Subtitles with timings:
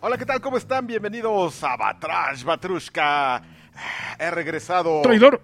[0.00, 0.40] Hola, ¿qué tal?
[0.40, 0.86] ¿Cómo están?
[0.86, 3.42] Bienvenidos a Batrash Batrushka.
[4.18, 5.02] He regresado.
[5.02, 5.40] ¡Traidor!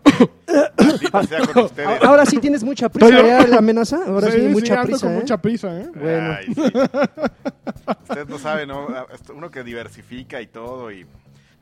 [0.79, 2.03] Maldita sea con ustedes.
[2.03, 3.11] Ahora sí tienes mucha prisa.
[3.11, 3.99] ¿ya la amenaza?
[4.07, 5.19] Ahora sí, sí, mucha ando prisa, con ¿eh?
[5.21, 5.89] mucha prisa, ¿eh?
[5.95, 6.37] Bueno.
[6.39, 6.61] Ay, sí.
[8.09, 8.87] Ustedes no saben, ¿no?
[9.35, 10.91] Uno que diversifica y todo.
[10.93, 11.07] y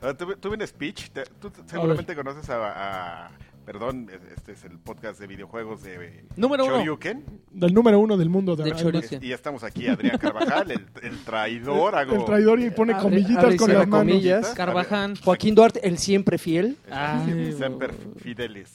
[0.01, 1.11] Ah, Tuve, tuve un speech.
[1.39, 3.31] Tú seguramente conoces a, a-
[3.65, 6.77] Perdón, este es el podcast de videojuegos de Número uno.
[6.79, 7.23] Shoryuken.
[7.51, 8.57] Del número uno del mundo.
[8.57, 9.19] De, De.
[9.21, 11.95] Y ya estamos aquí, Adrián Carvajal, el, el traidor.
[11.95, 14.11] Hago, El traidor y pone Abre- comillitas abre con las manos.
[14.11, 14.49] comillas.
[14.49, 15.17] Carvajal.
[15.23, 16.77] Joaquín Duarte, el siempre fiel.
[17.57, 18.69] Semper Fidelis.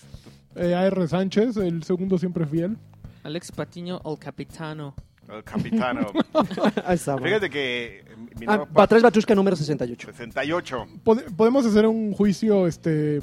[0.57, 1.07] Eh, A.R.
[1.07, 2.77] Sánchez, el segundo siempre fiel.
[3.25, 4.95] Alex Patiño, el capitano.
[5.31, 6.07] El capitano.
[6.87, 7.13] Ahí está.
[7.13, 7.27] bueno.
[7.27, 8.05] Fíjate que
[8.41, 10.09] mi Ah, Batrash Batrushka número 68.
[10.13, 10.87] 68.
[11.05, 13.21] Pode- ¿Podemos hacer un juicio este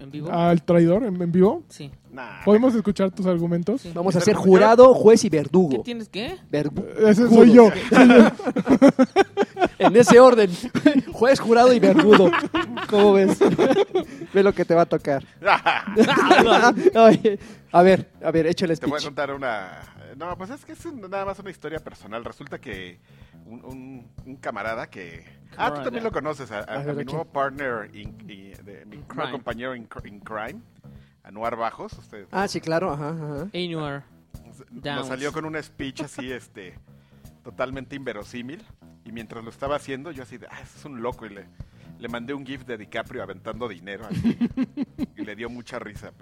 [0.00, 0.30] ¿En vivo?
[0.32, 1.62] al traidor en, en vivo?
[1.68, 1.90] Sí.
[2.12, 3.80] Nah, ¿Podemos escuchar tus argumentos?
[3.82, 3.90] Sí.
[3.94, 4.50] Vamos a ser ¿por qué?
[4.50, 5.82] jurado, juez y ¿Qué verdugo.
[5.82, 6.36] tienes qué?
[6.50, 7.68] Verdu- Ese soy yo.
[9.78, 10.50] En ese orden.
[11.12, 12.30] juez, jurado y verdugo.
[12.90, 13.38] ¿Cómo ves?
[14.34, 15.24] Ve lo que te va a tocar.
[16.94, 17.38] Ay,
[17.72, 19.04] a ver, a ver, échale Te voy a speech.
[19.08, 19.82] contar una...
[20.16, 22.24] No, pues es que es un- nada más una historia personal.
[22.24, 22.98] Resulta que
[23.48, 25.24] un, un- un camarada que...
[25.56, 26.60] Ah, tú también lo conoces, a,
[26.94, 30.60] mi ¿a nuevo partner, in- de, mi nuevo compañero in, in crime,
[31.24, 31.92] Anuar Bajos.
[31.94, 33.48] Usted Ah, sí, claro, ajá, ajá.
[33.54, 34.04] Anuar.
[34.84, 36.74] nos salió con un speech así, este,
[37.42, 38.62] totalmente inverosímil.
[39.04, 41.24] Y mientras lo estaba haciendo, yo así de, ah, es un loco.
[41.24, 41.46] Y le,
[41.98, 44.04] le mandé un GIF de DiCaprio aventando dinero.
[44.10, 44.38] así,
[45.16, 46.12] y le dio mucha risa.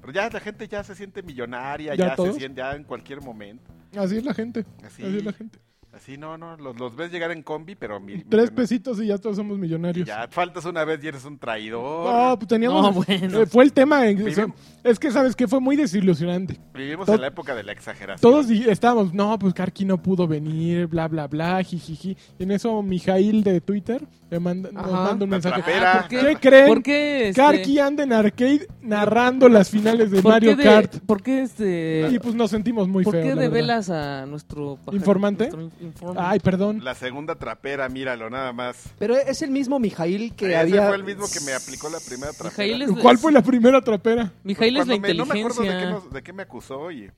[0.00, 3.20] Pero ya la gente ya se siente millonaria, ¿Ya ya, se siente ya en cualquier
[3.20, 3.64] momento.
[3.98, 4.64] Así es la gente.
[4.84, 5.02] Así.
[5.02, 5.58] Así es la gente.
[5.96, 7.98] Así, no, no, los, los ves llegar en combi, pero...
[7.98, 10.06] mi- Tres mi- pesitos y ya todos somos millonarios.
[10.06, 12.12] Ya faltas una vez y eres un traidor.
[12.12, 12.82] No, pues teníamos.
[12.82, 13.40] No, bueno.
[13.40, 14.06] eh, fue el tema.
[14.06, 14.52] en- Vivimos-
[14.84, 15.48] es que, ¿sabes qué?
[15.48, 16.60] Fue muy desilusionante.
[16.74, 18.20] Vivimos to- en la época de la exageración.
[18.20, 22.16] Todos di- estábamos, no, pues Karki no pudo venir, bla, bla, bla, jijiji.
[22.38, 24.92] Y en eso Mijail de Twitter me manda, nos Ajá.
[25.04, 25.62] manda un La mensaje.
[25.62, 25.92] trapera.
[25.92, 26.18] Ah, ¿por qué?
[26.26, 26.66] ¿Qué creen?
[26.68, 30.62] ¿Por qué este, Karki anda en arcade narrando las finales de ¿por Mario qué de-
[30.64, 30.96] Kart.
[31.06, 33.22] ¿Por qué este Y pues nos sentimos muy ¿Por feos.
[33.24, 33.50] qué la verdad.
[33.50, 35.44] develas a nuestro pajarito, ¿Informante?
[35.50, 35.85] nuestro in-
[36.16, 36.82] Ay, perdón.
[36.84, 38.76] La segunda trapera, míralo, nada más.
[38.98, 40.86] Pero es el mismo Mijail que Ese había...
[40.88, 42.84] fue el mismo que me aplicó la primera trapera.
[42.84, 44.32] Es- ¿Cuál fue la primera trapera?
[44.44, 45.90] Mijail es la me- No me acuerdo de qué, inteligencia.
[46.04, 47.10] nos- de qué me acusó y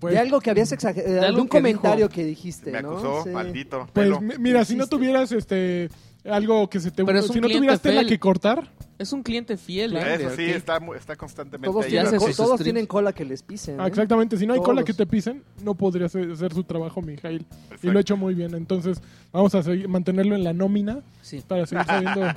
[0.00, 2.14] Pues, de algo que habías exagerado, De un que comentario dijo.
[2.16, 2.92] que dijiste, me ¿no?
[2.92, 3.30] acusó, Sí.
[3.30, 3.86] maldito.
[3.92, 4.10] pues
[4.40, 5.88] mira, si no tuvieras este
[6.24, 7.04] algo que se te...
[7.04, 8.08] Pero es un Si no cliente tuvieras tela fiel.
[8.08, 8.68] que cortar,
[8.98, 9.96] Es un cliente fiel.
[9.96, 10.14] ¿eh?
[10.14, 11.90] Eso sí, está, mu- está constantemente Todos, ahí.
[11.90, 12.64] Tienen, hace co- sus todos streams.
[12.64, 13.80] tienen cola que les pisen.
[13.80, 13.88] ah, ¿eh?
[13.88, 14.84] exactamente, si no hay cola Todos.
[14.84, 17.44] que te pisen, no podría hacer, hacer su trabajo Mijail.
[17.82, 18.54] Y lo ha hecho muy bien.
[18.54, 19.00] Entonces,
[19.32, 21.42] vamos a seguir, mantenerlo en la nómina Sí.
[21.46, 22.20] para seguir sabiendo.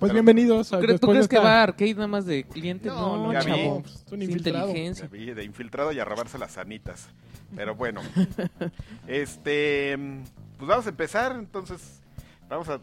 [0.00, 0.72] Pues Pero- bienvenidos.
[0.72, 2.88] a- ¿Tú, después crees de que esta- va a arcade nada más de cliente?
[2.88, 3.54] No, No, no, ya chavo.
[3.56, 3.62] vi.
[3.62, 3.82] chavo.
[3.84, 4.68] Es un Es infiltrado.
[4.68, 5.08] inteligencia.
[5.34, 7.08] De infiltrado y a robarse las sanitas.
[7.54, 8.00] Pero bueno.
[9.06, 9.96] este.
[10.58, 11.99] Pues vamos a empezar, entonces.
[12.50, 12.72] Vamos a.
[12.72, 12.82] Las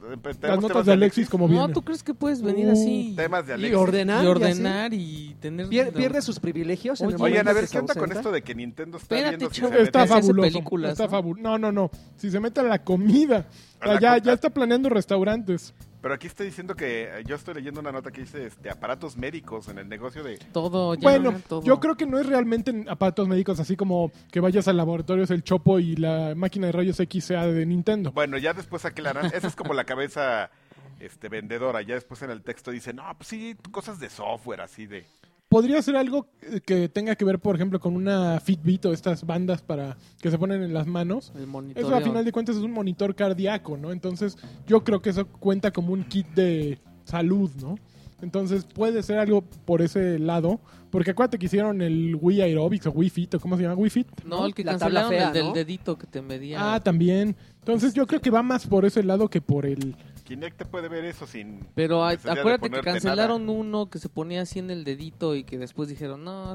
[0.61, 1.73] notas temas de Alexis como No, viene.
[1.73, 3.13] ¿tú crees que puedes venir Uh, así?
[3.17, 3.77] Temas de Y Alexis.
[3.77, 4.23] ordenar.
[4.23, 5.67] y y ordenar y tener...
[5.67, 7.01] Pier- pierde sus privilegios.
[7.01, 9.37] en el Oye, Oigan, a ver, ¿qué onda con esto de que Nintendo está Espérate,
[9.37, 10.41] viendo si se Está mete- fabuloso.
[10.53, 11.09] películas, está ¿no?
[11.09, 11.43] fabuloso.
[11.43, 11.91] No, no, no.
[12.15, 13.45] Si se mete a la comida.
[13.81, 15.73] O sea, ya, ya está planeando restaurantes.
[16.01, 19.17] Pero aquí estoy diciendo que eh, yo estoy leyendo una nota que dice este, aparatos
[19.17, 20.37] médicos en el negocio de...
[20.53, 21.63] Todo, ya, Bueno, todo.
[21.63, 25.23] yo creo que no es realmente en aparatos médicos así como que vayas al laboratorio,
[25.23, 28.11] es el chopo y la máquina de rayos X sea de Nintendo.
[28.11, 29.25] Bueno, ya después aclaran.
[29.33, 30.51] Esa es como la cabeza
[30.99, 31.81] este, vendedora.
[31.81, 35.05] Ya después en el texto dice, no, pues sí, cosas de software, así de...
[35.49, 39.25] Podría ser algo eh, que tenga que ver, por ejemplo, con una Fitbit o estas
[39.25, 41.31] bandas para que se ponen en las manos.
[41.35, 43.91] El Eso a final de cuentas es un monitor cardíaco, ¿no?
[43.91, 44.37] Entonces
[44.67, 47.75] yo creo que eso cuenta como un kit de salud, ¿no?
[48.21, 50.59] Entonces puede ser algo por ese lado,
[50.89, 53.75] porque acuérdate que hicieron el Wii Aerobics o Wii Fit, o ¿cómo se llama?
[53.75, 54.07] Wii Fit.
[54.25, 55.53] No, el que La tabla cancelaron, fea, el del ¿no?
[55.53, 56.73] dedito que te medía.
[56.73, 57.35] Ah, también.
[57.59, 59.95] Entonces yo creo que va más por ese lado que por el...
[60.27, 61.65] Kinect te puede ver eso sin...
[61.73, 65.57] Pero de acuérdate que cancelaron uno que se ponía así en el dedito y que
[65.57, 66.53] después dijeron, no,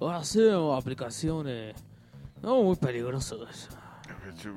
[0.00, 0.40] ahora sí,
[0.74, 1.74] aplicaciones.
[2.42, 3.68] No, muy peligrosos.
[4.08, 4.50] Hay mucho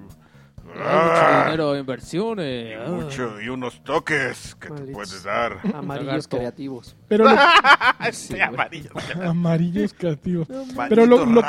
[0.76, 2.78] Ah, dinero, y, inversiones.
[2.86, 2.90] ah.
[2.92, 5.58] mucho, y unos toques que te puedes dar.
[5.74, 6.96] Amarillos creativos.
[7.08, 7.32] Pero lo-
[8.12, 8.92] Sí, amarillo.
[9.24, 10.48] amarillos creativos.
[10.90, 11.42] Pero lo- lo-.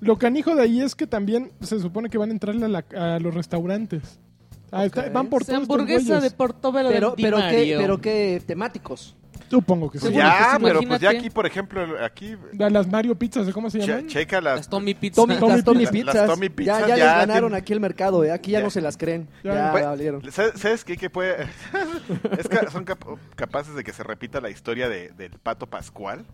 [0.00, 3.14] Lo canijo de ahí es que también se supone que van a entrarle a, la-
[3.14, 4.18] a los restaurantes.
[4.76, 6.30] Ah, está- van por todos estos hamburguesa de.
[6.30, 7.78] Portobelo Pero, del pero, qué, Mario.
[7.78, 9.16] pero qué temáticos.
[9.48, 10.06] Supongo que sí.
[10.06, 11.18] Pues Seguro que ya, sí, pero pues ya imagínate.
[11.18, 12.34] aquí, por ejemplo, aquí...
[12.52, 14.06] Da Las Mario Pizzas, ¿cómo se che- llaman?
[14.08, 14.56] checa las...
[14.56, 15.16] Las Tommy Pizza.
[15.22, 15.92] Tommy, Tommy las Tommy Pizza.
[15.92, 16.14] Pizzas.
[16.14, 18.32] Las Tommy ya, Pizzas ya, ya les ganaron tienen- aquí el mercado, ¿eh?
[18.32, 18.64] Aquí ya, Ya.
[18.64, 19.28] no se las creen.
[19.44, 19.54] Ya.
[19.54, 20.32] Ya, Pues, valieron.
[20.32, 20.96] ¿Sabes sabes qué?
[20.96, 21.36] Que puede...
[22.38, 23.04] es que son cap-
[23.36, 26.24] capaces de que se repita la historia de, del Pato Pascual.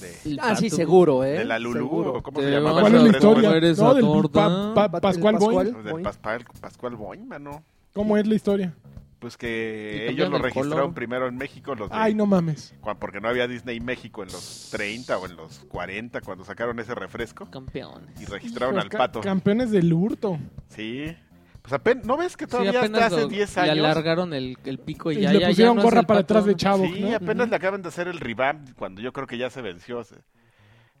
[0.00, 0.76] De, El Ah, sí, pato.
[0.76, 1.38] seguro, ¿eh?
[1.38, 2.12] de la Lulú, Seguro.
[2.14, 2.74] o ¿cómo Te se llamaba?
[2.74, 3.48] vas ¿Cuál es la tres historia?
[3.48, 5.72] comer esa No, del pa- pa- Pa- Pascual Pascual.
[5.72, 6.02] Boing.
[6.04, 7.64] Pascual, Pascual Boing, mano.
[7.92, 8.72] ¿Cómo es la historia?
[9.18, 10.94] Pues que ellos lo el registraron color.
[10.94, 12.74] primero en México, los de- Ay, no mames.
[13.00, 16.94] porque no había Disney México en los 30 o en los 40 cuando sacaron ese
[16.94, 18.20] refresco Campeones.
[18.20, 19.20] y registraron Hijos, al pato.
[19.22, 20.38] Campeones del hurto.
[20.68, 21.16] Sí.
[21.62, 23.78] Pues apenas, ¿no ves que Sí, todavía apenas hasta hace lo- 10 le años?
[23.86, 26.44] alargaron el, el pico y, Y ya, le ya- ya pusieron no gorra para atrás
[26.44, 26.84] de chavo.
[26.86, 27.16] Sí, ¿no?
[27.16, 30.02] apenas le acaban de hacer el revamp cuando yo creo que ya se venció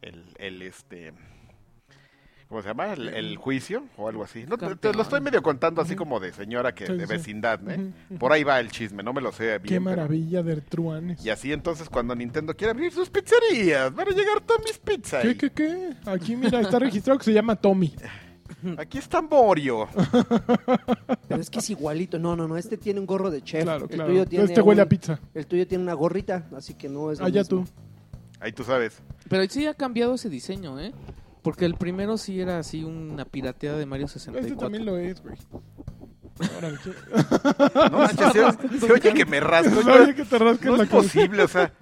[0.02, 1.12] el, el este
[2.48, 2.92] ¿cómo se llama?
[2.92, 4.44] El, el juicio o algo así.
[4.46, 7.92] No, te, lo estoy medio contando así como de señora que de vecindad, ¿eh?
[8.18, 9.62] Por ahí va el chisme, no me lo sé bien.
[9.62, 11.24] Qué pero- maravilla de truanes.
[11.24, 15.22] Y así entonces cuando Nintendo quiere abrir sus pizzerías, van a llegar Tommy's Pizza.
[15.22, 15.90] ¿Qué, qué, qué?
[16.06, 17.94] Aquí, mira, está registrado que se llama Tommy.
[18.78, 19.88] Aquí está Morio.
[21.28, 22.18] Pero es que es igualito.
[22.18, 22.56] No, no, no.
[22.56, 23.64] Este tiene un gorro de chef.
[23.64, 24.10] Claro, el claro.
[24.10, 25.18] Tuyo tiene Este huele a pizza.
[25.34, 27.64] El tuyo tiene una gorrita, así que no es Allá mismo.
[27.64, 27.70] tú.
[28.40, 29.02] Ahí tú sabes.
[29.28, 30.92] Pero sí ha cambiado ese diseño, ¿eh?
[31.46, 34.48] Porque el primero sí era así una pirateada de Mario 64.
[34.48, 35.36] Este también lo es, güey.
[37.90, 39.80] No manches, se, se oye que me rasco.
[39.80, 41.08] yo- Oye, que te rascas no la es cabeza.
[41.14, 41.72] posible, o sea,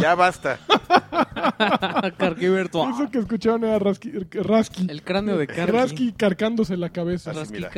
[0.00, 0.58] ya basta.
[2.18, 2.92] Carqui virtual.
[2.94, 4.12] Eso que escucharon era Rasky.
[4.32, 4.86] Rasky.
[4.90, 5.72] El cráneo de Karki.
[5.72, 7.32] Rasky carcándose la cabeza.
[7.32, 7.70] Rasky mira.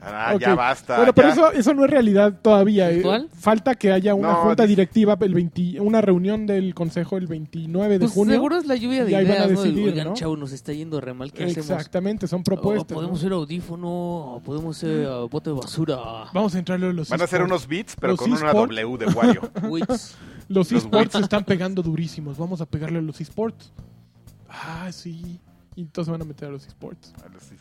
[0.00, 0.98] Ah, ya basta.
[0.98, 1.34] Bueno, pero ya.
[1.34, 2.90] eso, eso no es realidad todavía.
[2.90, 2.94] eh.
[2.96, 3.28] ¿Virtual?
[3.34, 7.94] Falta que haya una No, junta directiva, el 20 una reunión del consejo el 29
[7.94, 8.34] de Pues junio.
[8.34, 9.46] seguro es la lluvia de van a ideas, ¿no?
[9.62, 10.14] Del, decidir, Oigan, ¿no?
[10.14, 11.32] chavo, nos está yendo re mal.
[11.32, 11.70] ¿Qué hacemos?
[11.70, 12.94] Exactamente, son propuestas.
[12.94, 13.22] podemos ¿no?
[13.22, 13.88] ser audífono,
[14.34, 15.96] o podemos ser uh, bote de basura.
[16.32, 18.52] Vamos a entrarle a los Van a hacer unos beats, pero Los con una.
[18.52, 19.50] W de Wario.
[19.62, 20.14] Los
[20.48, 22.38] los esports se están pegando durísimos.
[22.38, 23.72] Vamos a pegarle a los esports.
[24.48, 25.40] Ah, sí.
[25.74, 27.12] Y entonces van a meter a los esports.
[27.24, 27.60] A los es-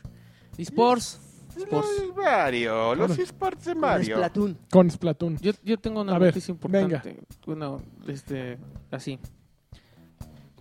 [0.57, 1.19] Esports.
[1.57, 1.87] Sports.
[2.07, 4.15] Los Mario, los esports de Con Mario.
[4.17, 4.57] Splatoon.
[4.71, 5.37] Con Splatoon.
[5.39, 7.17] Yo, yo tengo una A ver, noticia importante.
[7.45, 8.57] Bueno, este,
[8.91, 9.19] así.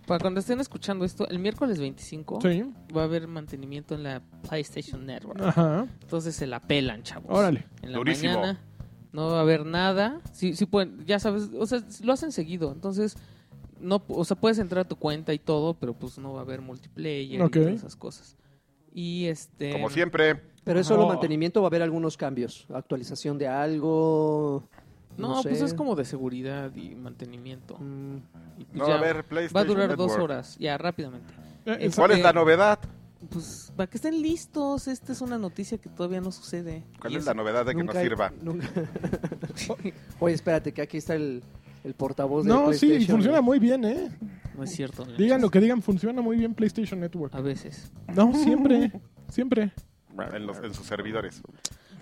[0.07, 2.63] Para cuando estén escuchando esto, el miércoles 25 Sí.
[2.95, 5.41] va a haber mantenimiento en la PlayStation Network.
[5.41, 5.87] Ajá.
[6.01, 7.25] Entonces se la pelan, chavos.
[7.35, 7.65] Órale.
[7.81, 8.33] En la Durísimo.
[8.33, 8.59] mañana
[9.11, 10.21] no va a haber nada.
[10.31, 12.71] Sí, sí pueden, ya sabes, o sea, lo hacen seguido.
[12.71, 13.15] Entonces,
[13.79, 16.43] no, o sea, puedes entrar a tu cuenta y todo, pero pues no va a
[16.43, 17.55] haber multiplayer Ok.
[17.55, 18.37] y todas esas cosas.
[18.93, 20.39] Y este Como siempre.
[20.65, 21.07] Pero es solo No.
[21.09, 22.65] mantenimiento, va a haber algunos cambios.
[22.73, 24.63] Actualización de algo.
[25.17, 25.65] No, pues sé.
[25.65, 27.77] es como de seguridad y mantenimiento.
[27.79, 28.17] Mm,
[28.57, 31.33] Y pues No va a ya, haber va a PlayStation durar dos horas, ya rápidamente.
[31.65, 32.79] Eh, Es- ¿Cuál es la novedad?
[33.29, 36.83] Pues para que estén listos, esta es una noticia que todavía no sucede.
[36.99, 38.31] ¿Cuál Y es la novedad de que no nunca- sirva?
[38.41, 38.67] nunca-
[40.19, 41.41] Oye, espérate, que aquí está el,
[41.83, 43.17] el portavoz de No, sí, PlayStation.
[43.17, 44.09] funciona muy bien, ¿eh?
[44.57, 45.05] No es cierto.
[45.17, 47.33] Digan lo que digan, funciona muy bien PlayStation Network.
[47.35, 47.91] A veces.
[48.15, 48.91] No, siempre,
[49.29, 49.71] siempre.
[50.33, 51.41] En, los- en sus servidores.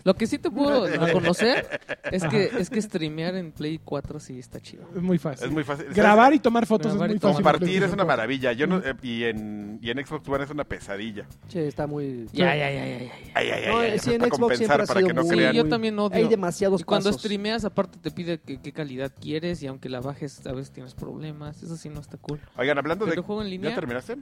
[0.06, 1.80] Lo que sí te puedo reconocer
[2.12, 4.83] es que es que streamear en Play 4 sí está chido.
[4.94, 5.48] Es muy fácil.
[5.48, 5.86] Es muy fácil.
[5.94, 7.36] Grabar y tomar fotos Grabar es muy fácil.
[7.44, 8.06] Compartir es una 4.
[8.07, 8.51] maravilla.
[8.51, 11.25] Yo no, eh, y, en, y en Xbox One es una pesadilla.
[11.48, 12.27] Che, está muy...
[12.33, 13.12] Ya, ya, ya, ya, ya.
[13.33, 15.13] Ay, ay, No, ay, ay, sí, en para Xbox compensar, siempre ha para sido que
[15.13, 15.56] no muy- Sí, crean.
[15.56, 16.18] yo también odio.
[16.18, 17.21] Hay demasiados Y cuando pasos.
[17.21, 20.95] streameas, aparte te pide qué, qué calidad quieres y aunque la bajes, a veces tienes
[20.95, 21.63] problemas.
[21.63, 22.42] Eso sí no está cool.
[22.57, 23.15] Oigan, hablando de...
[23.21, 23.74] Juego en ¿Ya línea.
[23.75, 24.18] terminaste?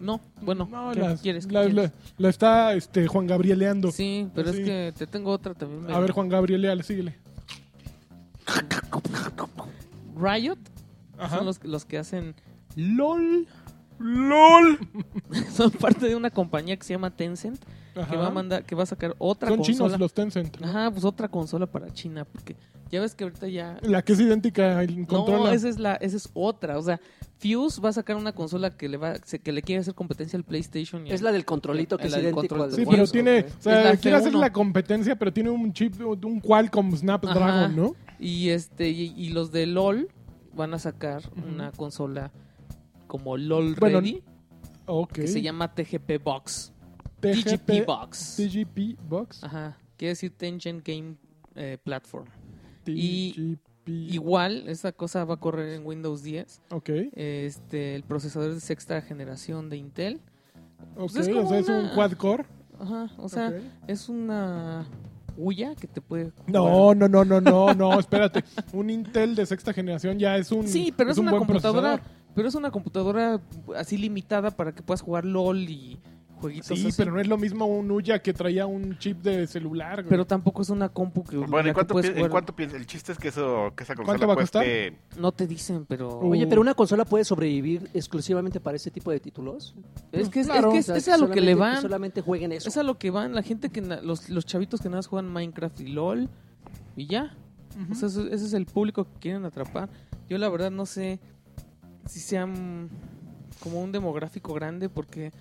[0.00, 1.46] No, bueno, No, ¿qué las- quieres?
[1.46, 1.76] ¿Qué la, quieres?
[1.76, 3.92] la- la está este, Juan Gabrieleando.
[3.92, 5.90] Sí, pero es que te tengo otra también.
[5.94, 7.16] A ver, Juan Gabrieleal, síguele.
[10.16, 10.58] Riot
[11.18, 11.36] Ajá.
[11.38, 12.34] son los, los que hacen
[12.76, 13.46] LOL.
[13.98, 14.78] ¡LOL!
[15.52, 17.60] son parte de una compañía que se llama Tencent
[17.94, 19.76] que va a mandar, que va a sacar otra Son consola.
[19.88, 20.58] chinos los Tencent.
[20.60, 20.66] ¿no?
[20.68, 22.56] Ajá, pues otra consola para China, porque
[22.90, 23.78] ya ves que ahorita ya...
[23.82, 25.52] La que es idéntica No, controla.
[25.54, 26.78] esa es, la, esa es otra.
[26.78, 27.00] O sea,
[27.38, 30.44] Fuse va a sacar una consola que le va que le quiere hacer competencia al
[30.44, 31.06] PlayStation.
[31.06, 32.70] y Es al- la del controlito que La es del idéntico control.
[32.70, 34.40] al Sí, pero tiene, o sea, quiere hacer F1.
[34.40, 37.68] la competencia, pero tiene un chip, un Qualcomm Snapdragon, Ajá.
[37.68, 37.94] ¿no?
[38.18, 40.08] Y este y, y los de LOL
[40.54, 42.30] van a sacar una consola
[43.06, 44.22] como LOL Bueno, Ready
[44.86, 45.12] Ok.
[45.12, 46.72] que se llama TGP Box.
[47.20, 48.36] TGP Box.
[48.36, 49.44] TGP Box.
[49.44, 51.16] Ajá, quiere decir Tension Game
[51.54, 52.26] eh, Platform.
[52.86, 53.88] y- TGP.
[53.90, 56.60] Igual, esa cosa va a correr en Windows 10.
[56.70, 56.90] Ok.
[57.14, 60.20] Este, el procesador de sexta generación de Intel.
[60.96, 62.44] Ok, es como o sea, es un quad core.
[62.78, 63.52] Ajá, o sea,
[63.86, 64.86] es una
[65.36, 68.44] huya que te puede No, no, no, no, no, no, espérate.
[68.72, 70.68] Un Intel de sexta generación ya es un.
[70.68, 72.32] Sí, pero es, un una computadora, procesador.
[72.34, 73.40] pero es una computadora
[73.76, 75.98] así limitada para que puedas jugar LOL y
[76.40, 76.94] jueguitos Sí, así.
[76.96, 79.96] pero no es lo mismo un Uya que traía un chip de celular.
[80.02, 80.08] güey.
[80.10, 82.80] Pero tampoco es una compu que, Bueno, ¿en cuánto, pi- en cuánto piensas?
[82.80, 84.64] El chiste es que, eso, que esa ¿Cuánto consola va a costar?
[84.64, 84.98] cueste...
[85.20, 86.30] No te dicen, pero Uh.
[86.32, 89.74] Oye, pero una consola puede sobrevivir exclusivamente para ese tipo de títulos.
[90.12, 91.60] es que es, claro, es, que O es, sea, es a lo que le solamente-
[91.74, 91.82] van.
[91.82, 92.68] solamente jueguen eso.
[92.68, 95.06] Es a lo que van la gente que na- los, los chavitos que nada más
[95.06, 96.28] juegan Minecraft y LOL
[96.96, 97.36] y ya.
[97.90, 99.88] O sea, eso- ese es el público que quieren atrapar.
[100.28, 101.20] Yo la verdad no sé
[102.06, 102.88] si sean
[103.62, 105.32] como un demográfico grande porque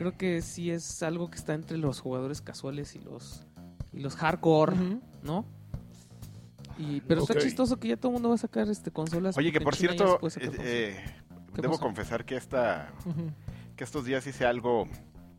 [0.00, 3.44] creo que sí es algo que está entre los jugadores casuales y los
[3.92, 4.74] y los hardcore.
[5.22, 5.44] ¿no?
[6.78, 9.36] Y, pero está chistoso que ya todo el mundo va a sacar este consolas.
[9.36, 11.04] Oye, que por China cierto, eh, eh,
[11.54, 11.82] ¿Qué debo pasó?
[11.84, 12.90] confesar que esta,
[13.76, 14.88] que estos días hice algo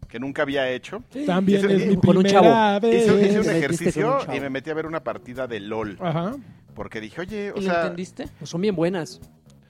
[0.07, 1.01] que nunca había hecho.
[1.25, 2.79] También Hice- es mi con un chavo.
[2.81, 3.07] vez.
[3.07, 5.97] Hice, hice un ejercicio un y me metí a ver una partida de LOL.
[5.99, 6.35] Ajá.
[6.75, 8.27] Porque dije, oye, o ¿Y lo sea, entendiste?
[8.37, 9.19] Pues son bien buenas.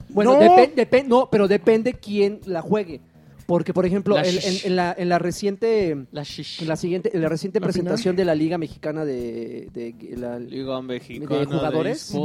[0.10, 0.40] Bueno, No.
[1.08, 3.00] no, pero depende quién la juegue.
[3.51, 6.62] Porque, por ejemplo, La en, en la, en la reciente, La shish.
[6.62, 10.39] en la siguiente, en la reciente ¿La presentación de la Liga Mexicana de, de- la-
[10.39, 12.15] Liga Mexicana de jugadores.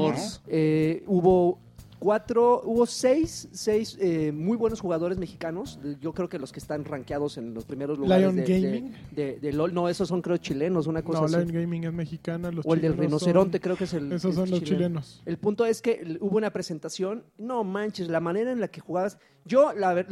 [0.47, 1.59] eh, hubo
[1.99, 5.81] cuatro, hubo seis, seis eh, muy buenos jugadores mexicanos.
[6.01, 8.93] Yo creo que los que están rankeados en los primeros lugares Lion de, Gaming.
[9.11, 9.75] de- de LOL.
[9.75, 11.37] No, esos son creo chilenos, una cosa No, así.
[11.37, 12.53] Lion Gaming es mexicana.
[12.53, 14.13] Los O el del rinoceronte, son- creo que es el.
[14.13, 14.77] Esos es son los chileno.
[14.77, 15.23] chilenos.
[15.27, 19.19] El punto es que hubo una presentación, no manches, la manera en la que jugabas.
[19.47, 20.05] Yo la,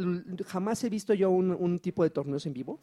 [0.47, 2.79] jamás he visto yo un, un tipo de torneos en vivo,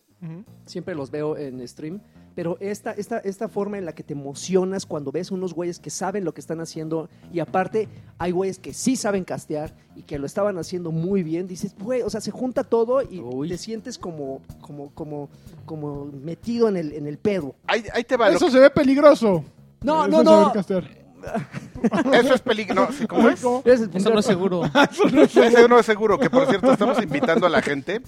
[0.67, 2.01] siempre los veo en stream,
[2.35, 5.91] pero esta, esta, esta forma en la que te emocionas cuando ves unos güeyes que
[5.91, 10.19] saben lo que están haciendo y aparte hay güeyes que sí saben castear y que
[10.19, 13.49] lo estaban haciendo muy bien, dices, güey, o sea, se junta todo y Uy.
[13.49, 15.31] te sientes como, como, como,
[15.65, 17.55] como metido en el, en el pedo.
[17.67, 18.29] ahí, ahí te va.
[18.29, 19.45] lo Eso se ve peligroso.
[19.83, 20.53] No, Eso no, no.
[22.15, 22.75] Eso es peligro.
[22.75, 23.43] No, ¿sí, ¿Cómo es?
[23.65, 24.63] El Eso no es seguro.
[24.65, 26.19] Ese no es seguro.
[26.19, 28.01] Que por cierto, estamos invitando a la gente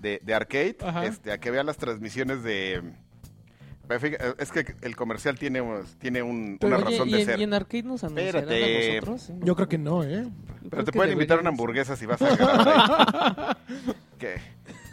[0.00, 2.82] de, de Arcade este, a que vea las transmisiones de.
[4.38, 5.62] Es que el comercial tiene,
[5.98, 7.38] tiene un- una Oye, razón de en, ser.
[7.38, 8.90] y en Arcade nos anunciarán Espérate.
[8.90, 9.28] a nosotros.
[9.28, 9.40] ¿eh?
[9.44, 10.26] Yo creo que no, ¿eh?
[10.70, 11.60] Pero creo te pueden invitar una deberíamos.
[11.60, 13.94] hamburguesa si vas a ahí.
[14.18, 14.36] ¿Qué?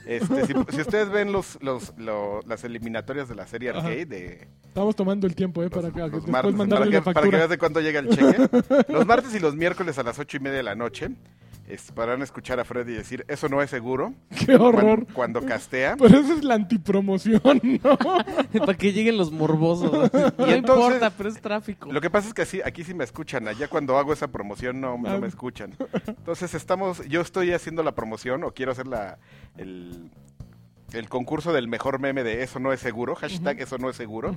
[0.05, 3.69] Este, si, si ustedes ven los, los, lo- las eliminatorias de la serie.
[3.69, 5.69] Arcade, de Estamos tomando el tiempo, ¿eh?
[5.69, 7.99] Para los- que los después martes, para que, la para que veas de cuándo llega
[7.99, 8.49] el cheque.
[8.91, 11.09] Los martes y los miércoles a las ocho y media de la noche
[11.73, 14.13] es, podrán escuchar a Freddy decir, eso no es seguro,
[14.45, 15.05] Qué horror.
[15.13, 15.95] cuando, cuando castea.
[15.99, 17.41] Pero esa es la antipromoción,
[17.83, 17.97] ¿no?
[18.65, 19.91] Para que lleguen los morbosos.
[19.91, 21.91] no entonces- importa, pero es tráfico.
[21.91, 24.81] Lo que pasa es que así, aquí sí me escuchan, allá cuando hago esa promoción
[24.81, 25.17] no, no Ah.
[25.19, 25.73] me escuchan.
[26.07, 29.17] Entonces estamos, yo estoy haciendo la promoción o quiero hacer la,
[29.57, 30.09] el,
[30.93, 34.35] el concurso del mejor meme de eso no es seguro, hashtag eso no es seguro.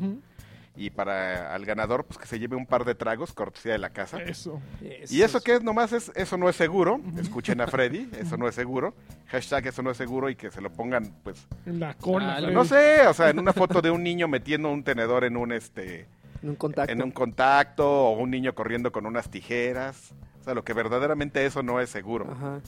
[0.76, 3.90] Y para al ganador, pues que se lleve un par de tragos, cortesía de la
[3.90, 4.20] casa.
[4.20, 4.60] Eso.
[5.08, 8.48] Y eso que es nomás es, eso no es seguro, escuchen a Freddy, eso no
[8.48, 8.92] es seguro,
[9.28, 12.34] hashtag eso no es seguro y que se lo pongan, pues, En la cola.
[12.34, 12.54] Ah, Freddy.
[12.54, 15.52] no sé, o sea, en una foto de un niño metiendo un tenedor en un,
[15.52, 16.08] este,
[16.42, 16.92] En un contacto.
[16.92, 20.12] en un contacto o un niño corriendo con unas tijeras.
[20.40, 22.26] O sea, lo que verdaderamente eso no es seguro.
[22.32, 22.58] Ajá.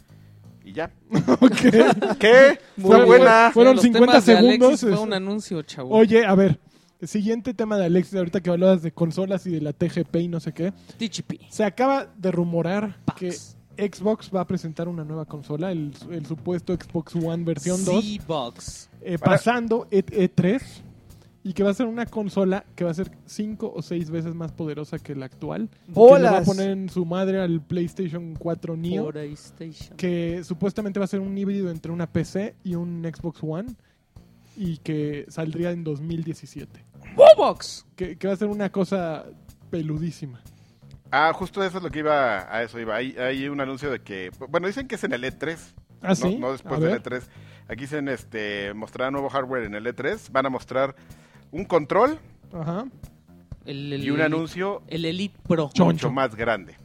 [0.65, 0.91] Y ya.
[1.41, 2.19] Ok.
[2.21, 2.59] ¿Qué?
[2.77, 3.51] Muy buena.
[3.53, 4.81] Fueron Los 50 temas de Alexis segundos.
[4.81, 5.91] Fue es- un anuncio, chavo.
[5.91, 6.59] Oye, a ver.
[7.01, 10.29] El siguiente tema de Alexis, ahorita que hablabas de consolas y de la TGP y
[10.29, 10.73] no sé qué.
[10.99, 11.43] TGP.
[11.51, 16.75] Se acaba de rumorar que Xbox va a presentar una nueva consola, el, el supuesto
[16.75, 18.89] Xbox One versión 2, Z-Box.
[19.03, 20.63] eh, pasando E- E3
[21.45, 24.35] y que va a ser una consola que va a ser cinco o seis veces
[24.35, 25.69] más poderosa que la actual.
[25.89, 26.11] y Que le va a
[26.41, 26.47] ¡Bolas!
[26.47, 29.11] poner en su madre al PlayStation 4 Neo.
[29.11, 29.97] PlayStation.
[29.99, 33.69] que supuestamente va a ser un híbrido entre una PC y un Xbox One
[34.57, 36.85] y que saldría en 2017.
[37.15, 37.87] ¡Bobox!
[37.95, 39.25] Que, que va a ser una cosa
[39.71, 40.41] peludísima.
[41.11, 42.97] Ah, justo eso es lo que iba, a eso iba.
[42.97, 45.57] Hay, hay un anuncio de que, bueno, dicen que es en el E3.
[46.03, 46.37] ¿Ah, no, sí?
[46.37, 47.03] no después del ver.
[47.03, 47.23] E3.
[47.69, 50.31] Aquí dicen, este, mostrarán nuevo hardware en el E3.
[50.33, 50.95] Van a mostrar
[51.53, 52.19] un control
[52.53, 52.87] Ajá.
[53.65, 55.71] El, el- y un anuncio El Elite Pro.
[55.73, 55.85] Choncho.
[56.09, 56.77] mucho más grande.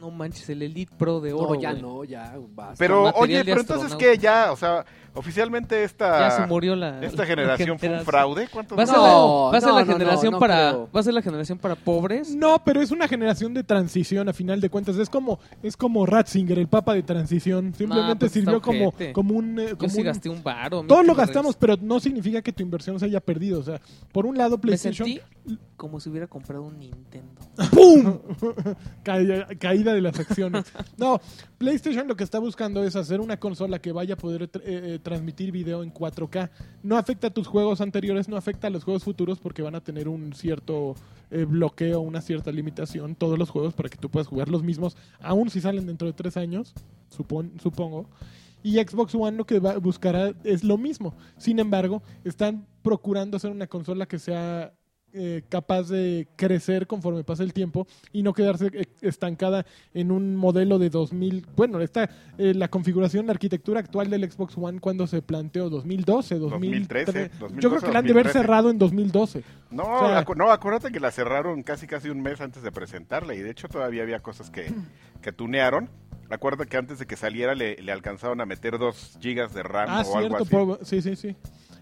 [0.00, 1.54] No manches, el Elite Pro de oro.
[1.54, 2.74] No, ya no, ya basta.
[2.78, 7.00] Pero, oye, pero entonces que ya, o sea, oficialmente esta, Ya se murió la.
[7.04, 8.48] esta la generación fue un fraude.
[8.50, 10.88] ¿Cuántos Va a ser No, la, va a ser no, la generación no para creo.
[10.94, 12.34] va a ser la generación para pobres.
[12.34, 14.96] No, pero es una generación de transición a final de cuentas.
[14.96, 17.74] Es como es como Ratzinger, el papa de transición.
[17.76, 19.58] Simplemente pues sirvió como, como un...
[19.58, 20.82] eh, Yo como sí un- gasté un varo.
[20.84, 23.60] Todos lo gastamos, pero no significa que tu inversión se haya perdido.
[23.60, 23.80] O sea,
[24.12, 25.08] por un lado Me PlayStation...
[25.76, 27.40] como si hubiera comprado un Nintendo.
[27.72, 28.18] ¡Pum!
[29.02, 30.72] Caída, caída de las acciones.
[30.98, 31.20] No,
[31.58, 34.94] PlayStation lo que está buscando es hacer una consola que vaya a poder tr- eh,
[34.94, 36.50] eh, transmitir video en 4K.
[36.82, 39.80] No afecta a tus juegos anteriores, no afecta a los juegos futuros porque van a
[39.80, 40.94] tener un cierto
[41.30, 44.96] eh, bloqueo, una cierta limitación, todos los juegos para que tú puedas jugar los mismos,
[45.20, 46.74] aun si salen dentro de tres años,
[47.16, 48.08] supon- supongo.
[48.62, 51.14] Y Xbox One lo que va, buscará es lo mismo.
[51.38, 54.74] Sin embargo, están procurando hacer una consola que sea
[55.12, 60.36] eh, capaz de crecer conforme pasa el tiempo y no quedarse eh, estancada en un
[60.36, 61.46] modelo de 2000.
[61.56, 65.70] Bueno, esta, eh, la configuración, la arquitectura actual del Xbox One, cuando se planteó?
[65.70, 66.38] ¿2012?
[66.38, 68.38] 2013, Yo creo que la han de haber 2013.
[68.38, 69.42] cerrado en 2012.
[69.70, 72.70] No, O sea- acu- no, acuérdate que la cerraron casi casi un mes antes de
[72.72, 74.66] presentarla y de hecho todavía había cosas que,
[75.22, 75.88] que tunearon.
[76.28, 79.86] Acuérdate que antes de que saliera le, le alcanzaron a meter 2 gigas de RAM
[79.90, 80.36] Ah, o algo
[80.76, 80.84] así.
[80.84, 81.36] sí, sí, sí.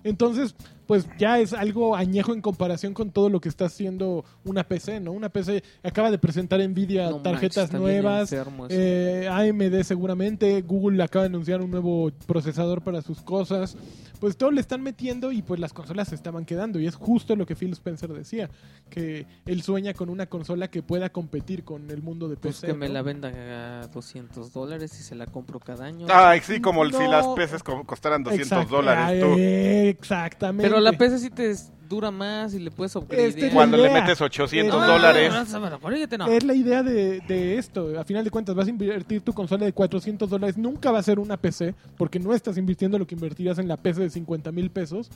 [0.04, 0.54] Entonces,
[0.86, 5.00] pues ya es algo añejo en comparación con todo lo que está haciendo una PC,
[5.00, 5.12] ¿no?
[5.12, 8.34] Una PC acaba de presentar Nvidia No tarjetas manches, nuevas,
[8.70, 13.76] eh, AMD seguramente, Google acaba de anunciar un nuevo procesador para sus cosas,
[14.18, 17.36] pues todo le están metiendo y pues las consolas se estaban quedando y es justo
[17.36, 18.50] lo que Phil Spencer decía,
[18.90, 22.66] que él sueña con una consola que pueda competir con el mundo de Pues PC.
[22.68, 26.06] que me la venda a 200 dólares y se la compro cada año.
[26.10, 29.04] Ay, sí, como el- si las peces co- costaran 200 Exacto, dólares.
[29.22, 30.68] ah, Tú, Exactamente.
[30.68, 31.54] Pero la PC sí te
[31.88, 33.28] dura más y le puedes upgradear.
[33.30, 35.32] Este es cuando le metes 800 Eh, dólares.
[35.32, 36.26] no, fíjate, no.
[36.26, 37.98] Es la idea de, de esto.
[37.98, 40.56] A final de cuentas, vas a invertir tu consola de 400 dólares.
[40.58, 43.76] Nunca va a ser una PC, porque no estás invirtiendo lo que invertirías en la
[43.76, 45.10] PC de 50 mil pesos.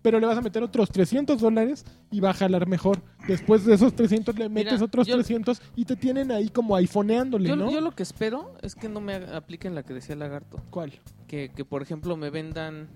[0.00, 3.00] Pero le vas a meter otros 300 dólares y va a jalar mejor.
[3.28, 6.74] Después de esos 300 le metes Mira, otros yo- 300 y te tienen ahí como
[6.74, 7.70] iPhoneándole, Yo, ¿no?
[7.70, 10.60] yo lo que espero es que no me apliquen la que decía Lagarto.
[10.70, 10.92] ¿Cuál?
[11.28, 12.88] Que, que, por ejemplo, me vendan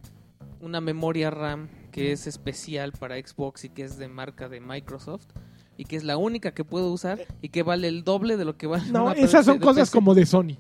[0.60, 5.24] una memoria RAM que es especial para Xbox y que es de marca de Microsoft
[5.78, 8.58] y que es la única que puedo usar y que vale el doble de lo
[8.58, 9.92] que vale No, una esas PC son cosas PC.
[9.96, 10.56] como de Sony.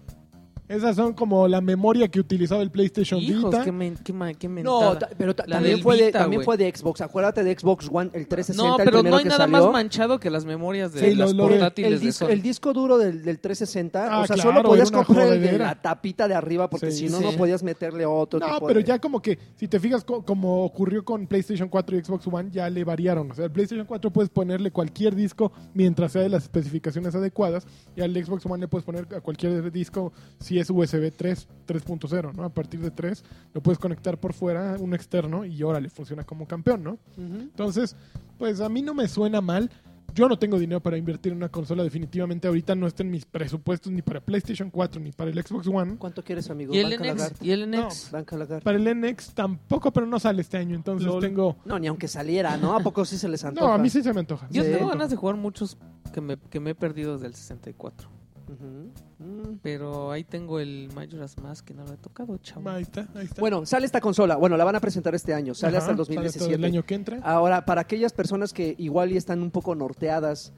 [0.68, 3.64] Esas son como la memoria que utilizaba el PlayStation Hijos, Vita.
[3.64, 4.98] qué, men- qué ma- qué No, mentada.
[4.98, 6.44] ta- pero ta- La también, del fue de, Vita, también güey.
[6.44, 7.00] fue de Xbox.
[7.02, 9.58] Acuérdate de Xbox One, el 360, No, el pero primero no hay que nada salió.
[9.64, 12.24] más manchado que las memorias de Sí, las lo- lo de- portátiles el de disco,
[12.24, 12.32] Sony.
[12.32, 15.26] el disco duro del, del 360, Ah, o sea, claro, solo podías era una comprar
[15.28, 15.64] el de jodedera.
[15.66, 17.24] la tapita de arriba porque Sí, si no, sí.
[17.24, 20.24] no podías meterle otro No, tipo pero de- ya como que, si te fijas, co-
[20.24, 23.30] como ocurrió con PlayStation 4 y Xbox One, ya le variaron.
[23.30, 27.66] O sea, el PlayStation 4 puedes ponerle cualquier disco mientras sea de las especificaciones adecuadas,
[27.94, 32.34] y al Xbox One le puedes poner a cualquier disco si es USB 3, 3.0,
[32.34, 32.44] ¿no?
[32.44, 36.46] A partir de 3 lo puedes conectar por fuera, un externo, y órale, funciona como
[36.46, 36.98] campeón, ¿no?
[37.18, 37.96] Entonces,
[38.38, 39.70] pues a mí no me suena mal.
[40.14, 43.26] Yo no tengo dinero para invertir en una consola, definitivamente ahorita no está en mis
[43.26, 45.96] presupuestos ni para PlayStation 4 ni para el Xbox One.
[45.98, 46.74] ¿Cuánto quieres, amigo?
[46.74, 47.06] ¿Y el Banca NX?
[47.18, 47.44] Lagarto.
[47.44, 48.10] ¿Y el NX?
[48.12, 48.60] Banca.
[48.60, 51.20] Para el NX tampoco, pero no sale este año, entonces Lol.
[51.20, 51.56] tengo...
[51.66, 52.74] No, ni aunque saliera, ¿no?
[52.74, 53.66] ¿A poco sí se les antoja?
[53.66, 54.48] No, a mí sí se me antoja.
[54.50, 54.70] Yo Sí.
[54.70, 55.76] tengo ganas de jugar muchos
[56.14, 58.08] que me, que me he perdido desde el 64.
[58.48, 59.58] Mm.
[59.62, 62.68] Pero ahí tengo el Majora's Mask que no lo he tocado, chavo.
[62.70, 63.40] Ahí está, ahí está.
[63.40, 64.36] Bueno, sale esta consola.
[64.36, 65.54] Bueno, la van a presentar este año.
[65.54, 66.54] Sale hasta el Ajá, sale 2017.
[66.54, 67.18] el año que entra.
[67.22, 70.52] Ahora, para aquellas personas que igual y están un poco norteadas,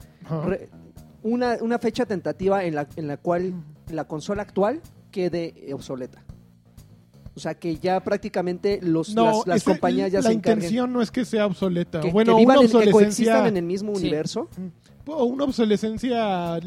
[0.45, 0.69] re-
[1.23, 3.53] una, una fecha tentativa en la, en la cual
[3.91, 6.23] la consola actual quede obsoleta.
[7.35, 10.57] O sea, que ya prácticamente los, no, las, compañías ya la se encarguen.
[10.59, 12.01] intención no es que sea obsoleta.
[12.01, 12.93] Que, bueno, que vivan una en- que coexistan
[13.37, 14.01] obsolescencia, en el mismo Sí.
[14.01, 14.49] universo.
[15.11, 16.59] o una obsolescencia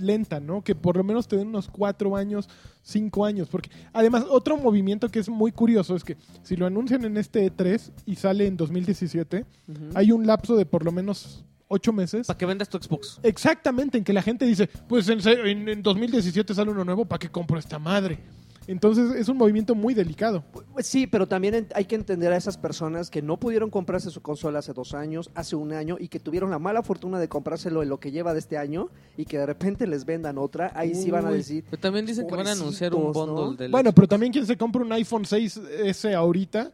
[0.00, 0.62] lenta, ¿no?
[0.62, 2.48] Que por lo menos te den unos cuatro años,
[2.82, 3.48] cinco años.
[3.48, 7.50] Porque además, otro movimiento que es muy curioso es que si lo anuncian en este
[7.50, 9.78] E3 y sale en 2017, Ujú.
[9.94, 12.26] hay un lapso de por lo menos ocho meses.
[12.26, 13.20] Para que vendas tu Xbox.
[13.22, 17.18] Exactamente, en que la gente dice, pues en, en- en 2017 sale uno nuevo, ¿para
[17.20, 18.18] qué compro esta madre?
[18.66, 20.44] Entonces es un movimiento muy delicado.
[20.72, 24.20] Pues sí, pero también hay que entender a esas personas que no pudieron comprarse su
[24.22, 27.82] consola hace dos años, hace un año, y que tuvieron la mala fortuna de comprárselo
[27.82, 30.72] en lo que lleva de este año y que de repente les vendan otra.
[30.74, 33.70] Ahí sí van a decir, Pero también dicen que van a anunciar un bundle del
[33.70, 36.72] Bueno, pero también quien se compra un iPhone 6S ahorita,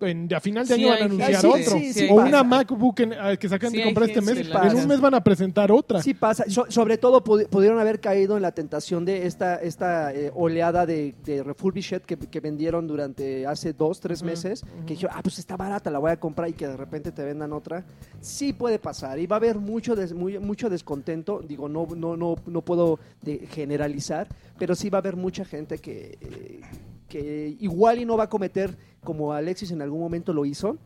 [0.00, 1.78] en, a final de Sí año van a anunciar gente- otro.
[1.78, 4.38] sí, sí o una MacBook en- que sacan Sí de comprar este mes.
[4.48, 6.00] En un mes van a presentar otra.
[6.02, 10.14] Sí pasa, So- sobre todo pudi- pudieron haber caído en la tentación de esta, esta
[10.14, 15.14] eh, oleada de, de refurbished que, que vendieron durante hace dos, tres meses, que dijeron,
[15.16, 17.84] ah, pues está barata, la voy a comprar y que de repente te vendan otra.
[18.20, 22.16] Sí puede pasar y va a haber mucho, des- muy- mucho descontento, digo, no, no,
[22.16, 26.60] no, no puedo de- generalizar, pero sí va a haber mucha gente que, eh,
[27.08, 30.76] que igual y no va a cometer como Alexis en algún momento lo hizo,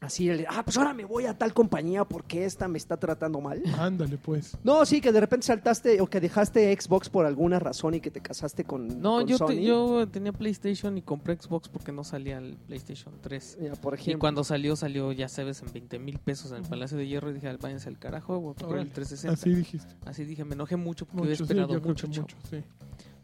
[0.00, 3.40] así, el, ah, pues ahora me voy a tal compañía porque esta me está tratando
[3.40, 3.62] mal.
[3.78, 4.56] Ándale, pues.
[4.64, 8.10] No, sí, que de repente saltaste o que dejaste Xbox por alguna razón y que
[8.10, 9.46] te casaste con, No, con yo, Sony.
[9.48, 13.58] te- yo tenía PlayStation y compré Xbox porque no salía el PlayStation 3.
[13.60, 14.18] Mira, por Y ejemplo.
[14.20, 17.30] cuando salió, salió, ya sabes, en 20 mil pesos en el Palacio de Hierro.
[17.30, 19.34] Y dije, "Al, váyanse al carajo, voy a comprar el Órale, 360.
[19.34, 19.94] Así dijiste.
[20.06, 22.64] Así dije, me enojé mucho porque había Mucho, sí, esperado mucho, mucho, sí.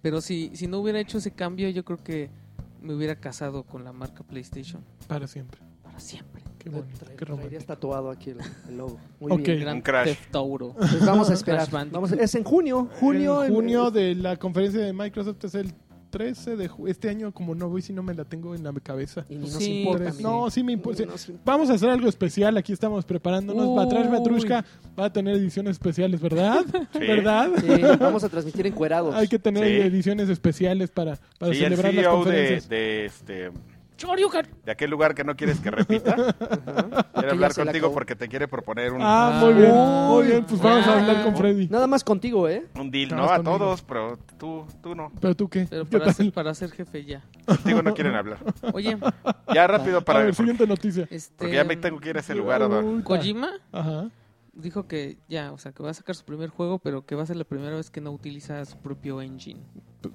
[0.07, 2.31] Pero si, si no hubiera hecho ese cambio, yo creo que
[2.81, 5.61] me hubiera casado con la marca PlayStation Para siempre.
[5.83, 6.45] para siempre.
[6.61, 7.37] Qué bonito, tra- qué romántico.
[7.39, 8.39] traerías tatuado aquí el,
[8.69, 9.01] el logo.
[9.19, 9.41] Muy Ok.
[9.41, 9.59] bien.
[9.63, 10.07] Gran Un crash.
[10.07, 10.75] Theft Auto.
[10.79, 11.69] Pues vamos a esperar.
[11.91, 12.89] Vamos a- es en junio.
[13.01, 13.43] Junio.
[13.43, 15.73] en en- junio de la conferencia de Microsoft es el
[16.17, 18.73] 13 de ju- este año como no voy si no me la tengo en la
[18.75, 19.25] cabeza.
[19.29, 20.13] Y ni nos Sí, importa.
[20.21, 21.05] No, sí me importa.
[21.45, 23.67] Vamos a hacer algo especial, aquí estamos preparándonos.
[23.69, 23.77] Uy.
[23.77, 24.65] Batrash Batrushka
[24.99, 26.65] va a tener ediciones especiales, ¿verdad?
[26.93, 26.99] Sí.
[27.01, 27.51] ¿Verdad?
[27.61, 29.15] Sí, vamos a transmitir encuerados.
[29.15, 29.73] Hay que tener Sí.
[29.89, 32.69] ediciones especiales para, para Sí, el celebrar las CEO de, conferencias.
[32.69, 33.51] de, este,
[34.65, 36.15] De aquel lugar que no quieres que repita.
[37.15, 37.95] Quiere hablar se la contigo acabó.
[37.95, 40.07] porque te quiere proponer un, Ah, muy bien, Ah.
[40.11, 40.45] muy bien.
[40.45, 41.69] Pues vamos a hablar con Freddy.
[41.69, 42.67] Nada más contigo, ¿eh?
[42.75, 43.33] un deal, Nada ¿no?
[43.33, 43.59] A conmigo.
[43.59, 45.11] todos, pero tú, tú no.
[45.21, 45.67] ¿Pero tú qué?
[45.71, 47.25] Pero ¿Qué para ser, para ser jefe ya.
[47.47, 48.39] Contigo no quieren hablar.
[48.75, 48.99] Oye,
[49.55, 51.09] Ya rápido A para ver, porque, siguiente noticia.
[51.11, 51.35] este...
[51.39, 52.63] porque ya me tengo que ir a ese lugar.
[52.63, 52.85] Adán.
[52.85, 54.11] Uy, Kojima Ajá.
[54.53, 57.23] dijo que ya, o sea, que va a sacar su primer juego, pero que va
[57.23, 59.61] a ser la primera vez que no utiliza su propio engine.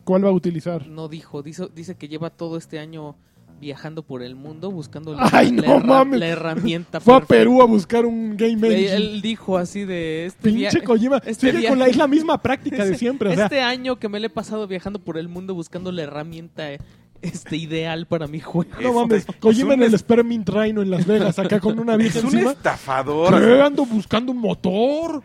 [0.04, 0.86] ¿Cuál va a utilizar?
[0.88, 3.15] No dijo, dice, dice que lleva todo este año
[3.62, 6.19] viajando por el mundo buscando Ay, la, no herra- mames.
[6.19, 7.19] la herramienta Fue a.
[7.21, 8.93] Perú a buscar un game Él, engine.
[8.95, 11.17] él dijo así de este Pinche via- Kojima.
[11.26, 13.30] este Sigue con la, viaje- es la misma práctica de siempre.
[13.30, 16.02] O sea, este año que me le he pasado viajando por el mundo buscando la
[16.04, 16.80] herramienta eh,
[17.21, 18.71] este ideal para mi juego.
[18.82, 19.26] no mames.
[19.39, 22.34] Kojima un en el Spearmint Rhino en Las Vegas, acá con una vieja Es un
[22.34, 22.52] encima.
[22.54, 23.39] estafador.
[23.39, 23.62] ¿Qué?
[23.62, 25.21] Ando buscando un motor.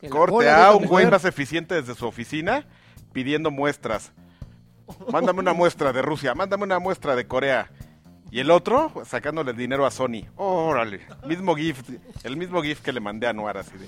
[0.00, 2.64] El- Corte A, un güey más eficiente desde su oficina
[3.12, 4.12] pidiendo muestras.
[5.12, 7.70] Mándame una muestra de Rusia, mándame una muestra de Corea.
[8.30, 10.24] Y el otro sacándole dinero a Sony.
[10.36, 11.80] Órale, mismo GIF,
[12.24, 13.86] el mismo GIF que le mandé a Noir así de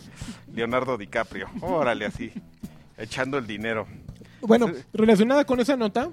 [0.54, 1.48] Leonardo DiCaprio.
[1.60, 2.32] Órale, así,
[2.96, 3.86] echando el dinero.
[4.40, 6.08] Bueno, relacionada con esa nota,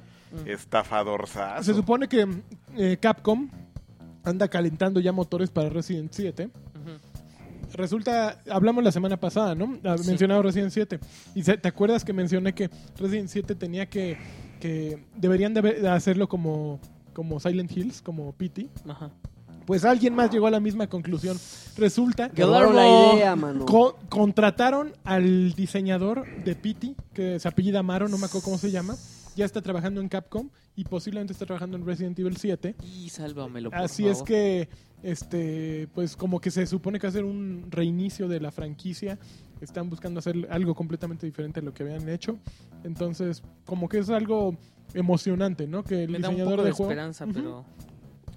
[0.46, 1.64] Estafadorzazo.
[1.64, 2.28] se supone que
[2.76, 3.50] eh, Capcom
[4.26, 6.46] anda calentando ya motores para Resident 7.
[6.46, 7.72] Ujú.
[7.78, 9.78] Resulta, hablamos la semana pasada, ¿no?
[9.90, 10.08] Ha Sí.
[10.10, 11.00] mencionado Resident 7.
[11.36, 14.18] Y se- te acuerdas que mencioné que Resident 7 tenía que,
[14.60, 16.80] que deberían de, hacerlo como,
[17.14, 18.68] como Silent Hills, como PT.
[18.88, 19.12] Ajá.
[19.66, 21.38] Pues alguien más llegó a la misma conclusión.
[21.78, 23.66] Resulta robaron la idea, mano.
[23.66, 28.72] Co- contrataron al diseñador de Pity, que se apellida Amaro, no me acuerdo cómo se
[28.72, 28.96] llama.
[29.36, 32.76] Ya está trabajando en Capcom y posiblemente está trabajando en Resident Evil 7.
[32.82, 34.70] Y sálvamelo, por Así es que,
[35.04, 39.20] este, pues como que se supone que hacer un reinicio de la franquicia.
[39.62, 42.38] Están buscando hacer algo completamente diferente a lo que habían hecho.
[42.84, 44.56] Entonces, como que es algo
[44.94, 45.84] emocionante, ¿no?
[45.84, 46.92] Que el Me da un diseñador poco de de juego...
[46.92, 47.66] esperanza, pero...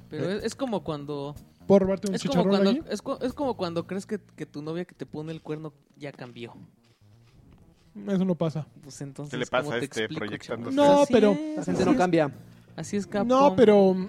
[0.09, 1.35] Pero es, es como cuando...
[1.67, 4.45] ¿Puedo robarte un Es como, chicharrón cuando es, cu- es como cuando crees que, que
[4.47, 6.53] tu novia que te pone el cuerno ya cambió.
[8.09, 8.67] Eso no pasa.
[8.83, 10.75] Pues entonces, ¿Qué le ¿cómo pasa a te este explico, chavos?
[10.75, 12.31] No, pero- La gente no cambia.
[12.81, 13.29] Así es Capcom.
[13.29, 14.09] No, pero mm,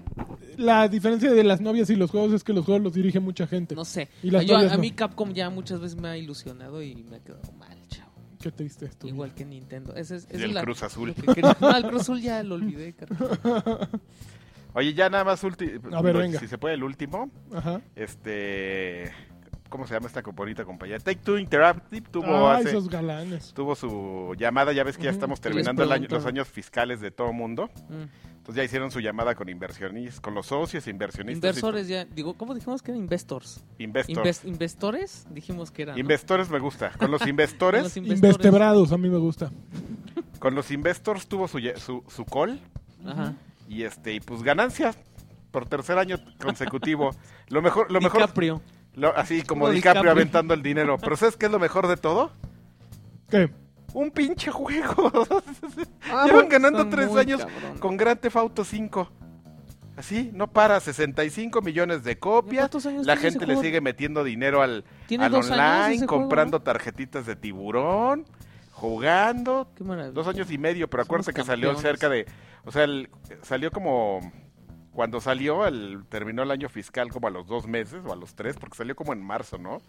[0.57, 3.45] la diferencia de las novias y los juegos es que los juegos los dirige mucha
[3.47, 3.75] gente.
[3.75, 4.07] No sé.
[4.23, 4.81] Y las Yo- novias a no.
[4.81, 8.11] mí Capcom ya muchas veces me ha ilusionado y me ha quedado mal, chavo.
[8.41, 9.07] Qué triste esto.
[9.07, 9.95] Igual que Nintendo.
[9.95, 11.13] Ese es, esa Y es el la- Cruz Azul.
[11.13, 13.87] que No, el Cruz Azul ya lo olvidé, carajo.
[14.73, 15.95] Oye, ya nada más último.
[15.95, 16.39] A ver, venga.
[16.39, 17.29] Si se puede el último.
[17.53, 17.81] Ajá.
[17.95, 19.11] Este.
[19.71, 20.99] ¿Cómo se llama esta bonita compañía?
[20.99, 23.53] Take Two Interactive tuvo, Ah, hace- esos galanes.
[23.53, 24.73] tuvo su llamada.
[24.73, 26.15] Ya ves que ya estamos ¿Qué les terminando el año- preguntó?
[26.15, 27.69] los años fiscales de todo mundo.
[27.87, 28.03] Mm.
[28.37, 31.35] Entonces ya hicieron su llamada con inversionistas, con los socios, inversionistas.
[31.55, 32.03] Inversores ya.
[32.03, 33.63] Digo, ¿cómo dijimos que eran investors?
[33.77, 34.17] Investors.
[34.43, 35.25] Inves- ¿Investores?
[35.31, 35.95] Dijimos que eran.
[35.95, 36.01] ¿no?
[36.01, 36.91] Investores me gusta.
[36.99, 38.17] Con los investores, Los investores.
[38.35, 39.51] Invertebrados, a mí me gusta.
[40.39, 42.59] con los investors tuvo su, su, su call
[43.05, 43.35] Ajá.
[43.69, 44.97] y este y pues ganancias
[45.51, 47.15] por tercer año consecutivo.
[47.47, 48.61] Lo mejor, lo mejor, DiCaprio.
[48.95, 50.11] Lo- así como DiCaprio, DiCaprio.
[50.11, 50.97] aventando el dinero.
[50.97, 52.31] Pero ¿sabes qué es lo mejor de todo?
[53.29, 53.49] ¿Qué?
[53.93, 55.11] Un pinche juego.
[56.13, 57.45] Ah, Llevan bueno, ganando tres años
[57.79, 59.09] con Grand Theft Auto 5.
[59.95, 62.63] Así, no para, 65 millones de copias.
[62.63, 64.83] ¿Cuántos años La gente le sigue metiendo dinero al,
[65.35, 66.63] online, juego, comprando ¿no?
[66.63, 68.25] tarjetitas de tiburón,
[68.71, 69.69] jugando.
[69.75, 70.11] Qué.
[70.11, 72.25] Dos años y medio, pero Somos acuérdate que salió cerca de...
[72.65, 73.09] O sea, el-
[73.43, 74.19] salió como...
[74.93, 78.35] Cuando salió, el, terminó el año fiscal como a los dos meses o a los
[78.35, 79.79] tres, porque salió como en marzo, ¿no?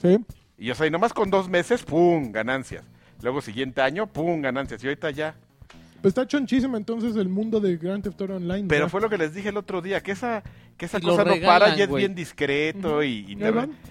[0.00, 0.18] ¿Sí?
[0.58, 2.30] Y o sea, y nomás con dos meses, ¡pum!
[2.30, 2.84] ganancias.
[3.22, 4.40] Luego siguiente año, ¡pum!
[4.40, 4.82] ganancias.
[4.82, 5.34] Y ahorita ya.
[6.00, 8.66] Pues está chonchísimo entonces el mundo de Grand Theft Auto Online.
[8.68, 8.88] Pero ¿no?
[8.90, 10.42] fue lo que les dije el otro día, que esa,
[10.76, 13.32] que esa Y cosa no para y es bien discreto y, y.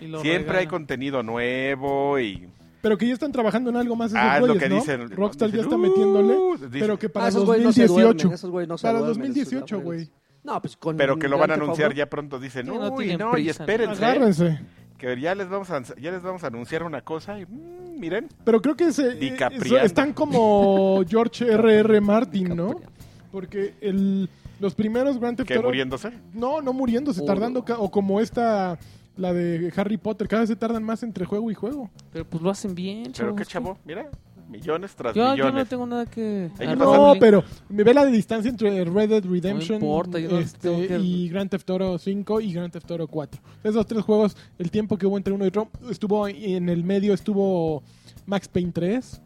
[0.05, 2.49] Y siempre hay contenido nuevo y...
[2.81, 4.75] Pero que ya están trabajando en algo más esos Ah, es lo güeyes, que ¿no?
[4.75, 5.09] dicen.
[5.11, 6.33] Rockstar ya está metiéndole.
[6.33, 6.79] "Uh", dicen.
[6.79, 8.17] pero que para Ah, esos güeyes no se 2018.
[8.17, 9.85] duermen, esos güeyes no se para duermen, esos 2018, cabrones.
[10.09, 10.20] güey.
[10.43, 13.15] No, pues con Pero que lo van a anunciar ya pronto, dicen, Sí, no uy,
[13.17, 14.59] no, y espérense, Agárrense.
[14.97, 18.27] que ya les vamos a, ya les vamos a anunciar una cosa y mm, miren,
[18.43, 22.01] Pero creo que se, eso- están como George R.R.
[22.01, 22.75] Martin, ¿no?
[23.31, 25.67] Porque el, los primeros Grand Theft que Auto...
[25.67, 26.11] muriéndose.
[26.33, 27.25] No, no muriéndose, Oh.
[27.25, 27.63] tardando...
[27.77, 28.77] O como esta,
[29.17, 31.89] la de Harry Potter, cada vez se tardan más entre juego y juego.
[32.11, 33.35] Pero pues lo hacen bien, Pero chavos.
[33.37, 34.09] qué chavo, mira,
[34.51, 35.53] millones tras Yo, yo millones.
[35.53, 36.51] no tengo nada que...
[36.77, 40.87] No, pero me ve la distancia entre Red Dead Redemption importa, yo no este, tengo
[40.87, 43.41] que- y Grand Theft Auto 5 y Grand Theft Auto 4.
[43.63, 47.13] Esos tres juegos, el tiempo que hubo entre uno y otro, estuvo en el medio,
[47.13, 47.81] estuvo
[48.25, 49.21] Max Payne 3.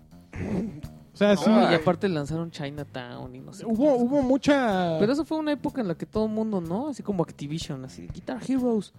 [1.14, 3.66] O sea, sí, y aparte lanzaron Chinatown y no sé.
[3.66, 4.98] hubo, hubo mucha...
[5.00, 6.90] Pero eso fue una época en la que todo el mundo, ¿no?
[6.90, 8.94] Así como Activision, así, Guitar Heroes.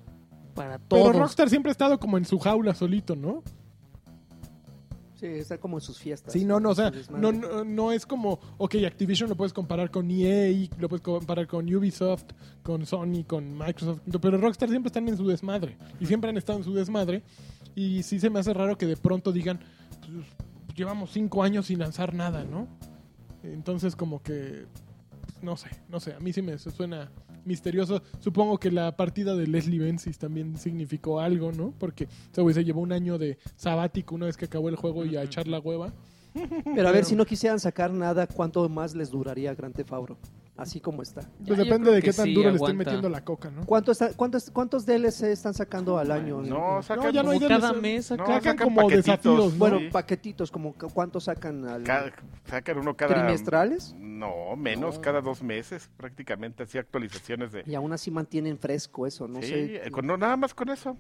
[0.55, 1.17] Para Pero todos.
[1.17, 3.43] Rockstar siempre ha estado como en su jaula solito, ¿no?
[5.27, 6.33] Sí, está como en sus fiestas.
[6.33, 9.91] Sí, no, no, o sea, no, no, no es como, ok, Activision lo puedes comparar
[9.91, 12.27] con EA, lo puedes comparar con Ubisoft,
[12.63, 16.59] con Sony, con Microsoft, pero Rockstar siempre están en su desmadre y siempre han estado
[16.59, 17.23] en su desmadre
[17.75, 19.61] y sí se me hace raro que de pronto digan,
[20.01, 20.27] pues,
[20.77, 22.69] llevamos cinco años sin lanzar nada, ¿no?
[23.43, 24.67] Entonces como que,
[25.23, 27.11] pues, no sé, no sé, a mí sí me suena
[27.47, 28.03] misterioso.
[28.21, 31.73] Supongo que la partida de Leslie Benzies también significó algo, ¿no?
[31.79, 35.05] Porque ese güey se llevó un año de sabático una vez que acabó el juego
[35.05, 35.93] y a echar la hueva.
[36.75, 40.19] Pero a ver, si no quisieran sacar nada, ¿cuánto más les duraría Gran Theft Auto?
[40.57, 41.21] Así como está.
[41.47, 43.67] Pues depende de qué tan sí, duro le estén metiendo la coca, ¿no?
[43.67, 46.41] ¿Cuánto está, cuántos, ¿Cuántos DLC están sacando al año?
[46.41, 47.61] No, sacan ya no hay como- DLC.
[47.61, 49.05] Cada mes No, sacan sacan como paquetitos.
[49.05, 49.59] desafíos, ¿no?
[49.59, 52.11] Bueno, paquetitos, como cu- ¿cuántos sacan al Cada-
[52.47, 53.15] sacan uno cada...
[53.17, 53.95] trimestrales?
[53.99, 55.01] No, menos, No.
[55.03, 57.63] cada dos meses, prácticamente, así actualizaciones de...
[57.67, 59.87] Y aún así mantienen fresco eso, no sí, sé.
[59.87, 60.97] eh, con- no, nada más con eso.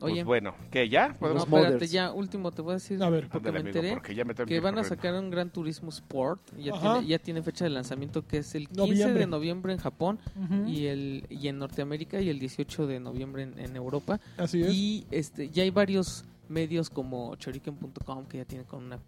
[0.00, 1.08] Oye, Pues bueno, ¿qué ya?
[1.08, 1.48] no, ¿Podemos?
[1.48, 1.68] modders.
[1.74, 3.02] espérate, ya último te voy a decir.
[3.02, 3.28] A ver.
[3.28, 5.48] porque Ándale, me amigo, enteré porque ya me tengo que van a sacar un Gran
[5.50, 6.42] Turismo Sport.
[6.58, 9.20] Ya tiene, ya tiene fecha de lanzamiento que es el 15 Noviembre.
[9.20, 10.18] de noviembre en Japón
[10.66, 14.20] y el y en Norteamérica y el 18 de noviembre en, en Europa.
[14.36, 14.72] Así es.
[14.74, 18.98] Y este ya hay varios medios como choriken.com que ya tienen con una,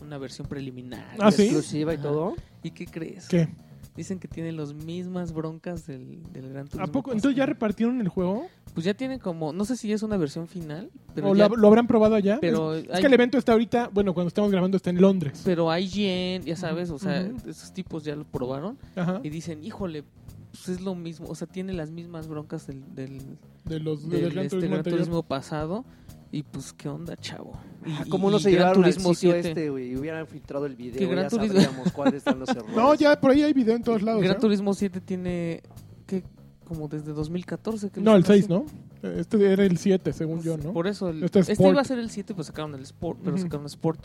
[0.00, 1.16] una versión preliminar.
[1.18, 1.42] Ah, ¿sí?
[1.42, 2.02] Exclusiva y Ajá.
[2.04, 2.36] todo.
[2.62, 3.26] ¿Y qué crees?
[3.28, 3.48] ¿Qué?
[3.96, 6.84] Dicen que tienen las mismas broncas del, del Gran Turismo.
[6.84, 7.02] ¿A poco?
[7.10, 7.14] pasado.
[7.16, 8.46] ¿Entonces ya repartieron el juego?
[8.74, 11.56] Pues ya tienen como, no sé si es una versión final, pero ¿O ya- la-
[11.56, 12.36] lo habrán probado allá?
[12.40, 15.00] pero es, es hay- que el evento está ahorita, bueno, cuando estamos grabando está en
[15.00, 15.40] Londres.
[15.44, 19.20] pero hay Yen, ya sabes, o sea, esos tipos ya lo probaron Ajá.
[19.24, 20.04] y dicen, híjole,
[20.50, 23.18] pues es lo mismo, o sea, tiene las mismas broncas del, del,
[23.64, 24.82] De los del, del Gran este Gran.
[24.82, 25.84] Turismo pasado
[26.32, 27.52] y pues qué onda, chavo.
[27.84, 29.92] Y, Ah, y- ¿Cómo no se llevaron al Turismo sitio 7, este, güey?
[29.92, 32.76] Y hubieran filtrado el video, Que Gran ya Turismo- sabríamos cuáles están los errores.
[32.76, 34.22] No, ya por ahí hay video en todos lados.
[34.22, 34.40] Gran ¿eh?
[34.40, 35.62] Turismo 7 tiene
[36.06, 36.24] que
[36.64, 38.64] como desde 2014 que No, el están 6, haciendo.
[39.02, 39.10] ¿no?
[39.20, 40.72] Este era el 7, según yo, ¿no?
[40.72, 43.20] Por eso, el- Este este, es iba a ser el 7, pues sacaron el Sport,
[43.22, 43.42] pero Ujú.
[43.44, 44.00] sacaron Sport.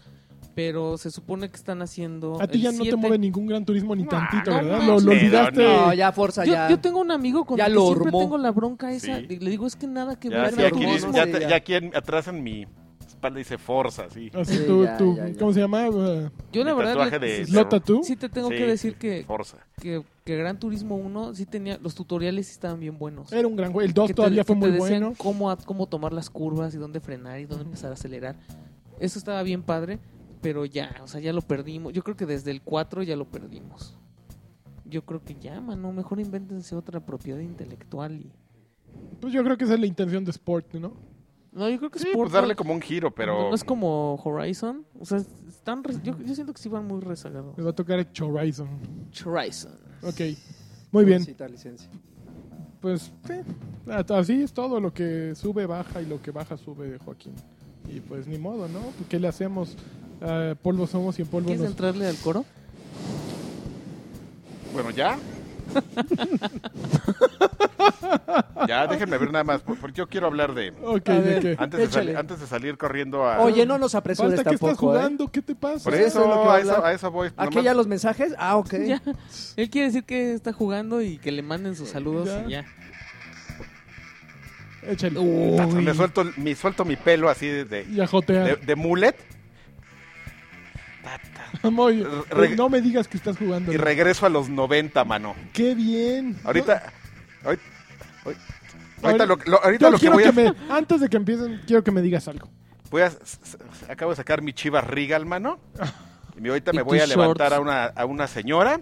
[0.53, 2.41] Pero se supone que están haciendo.
[2.41, 2.97] A ti ya no te 7.
[2.97, 4.85] mueve ningún Gran Turismo ni No, tantito, no ¿verdad?
[4.85, 5.63] Lo, olvidaste.
[5.63, 6.69] No, ya Forza, Yo, ya.
[6.69, 9.19] yo tengo un amigo con Ya el que siempre tengo la bronca esa.
[9.19, 10.75] Le digo, es que nada que ver ya,
[11.25, 11.49] sí, te- ya.
[11.49, 12.67] ya aquí en- atrás en mi
[13.07, 14.29] espalda dice Forza, sí.
[14.33, 15.39] Así Sí, tú, ya, tú- ya, ya.
[15.39, 15.87] ¿cómo se llama?
[16.51, 17.45] Yo la verdad le- de-
[18.03, 19.57] sí, te tengo Sí, que decir que, Forza.
[19.79, 23.31] que, que Gran Turismo 1 sí tenía los tutoriales sí estaban bien buenos.
[23.31, 23.87] Era un gran juego.
[23.87, 25.15] El 2 Que te- todavía fue te muy decían bueno.
[25.17, 28.35] Cómo, cómo tomar las curvas y dónde frenar y dónde empezar a acelerar.
[28.99, 29.99] Eso estaba bien padre,
[30.41, 31.93] pero ya, o sea, ya lo perdimos.
[31.93, 33.95] Yo creo que desde el 4 ya lo perdimos.
[34.85, 38.31] Yo creo que ya, mano, mejor invéntense otra propiedad intelectual y...
[39.21, 40.93] Pues yo creo que esa es la intención de Sport, ¿no?
[41.53, 43.43] No, yo creo que Sí, Sport pues darle como un giro, pero...
[43.43, 44.85] no, no es como Horizon.
[44.99, 47.57] O sea, están re- yo, yo siento que sí van muy rezagados.
[47.57, 48.67] Me va a tocar Horizon.
[49.25, 49.71] Horizon.
[50.01, 50.37] Ok.
[50.91, 51.19] Muy bien.
[51.19, 51.89] Necesita licencia.
[52.81, 53.33] Pues sí.
[54.09, 54.79] Así es todo.
[54.79, 57.33] Lo que sube, baja y lo que baja, sube, Joaquín.
[57.87, 58.79] Y pues ni modo, ¿no?
[59.09, 59.77] ¿Qué le hacemos?
[60.21, 61.71] Ah, polvo somos y en polvo ¿Quieres nos...
[61.71, 62.45] entrarle al coro?
[64.73, 65.17] Bueno, ¿ya?
[68.67, 70.71] ya, déjenme ver nada más, por- porque yo quiero hablar de...
[70.83, 71.55] Ok, A ¿de?
[71.57, 73.39] Antes de, antes de salir corriendo a...
[73.41, 74.99] Oye, no nos apresures Falta que estás tampoco, ¿eh?
[74.99, 75.31] jugando.
[75.31, 75.83] ¿Qué te pasa?
[75.83, 76.91] Por Pues eso, eso es lo que va a a, eso, hablar.
[76.91, 77.27] a eso voy.
[77.37, 78.33] ¿Aquí nomás- ya los mensajes?
[78.37, 78.73] Ah, ok.
[78.85, 79.01] Ya.
[79.55, 82.43] Él quiere decir que está jugando y que le manden sus saludos Ya.
[82.47, 82.65] y ya.
[84.87, 85.19] Échale.
[85.19, 89.15] Me suelto, mi, suelto mi pelo así de, de, de- de mullet
[92.29, 93.71] Re- no me digas que estás jugando.
[93.73, 95.35] y regreso a los 90, mano.
[95.53, 96.37] Qué bien.
[96.43, 96.83] Ahorita...
[99.03, 100.31] Ahorita, lo, lo- ahorita Yo lo que quiero voy que, a...
[100.31, 102.47] me, antes de que empiecen, quiero que me digas algo.
[102.91, 103.57] Voy a, s- s-
[103.89, 105.57] acabo de sacar mi chivas Regal, mano.
[106.39, 107.57] Y ahorita Y me voy a tus levantar shorts.
[107.57, 108.79] a una, a una señora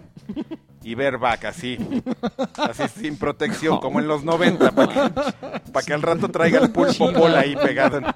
[0.82, 1.76] y ver vaca así.
[2.56, 6.70] Así sin protección, como en los 90, para que, pa' que al rato traiga el
[6.70, 7.98] pulpo pola ahí pegado.
[7.98, 8.06] en-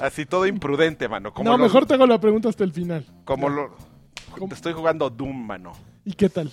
[0.00, 1.32] así todo imprudente, mano.
[1.32, 3.04] Como no, los- mejor te hago la pregunta hasta el final.
[3.24, 3.76] Como lo,
[4.38, 4.54] ¿Cómo?
[4.54, 5.72] estoy jugando Doom, mano.
[6.04, 6.50] ¿Y qué tal?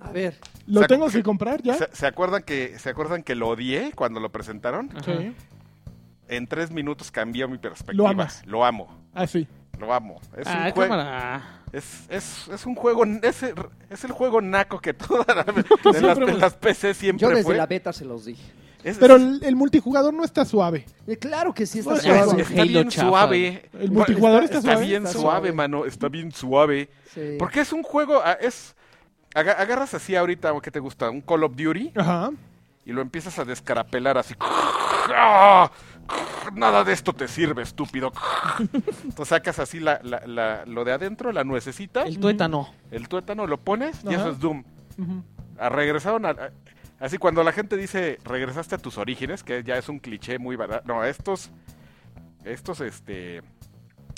[0.00, 0.38] A ver.
[0.66, 1.74] ¿Lo tengo que comprar ya?
[1.74, 4.90] ¿Se, se acuerdan que, ¿Se acuerdan que lo odié cuando lo presentaron?
[5.04, 5.34] Sí.
[6.28, 7.94] En tres minutos cambió mi perspectiva.
[8.04, 8.42] Lo amas.
[8.46, 8.88] Lo amo.
[9.14, 9.46] Ah, sí.
[9.78, 10.20] Lo amo.
[10.36, 10.94] Es Ah, un juego.
[11.72, 13.54] Es, es, es un juego, es el,
[13.90, 15.26] es el juego naco que todas
[16.02, 17.56] las, las, PC siempre Yo desde fue.
[17.56, 18.42] la beta se los dije.
[18.84, 20.86] Es- Pero el, el multijugador no está suave.
[21.06, 22.42] Eh, claro que sí está suave.
[22.42, 23.08] está bien chafa.
[23.08, 23.68] suave.
[23.78, 24.86] El multijugador está, Está suave.
[24.86, 25.52] bien Está suave, suave.
[25.52, 25.84] mano.
[25.84, 26.88] Está bien suave.
[27.12, 27.36] Sí.
[27.38, 28.74] Porque es un juego, ah, es...
[29.34, 31.10] aga- Agarras así ahorita, ¿qué te gusta?
[31.10, 32.30] Un Call of Duty Ajá.
[32.86, 34.34] y lo empiezas a descarapelar así.
[35.10, 35.70] ¡Ah!
[36.54, 38.12] Nada de esto te sirve, estúpido.
[38.58, 42.68] Entonces sacas así la, la- la- lo de adentro, la nuececita, El tuétano.
[42.90, 44.16] el tuétano, lo pones y Ajá.
[44.16, 44.64] eso es Doom.
[45.58, 46.50] Regresaron a, a-
[47.00, 50.56] así cuando la gente dice regresaste a tus orígenes que ya es un cliché muy
[50.56, 51.50] barato no estos
[52.44, 53.42] Estos, este,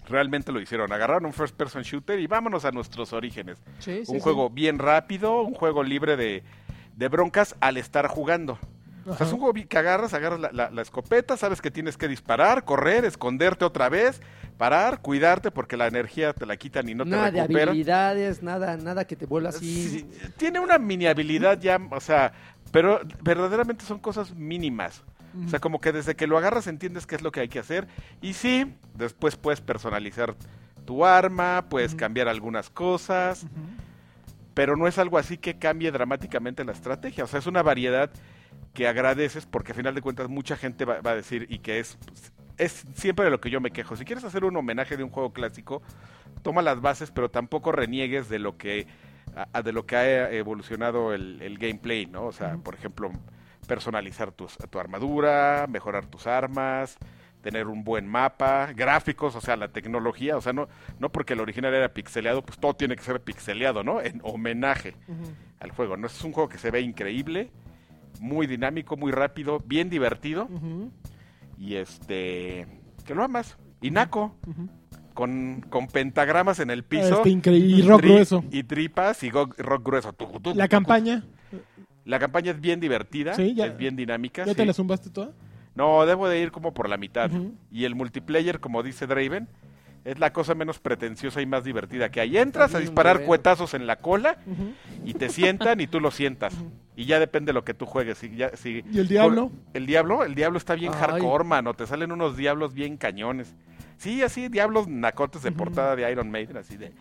[0.08, 0.92] realmente lo hicieron.
[0.92, 3.58] Agarraron un first person shooter y vámonos a nuestros orígenes.
[3.80, 4.20] Sí, un sí.
[4.20, 6.44] juego bien rápido, un juego libre de,
[6.96, 8.58] de broncas al estar jugando.
[9.10, 11.96] O sea, es un bi- que agarras, agarras la, la- la escopeta, sabes que tienes
[11.96, 14.20] que disparar, correr, esconderte otra vez,
[14.58, 17.68] parar, cuidarte porque la energía te la quitan y no te nada de recuperan.
[17.70, 19.88] habilidades, nada, nada que te vuelva así.
[19.88, 22.32] Sí, tiene una mini habilidad ya, o sea,
[22.72, 25.02] pero verdaderamente son cosas mínimas.
[25.46, 27.60] O sea, como que desde que lo agarras entiendes qué es lo que hay que
[27.60, 27.86] hacer.
[28.20, 30.34] Y sí, después puedes personalizar
[30.84, 33.46] tu arma, puedes cambiar algunas cosas,
[34.54, 37.22] pero no es algo así que cambie dramáticamente la estrategia.
[37.24, 38.10] O sea, es una variedad
[38.74, 41.80] que agradeces porque a final de cuentas mucha gente va, va a decir y que
[41.80, 41.98] es,
[42.56, 43.96] es siempre de lo que yo me quejo.
[43.96, 45.82] Si quieres hacer un homenaje de un juego clásico,
[46.42, 48.86] toma las bases, pero tampoco reniegues de lo que
[49.34, 52.24] a- a- de lo que ha evolucionado el, el gameplay, ¿no?
[52.26, 53.10] O sea, por ejemplo,
[53.66, 56.96] personalizar tus, tu armadura, mejorar tus armas,
[57.42, 61.40] tener un buen mapa, gráficos, o sea, la tecnología, o sea, no, no porque el
[61.40, 64.00] original era pixeleado, pues todo tiene que ser pixeleado, ¿no?
[64.00, 64.94] En homenaje
[65.60, 66.06] al juego, ¿no?
[66.06, 67.50] Es un juego que se ve increíble,
[68.18, 70.48] muy dinámico, muy rápido, bien divertido
[71.58, 72.66] y este,
[73.04, 73.56] que lo amas.
[73.82, 74.34] Y Naco,
[75.14, 77.16] con, con pentagramas en el piso.
[77.18, 77.76] Este increíble.
[77.78, 78.44] Y rock tri- grueso.
[78.50, 80.12] Y tripas y go- rock grueso.
[80.12, 81.24] Tu, tu, tu, La tu, campaña,
[82.04, 84.44] La campaña es bien divertida, Sí, ya- es bien dinámica.
[84.44, 84.56] ¿ya sí.
[84.56, 85.32] te la zumbaste toda?
[85.74, 87.30] No, debo de ir como por la mitad.
[87.70, 89.48] Y el multiplayer, como dice Draven,
[90.04, 92.36] es la cosa menos pretenciosa y más divertida que hay.
[92.38, 94.36] Entras a disparar cuetazos en la cola
[95.04, 96.54] y te sientan y tú lo sientas.
[97.00, 98.18] Y ya depende de lo que tú juegues.
[98.18, 99.50] Si ya- si- ¿Y el diablo?
[99.72, 101.00] El diablo, el diablo está bien Ay.
[101.00, 101.72] hardcore, mano.
[101.72, 103.54] Te salen unos diablos bien cañones.
[103.96, 106.92] Sí, así, diablos nacotes de portada de Iron Maiden, así de...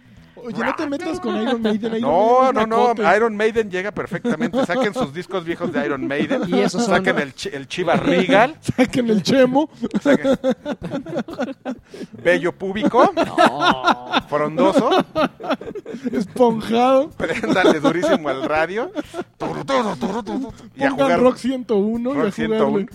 [0.43, 1.95] Oye, no te metas con Iron Maiden.
[1.97, 3.15] Iron No, Maiden no, no.
[3.15, 4.65] Iron Maiden llega perfectamente.
[4.65, 6.41] Saquen sus discos viejos de Iron Maiden.
[6.47, 8.57] Y esos son- Saquen el, chi- el Chivas Regal.
[8.75, 9.69] Saquen el chemo.
[10.01, 10.37] saquen-
[12.23, 13.11] Bello púbico.
[14.27, 14.89] Frondoso.
[16.11, 17.09] esponjado.
[17.11, 18.91] Préndale durísimo al radio.
[19.37, 22.65] Turu, turu, turu, turu, Y a jugar Rock 101 y Rock a 101.
[22.65, 22.87] jugarle.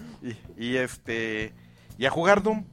[0.58, 1.52] Y, y este
[1.98, 2.64] y a jugar Doom.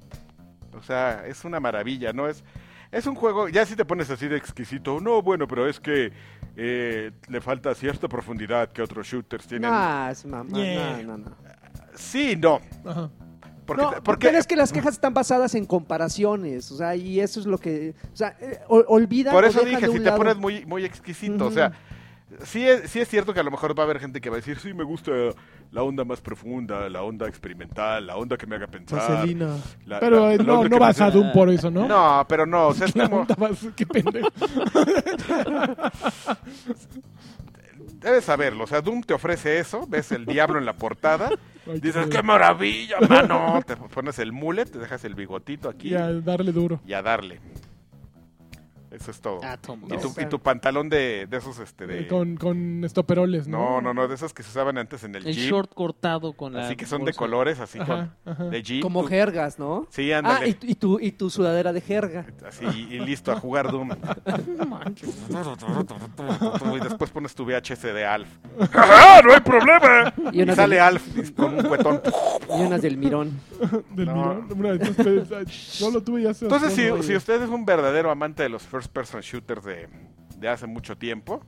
[0.79, 2.27] O sea, es una maravilla, ¿no?
[2.27, 2.43] Es,
[2.91, 6.12] es un juego, ya si te pones así de exquisito, no, bueno, pero es que
[6.58, 9.69] eh, le falta cierta profundidad que otros shooters tienen.
[9.71, 11.01] Nah, es mamá, Yeah.
[11.04, 11.36] no, no, no.
[11.95, 12.60] Sí, no.
[12.86, 13.10] Ajá.
[13.65, 17.19] Porque, No, porque pero es que las quejas están basadas en comparaciones, o sea, y
[17.21, 20.17] eso es lo que, o sea, eh, ol- olvidan por eso dije, si te lado-
[20.17, 21.71] pones muy, muy exquisito, o sea,
[22.44, 24.36] sí es, sí es cierto que a lo mejor va a haber gente que va
[24.38, 25.12] a decir, sí, me gusta
[25.72, 29.28] la onda más profunda, la onda experimental, la onda que me haga pensar.
[29.86, 31.88] La- Pero la- eh, la no, no me vas a Doom por eso, ¿no?
[31.91, 33.26] No, pero no, o sea, es como...
[33.76, 34.28] Qué pendejo.
[38.00, 41.30] Debes saberlo, o sea, Doom te ofrece eso, ves el diablo en la portada,
[41.72, 45.89] Ay, dices, qué qué maravilla, mano, te pones el mullet, te dejas el bigotito aquí
[45.89, 46.80] Y a darle duro.
[46.86, 47.39] y a darle.
[48.91, 49.43] Eso es todo.
[49.43, 49.84] Atom.
[49.86, 50.21] Y tu, Esa.
[50.23, 52.01] y tu pantalón de, de esos, este, de...
[52.01, 53.58] Eh, Con, con estoperoles, ¿no?
[53.58, 56.34] No, no, no, de esos que se usaban antes en el, El Jeep, short cortado
[56.34, 56.65] con la.
[56.65, 58.34] así que son de colores, así Ajá, con...
[58.34, 58.43] ajá.
[58.45, 58.82] De Jeep.
[58.82, 59.88] como jergas, ¿no?
[59.91, 60.49] Sí, Ah, ándale.
[60.49, 62.25] y, tu- y tu, y tu sudadera de jerga.
[62.45, 63.89] Así, y listo, a jugar Doom.
[64.58, 65.15] No manches.
[66.75, 68.27] y después pones tu VHS de Alf.
[68.73, 70.13] ¡Ah, no hay problema!
[70.32, 72.01] Y Y una sale del- Alf con un cuetón.
[72.58, 73.39] Y unas del mirón.
[73.91, 74.15] Del No.
[74.15, 74.47] mirón.
[74.58, 75.45] Una de estas pe-
[75.80, 78.63] Yo lo tuve ya hace Entonces, si, si usted es un verdadero amante de los
[78.63, 79.88] first person shooters de,
[80.38, 81.41] de hace mucho tiempo,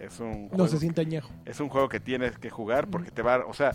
[0.00, 1.30] es un No juego, se siente añejo.
[1.44, 3.72] es un juego que tienes que jugar porque te va, o sea,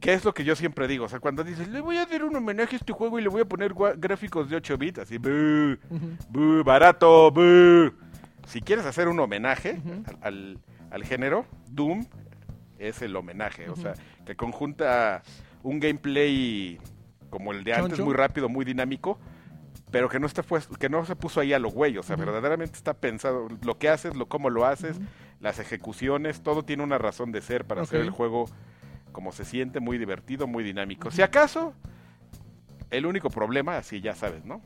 [0.00, 1.04] ¿qué es lo que yo siempre digo?
[1.06, 3.28] O sea, cuando dices, le voy a hacer un homenaje a este juego y le
[3.28, 6.16] voy a poner gráficos de 8 bits, así, "Bú, Ujú.
[6.28, 7.92] bú, barato, bú".
[8.46, 10.58] Si quieres hacer un homenaje al, al-
[10.90, 12.06] al género, Doom
[12.78, 15.22] es el homenaje, o sea, que conjunta
[15.62, 16.78] un gameplay
[17.30, 18.04] como el de antes, Choncho.
[18.04, 19.18] muy rápido, muy dinámico,
[19.96, 22.16] pero que no está puesto- que no se puso ahí a lo güey, o sea,
[22.16, 25.00] verdaderamente está pensado lo que haces, lo cómo lo haces,
[25.40, 28.44] las ejecuciones, todo tiene una razón de ser para hacer el juego
[29.12, 31.10] como se siente, muy divertido, muy dinámico.
[31.10, 31.72] Si acaso
[32.90, 34.60] el único problema, así ya sabes, ¿no?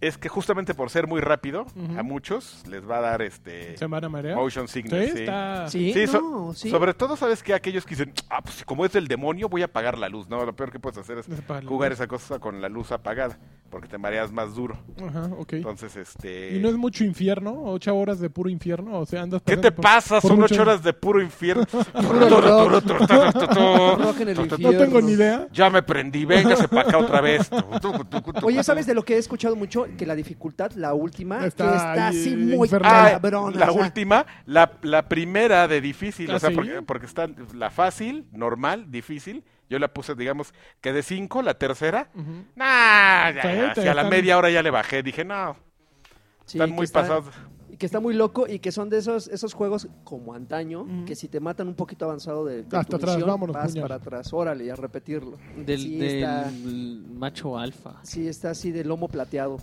[0.00, 1.66] Es que justamente por ser muy rápido,
[1.98, 4.34] a muchos les va a dar este ¿Se van a marear?
[4.36, 5.12] motion Sí, sickness.
[5.12, 5.18] sí.
[5.20, 5.68] está...
[5.68, 6.70] Sí, Sí, so- no, sí.
[6.70, 9.66] Sobre todo, ¿sabes que Aquellos que dicen, ah, pues como es del demonio, voy a
[9.66, 10.28] apagar la luz.
[10.28, 11.26] No, lo peor que puedes hacer es
[11.66, 13.38] jugar esa cosa con la luz apagada,
[13.68, 14.78] porque te mareas más duro.
[15.06, 15.52] Ajá, ok.
[15.54, 16.56] Entonces, este...
[16.56, 17.64] ¿Y no es mucho infierno?
[17.64, 18.98] ¿Ocho horas de puro infierno?
[19.00, 20.20] O sea, andas ¿Qué te pasa?
[20.22, 21.64] por Son ocho horas de puro infierno.
[24.20, 25.46] el No tengo ni idea.
[25.52, 27.50] Ya me prendí, véngase para acá otra vez.
[28.42, 29.86] Oye, ¿sabes de lo que he escuchado mucho?
[29.96, 32.68] Que la dificultad, la última, Está que está ahí, así muy.
[32.82, 33.58] Ah, cabrona.
[33.58, 36.54] la o sea, última, la, la primera de difícil, ¿Ah, o sea, sí?
[36.56, 41.54] porque, porque está la fácil, normal, difícil Yo le puse, digamos, que de 5, la
[41.54, 42.10] tercera.
[42.14, 42.44] Ujú.
[42.56, 45.02] Nah, ya, Sí, ya, te si a la media hora ya le bajé.
[45.02, 45.54] Dije, no,
[46.46, 47.26] Sí, están muy está- pasados.
[47.70, 51.14] y Que está muy loco y que son de esos esos juegos como antaño, que
[51.14, 53.82] si te matan un poquito avanzado de, de tu Hasta atrás, misión, vámonos, vas puñal.
[53.82, 55.38] para atrás, órale, y a repetirlo.
[55.56, 56.50] Del, sí, del está,
[57.14, 58.00] macho alfa.
[58.02, 59.58] sí, está así de lomo plateado.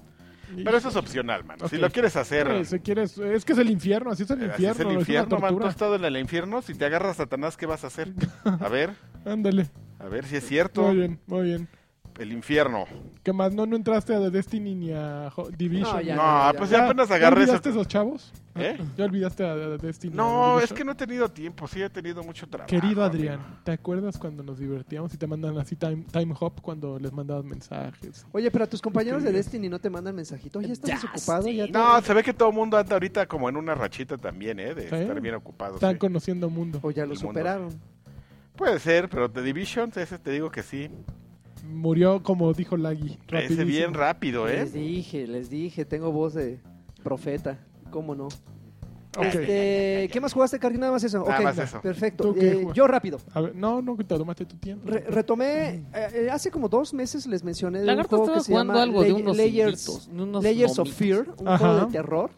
[0.56, 1.68] Pero eso es opcional, mano.
[1.68, 4.64] Si lo quieres hacer, si quieres, es que es el infierno, así es el así
[4.64, 4.72] infierno.
[4.74, 5.58] es el infierno, man.
[5.58, 6.62] Tú has estado en el infierno.
[6.62, 8.14] Si te agarras Satanás, ¿qué vas a hacer?
[8.46, 8.92] A ver,
[9.26, 9.70] Ándale.
[10.00, 10.84] a ver si es cierto.
[10.84, 11.70] Muy bien, muy bien.
[12.18, 12.86] El infierno.
[13.24, 13.54] ¿Qué más?
[13.54, 15.96] ¿No, no entraste a The Destiny ni a Ho- Division?
[15.98, 16.78] No, ya No, ya, pues ya.
[16.80, 18.34] ya apenas agarré olvidaste ese- esos chavos?
[18.56, 18.76] ¿Eh?
[18.98, 20.16] ¿Ya olvidaste a, a Destiny?
[20.16, 21.68] No, es que no he tenido tiempo.
[21.68, 22.68] Sí, he tenido mucho trabajo.
[22.70, 23.18] Querido amigo.
[23.32, 27.12] Adrián, ¿te acuerdas cuando nos divertíamos y te mandan así time, time hop cuando les
[27.14, 28.26] mandabas mensajes?
[28.32, 29.32] Oye, pero a tus compañeros de.
[29.32, 30.58] Destiny no te mandan mensajito.
[30.58, 31.44] Oye, ¿estás Ya, desocupado?
[31.44, 31.56] sí.
[31.56, 34.18] Ya te- No, se ve que todo el mundo anda ahorita como en una rachita
[34.18, 34.74] también, ¿eh?
[34.74, 34.96] De ¿Sí?
[34.96, 35.76] estar bien ocupado.
[35.76, 36.00] Están sí.
[36.00, 36.80] conociendo mundo.
[36.82, 37.28] O ya lo El mundo.
[37.28, 37.80] superaron.
[38.56, 40.90] Puede ser, pero The Division, ese te digo que sí.
[41.70, 43.18] Murió como dijo Lagui.
[43.32, 44.60] Ese bien rápido, ¿eh?
[44.60, 46.60] Les dije, les dije, tengo voz de
[47.04, 47.60] profeta.
[47.92, 48.28] ¿Cómo no?
[49.18, 49.24] Ok.
[49.26, 50.78] Este, ¿Qué más jugaste, Cardi?
[50.78, 51.24] Nada más eso.
[51.28, 51.82] Nada más eso.
[51.82, 52.24] Perfecto.
[52.26, 53.18] ¿Tú qué Eh, yo rápido.
[53.34, 54.88] A ver, no, no, que te tomaste tu tiempo.
[54.88, 58.44] Re- retomé, eh, eh, hace como dos meses les mencioné de un juego estaba que
[58.44, 60.90] se jugando llama algo de unos Layers, honguitos, de unos Layers of.
[60.92, 61.58] Fear, un Ajá.
[61.58, 62.30] juego de terror,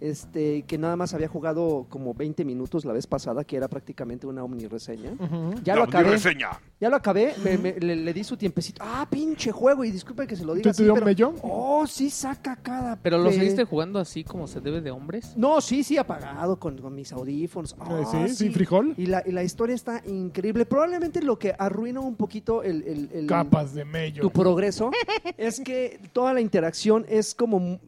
[0.00, 4.28] este, que nada más había jugado como 20 minutos la vez pasada, que era prácticamente
[4.28, 5.12] una omnireseña.
[5.18, 5.54] Ujú.
[5.64, 6.50] Ya La lo acabé, reseña.
[6.80, 8.82] Ya lo acabé, me- me- le, le di su tiempecito.
[8.84, 11.06] Ah, pinche juego, y disculpe que se lo diga ¿Te, así, te dio pero...
[11.06, 11.34] mello?
[11.42, 12.96] Oh, sí saca cada...
[12.96, 15.32] ¿Pero lo seguiste jugando así como se debe de hombres?
[15.36, 17.72] No, sí, sí, apagado con, con mis audífonos.
[17.72, 18.94] Eh, Ah, sí, sin frijol.
[18.96, 20.66] Y la, y la historia está increíble.
[20.66, 24.20] Probablemente lo que arruina un poquito el, el- el- Capas de mello.
[24.22, 24.90] tu progreso
[25.38, 27.80] es que toda la interacción es como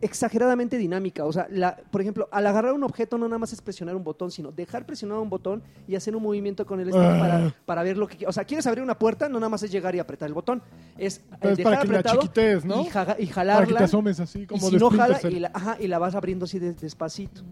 [0.00, 1.24] exageradamente dinámica.
[1.24, 4.04] O sea, la, por ejemplo, al agarrar un objeto no nada más es presionar un
[4.04, 7.18] botón, sino dejar presionado un botón y hacer un movimiento con el stick Ah.
[7.18, 8.26] para, para ver lo que...
[8.26, 10.62] O sea, quieres abrir una puerta, no nada más es llegar y apretar el botón.
[10.98, 12.82] Es eh, dejar para que la apretado chiquites, ¿no?
[12.82, 13.78] y, jaga- y Para que jalarla.
[13.78, 16.14] te asomes así, como y si de no jala, y la, ajá, y la vas
[16.14, 17.42] abriendo así de- despacito.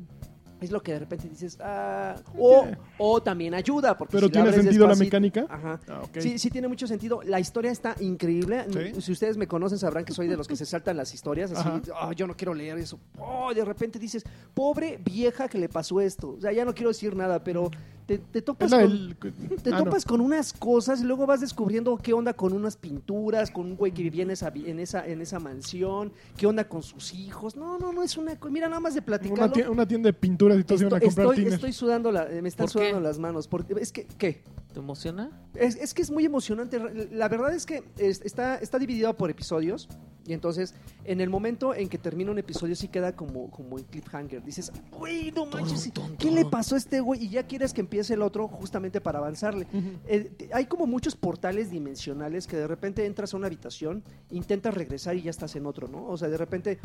[0.64, 2.66] Es lo que de repente dices, ah, o,
[2.98, 5.46] o también ayuda, porque Pero si ¿tiene sentido la mecánica?
[5.48, 5.80] Ajá.
[5.88, 6.02] Ah.
[6.18, 7.20] Sí, sí tiene mucho sentido.
[7.22, 8.64] La historia está increíble.
[8.72, 9.00] Sí.
[9.00, 11.52] Si ustedes me conocen sabrán que soy de los que se saltan las historias.
[11.52, 11.80] Así, Ajá.
[11.94, 12.98] "Ah, yo no quiero leer eso.
[13.18, 16.30] Oh, de repente dices, pobre vieja que le pasó esto.
[16.38, 17.70] O sea, ya no quiero decir nada, pero
[18.06, 19.16] te, te topas con...
[19.62, 19.90] Te Ah, no.
[20.06, 23.92] con unas cosas y luego vas descubriendo qué onda con unas pinturas, con un güey
[23.92, 27.56] que vivía en esa, en esa, en esa mansión, qué onda con sus hijos.
[27.56, 28.38] No, no, no es una...
[28.50, 31.08] Mira, nada más de Una, tie- una tienda de pinturas y todos iban a Estoy,
[31.24, 33.48] comprar estoy, estoy sudando, la, me están sudando las manos.
[33.48, 34.42] Porque, es que, ¿qué?
[34.72, 35.30] ¿Te emociona?
[35.54, 36.80] Es, es que es muy emocionante.
[37.12, 39.88] La verdad es que es- está, está dividido por episodios.
[40.26, 40.74] Y entonces,
[41.04, 44.42] en el momento en que termina un episodio, sí queda como, como en cliffhanger.
[44.42, 47.24] Dices, güey, no manches, ¿qué le pasó a este güey?
[47.24, 49.66] Y ya quieres que empiece el otro justamente para avanzarle.
[50.06, 55.16] Eh, hay como muchos portales dimensionales que de repente entras a una habitación, intentas regresar
[55.16, 56.06] y ya estás en otro, ¿no?
[56.06, 56.78] O sea, de repente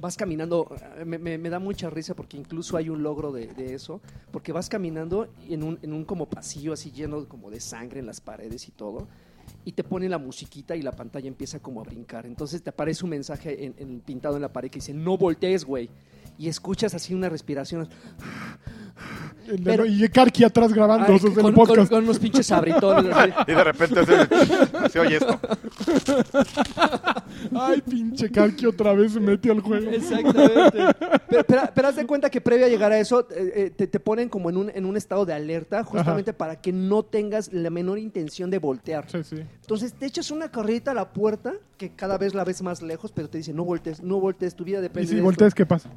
[0.00, 0.66] vas caminando,
[0.98, 4.00] eh, me, me- me da mucha risa porque incluso hay un logro de, de eso,
[4.32, 8.06] porque vas caminando en un, en un como pasillo así lleno como de sangre en
[8.06, 9.06] las paredes y todo,
[9.64, 12.26] y te pone la musiquita y la pantalla empieza como a brincar.
[12.26, 15.64] Entonces te aparece un mensaje en- en- pintado en la pared que dice, no voltees,
[15.64, 15.88] güey.
[16.38, 17.88] Y escuchas así una respiración.
[19.64, 21.90] Pero- y Karki atrás grabando Ay, con, el con- podcast.
[21.90, 23.14] con unos pinches abritones.
[23.46, 25.38] Y de repente se, se oye esto.
[27.54, 29.90] Ay, pinche Karki otra vez se metió al juego.
[29.90, 30.78] Exactamente.
[31.32, 33.86] Pero, pero, pero haz de cuenta que previo a llegar a eso, eh, eh, te,
[33.86, 37.50] te ponen como en un, en un estado de alerta, justamente para que no tengas
[37.54, 39.10] la menor intención de voltear.
[39.10, 39.36] Sí, sí.
[39.62, 43.12] Entonces te echas una carrerita a la puerta, que cada vez la ves más lejos,
[43.12, 45.64] pero te dice, no voltees, no voltees, tu vida depende Y si de volteas, ¿qué
[45.64, 45.88] pasa?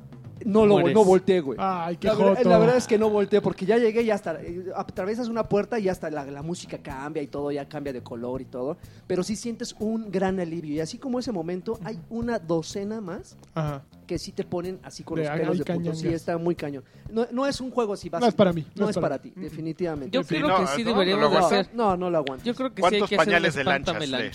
[0.45, 0.49] Esto".
[0.49, 1.57] No, lo, no volteé, güey.
[1.61, 2.49] Ay, qué La, joto.
[2.49, 5.79] la verdad es que no volteé porque ya llegué y hasta eh, atravesas una puerta
[5.79, 8.77] y hasta la, la música cambia y todo, ya cambia de color y todo.
[9.07, 10.75] Pero sí sientes un gran alivio.
[10.75, 13.83] Y así como ese momento, hay una docena más Ajá.
[14.07, 15.99] que sí te ponen así con De los pelos de cañangas.
[15.99, 16.83] Sí, está muy cañón.
[17.11, 18.25] No, no es un juego así básico.
[18.25, 20.15] No es para mí, No, es para ti, definitivamente.
[20.15, 21.69] Yo Sí, creo no, que sí no, deberíamos hacer.
[21.73, 22.43] No, no lo aguanto.
[22.45, 23.99] Yo creo que sí hay ¿Cuántos que hacer un pañales de lanchas.
[23.99, 24.31] De,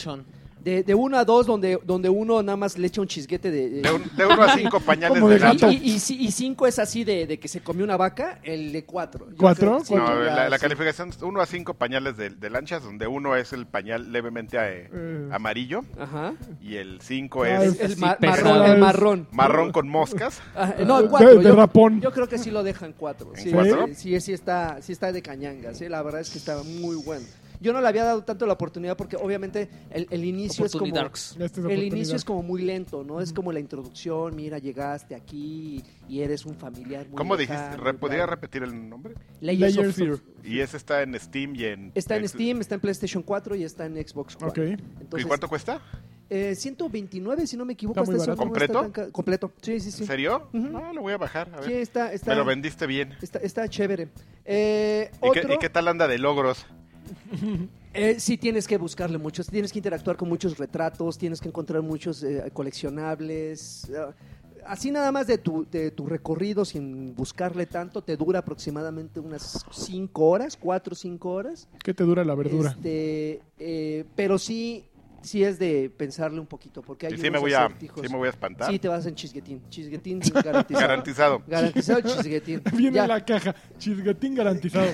[0.63, 3.71] de uno a dos, donde, donde uno nada más le echa un chisguete de...
[3.83, 5.71] De, un- de uno a cinco pañales Como de de gato.
[5.71, 8.39] y, y, y ci- y cinco es así de, de que se comió una vaca,
[8.43, 9.29] el de cuatro.
[9.31, 9.67] Yo ¿Cuatro?
[9.69, 10.63] creo que sí, No, la, la sí.
[10.63, 14.57] calificación es uno a cinco pañales de, de lanchas, donde uno es el pañal levemente
[14.61, 15.29] eh, Eh.
[15.33, 16.35] amarillo Ajá.
[16.61, 19.29] y el cinco Ah, es El marrón, el marrón.
[19.33, 20.41] marrón con moscas.
[20.55, 21.35] Ah, no, De- cuatro.
[21.39, 22.01] de yo, rapón.
[22.01, 23.33] yo creo que sí lo dejan cuatro.
[23.35, 23.87] ¿En Sí, cuatro?
[23.89, 25.75] sí, sí, sí está, sí está de cañanga.
[25.75, 27.25] Sí, la verdad es que está muy bueno.
[27.61, 30.87] Yo no le había dado tanto la oportunidad porque obviamente el, el inicio es como...
[31.69, 33.21] El inicio es como muy lento, ¿no?
[33.21, 37.77] Es como la introducción, mira, llegaste aquí y eres un familiar muy ¿Cómo dijiste?
[37.99, 39.15] ¿Podría repetir el nombre?
[39.41, 40.11] Layers, of Layers Fear.
[40.13, 41.93] of- Y ese está en Steam y en...
[41.95, 44.49] Está en Steam, está en PlayStation 4 y está en Xbox One.
[44.49, 44.59] Ok.
[44.59, 45.81] Entonces, ¿Y cuánto cuesta?
[46.31, 48.01] eh, 129, si no me equivoco.
[48.01, 48.89] Está muy no ¿Completo?
[48.91, 50.03] tan completo, sí, sí, sí.
[50.05, 50.49] ¿En serio?
[50.53, 51.51] No, lo voy a bajar.
[51.53, 51.65] A ver.
[51.67, 53.15] Sí, está, está, Me lo vendiste bien.
[53.21, 54.09] está, está chévere.
[54.45, 56.67] Eh, ¿Y qué, otro, y qué tal anda de logros?
[57.95, 61.83] eh, sí tienes que buscarle muchos, tienes que interactuar con muchos retratos, tienes que encontrar
[61.83, 63.91] muchos eh, coleccionables.
[63.97, 64.13] ah,
[64.67, 69.65] así nada más de tu, de tu recorrido sin buscarle tanto, te dura aproximadamente unas
[69.71, 71.69] 5 horas, 4 o 5 horas.
[71.83, 72.71] ¿Qué te dura la verdura?
[72.71, 74.85] Este, eh, pero sí,
[75.23, 78.27] sí es de pensarle un poquito, porque hay sí me voy a, sí me voy
[78.27, 78.71] a espantar.
[78.71, 79.63] Sí, te vas en chisguetín.
[79.71, 80.81] Chisguetín garantizado.
[80.89, 81.43] Garantizado.
[81.47, 82.63] Garantizado chisguetín.
[82.77, 83.07] Viene Ya.
[83.07, 83.55] la caja.
[83.79, 84.91] Chisguetín garantizado.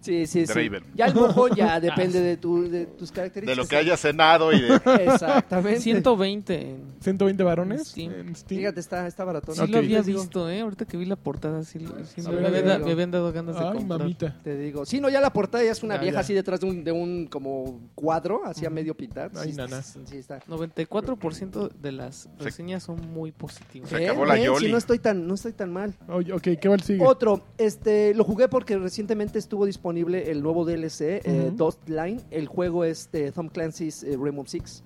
[0.00, 0.52] Sí, sí, sí.
[0.52, 0.84] Draven.
[0.94, 3.56] Ya el mojón ya depende de, tu, de tus características.
[3.56, 4.74] De lo que haya cenado y de...
[5.04, 5.80] Exactamente.
[5.80, 6.54] 120.
[6.70, 8.12] en- 120 varones Steam.
[8.12, 8.60] en Steam.
[8.60, 9.54] Fíjate, está, está baratón.
[9.54, 9.68] Sí Ok.
[9.70, 10.60] lo había digo, visto, ¿eh?
[10.60, 13.10] Ahorita que vi la portada, sí, lo- sí me, ver, habían a da- me habían
[13.10, 14.00] dado ganas de Ay, comprar.
[14.00, 14.36] mamita.
[14.42, 14.84] Te digo.
[14.86, 16.20] Sí, no, ya la portada ya es una Ya, vieja ya.
[16.20, 19.30] así detrás de un, de un como cuadro, así a medio pintar.
[19.36, 19.82] Ay, sí, nana.
[19.82, 20.40] Sí, está.
[20.46, 23.88] 94% de las Se- reseñas son muy positivas.
[23.90, 24.66] Se Ven, acabó la Yoli.
[24.66, 25.94] Si no estoy tan, no estoy tan mal.
[26.08, 27.04] Oye, ok, ¿qué va el sigue?
[27.04, 31.56] Otro, este, lo jugué porque recientemente estuvo disponible el nuevo DLC, eh, Ujú.
[31.56, 32.20] Dust Line.
[32.30, 34.82] El juego es de Tom Clancy's eh, Rainbow Six.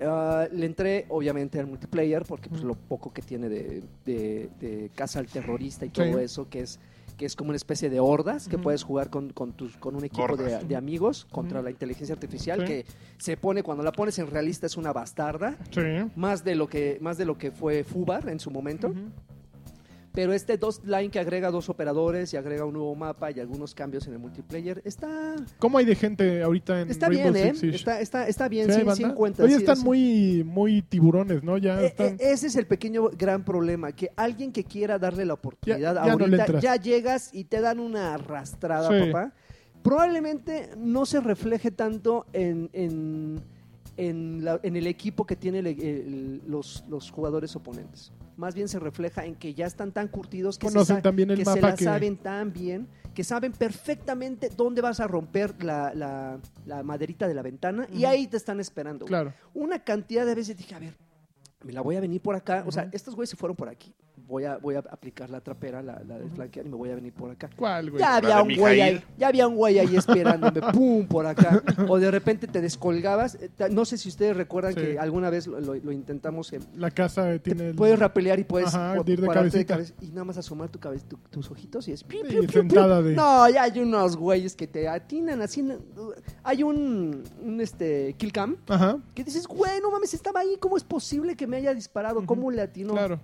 [0.00, 4.90] Ah, le entré, obviamente, al multiplayer porque pues, lo poco que tiene de, de, de
[4.94, 6.24] caza al terrorista y todo Sí.
[6.24, 6.78] eso, que es
[7.16, 10.04] que es como una especie de hordas que puedes jugar con, con, tus, con un
[10.04, 12.66] equipo de, amigos contra la inteligencia artificial Sí.
[12.66, 12.84] que
[13.16, 15.80] se pone, cuando la pones en realista es una bastarda, Sí.
[16.14, 18.92] más de lo que, más de lo que fue Fubar en su momento.
[20.16, 23.74] Pero este Dust Line que agrega dos operadores y agrega un nuevo mapa y algunos
[23.74, 27.50] cambios en el multiplayer, está, ¿Cómo hay de gente ahorita en está Rainbow bien, ¿eh?
[27.50, 27.76] Six Siege?
[27.76, 29.08] Está, está, está bien, ¿Sí hay sí, sí banda?
[29.10, 29.44] encuentra.
[29.44, 31.58] Oye, sí, están es- muy, muy tiburones, ¿no?
[31.58, 32.06] Ya Eh, están...
[32.14, 36.06] eh, ese es el pequeño gran problema, que alguien que quiera darle la oportunidad Ya-
[36.06, 39.34] ya ahorita, ya llegas y te dan una arrastrada, papá.
[39.82, 43.40] Probablemente no se refleje tanto en, en,
[43.98, 48.12] en, la- en el equipo que tienen los, los jugadores oponentes.
[48.36, 51.30] Más bien se refleja en que ya están tan curtidos que, se, Conocen sa- también
[51.30, 51.84] el que se la que...
[51.84, 57.34] saben tan bien, que saben perfectamente dónde vas a romper la, la- la maderita de
[57.34, 59.06] la ventana y ahí te están esperando.
[59.06, 59.32] Claro.
[59.54, 60.94] una cantidad de veces dije, a ver,
[61.64, 62.62] me la voy a venir por acá.
[62.66, 63.94] O sea, estos güeyes se fueron por aquí.
[64.28, 66.96] Voy a, voy a aplicar la trapera, la, la de flanquear y me voy a
[66.96, 67.48] venir por acá.
[67.56, 68.00] ¿Cuál, güey?
[68.00, 71.62] Ya había un güey ahí, ya había un güey ahí esperándome, pum, por acá.
[71.88, 73.36] O de repente te descolgabas.
[73.36, 74.80] Eh, No sé si ustedes recuerdan Sí.
[74.80, 76.52] que alguna vez lo, lo- lo intentamos.
[76.52, 77.68] en- La casa tiene...
[77.70, 79.74] el- puedes rapelear y puedes Ajá, ir de pararte cabecita.
[79.74, 82.02] cabeza y nada más asomar tu cabeza, tu- tus ojitos y es...
[82.02, 85.64] piu, piu, piu, sentada de- No, ya hay unos güeyes que te atinan así.
[86.42, 90.76] Hay un, un este, kill cam Ajá, que dices, güey, no mames, estaba ahí, ¿cómo
[90.76, 92.26] es posible que me haya disparado?
[92.26, 92.92] ¿Cómo le atinó?
[92.94, 93.20] claro.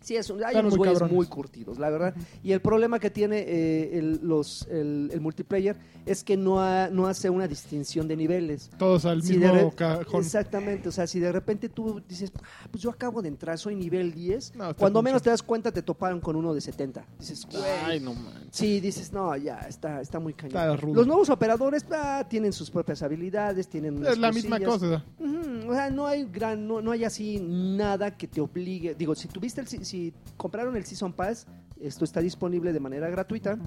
[0.00, 1.16] Sí, es un- hay Están unos muy güeyes cabrones.
[1.16, 2.14] muy curtidos, la verdad.
[2.42, 5.76] Y el problema que tiene eh, el, los, el, el multiplayer
[6.06, 8.70] es que no, ha- no hace una distinción de niveles.
[8.78, 10.22] Todos al Si mismo re- cajón.
[10.24, 13.74] Exactamente, o sea, si de repente tú dices, "Ah, pues yo acabo de entrar, soy
[13.76, 15.04] nivel 10, No, está cuando mucho.
[15.04, 17.04] menos te das cuenta te toparon con uno de 70.
[17.18, 17.62] Dices, güey.
[17.84, 18.48] Ay, no manches.
[18.52, 20.56] Sí, dices, no, ya, está, está muy cañón.
[20.56, 20.94] Está rudo.
[20.94, 24.78] Los nuevos operadores ah, tienen sus propias habilidades, tienen unas Es la misma cosillas.
[24.80, 25.04] cosa.
[25.18, 28.94] Ujú, O sea, no hay gran, no, no hay así nada que te obligue.
[28.94, 31.46] Digo, si tuviste el, si- si compraron el Season Pass,
[31.80, 33.58] esto está disponible de manera gratuita.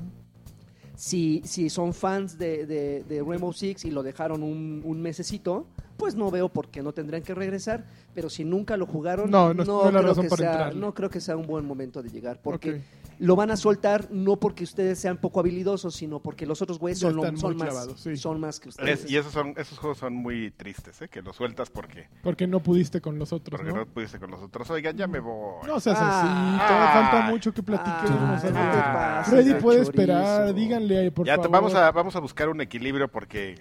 [0.95, 5.65] Si, si son fans de, de, de Rainbow Six y lo dejaron un, un mesecito,
[5.97, 7.85] pues no veo por qué no tendrían que regresar.
[8.13, 11.35] Pero si nunca lo jugaron, No, no- no creo, que sea, no creo que sea
[11.35, 12.39] un buen momento de llegar.
[12.43, 12.81] Porque Ok.
[13.19, 16.99] Lo van a soltar no porque ustedes sean poco habilidosos, sino porque los otros güeyes
[16.99, 18.17] son, lo- son, más, clavados, sí.
[18.17, 19.05] son más que ustedes.
[19.05, 21.07] Es- y esos son esos juegos son muy tristes, ¿eh?
[21.09, 23.79] Que los sueltas porque, Porque no pudiste con los otros, porque no.
[23.79, 23.85] ¿no?
[23.85, 24.69] pudiste con los otros.
[24.69, 25.65] Oigan, ya me voy.
[25.67, 26.19] No seas Ah.
[26.19, 27.09] así, todavía Ah.
[27.11, 28.43] falta mucho que platiquemos.
[28.43, 29.91] Ah, pases Freddy de puede chorizo.
[29.91, 31.51] esperar, díganle ahí, por ya te- favor.
[31.51, 33.55] vamos a vamos a buscar un equilibrio porque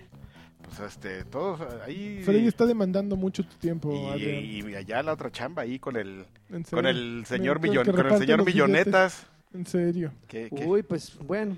[0.63, 5.63] pues este todos ahí Freddy está demandando mucho tu tiempo, y, allá la otra chamba
[5.63, 6.25] ahí con el
[6.71, 9.27] con el señor millon, con el señor billetes.
[9.55, 10.13] En serio.
[10.67, 11.57] Uy, pues bueno.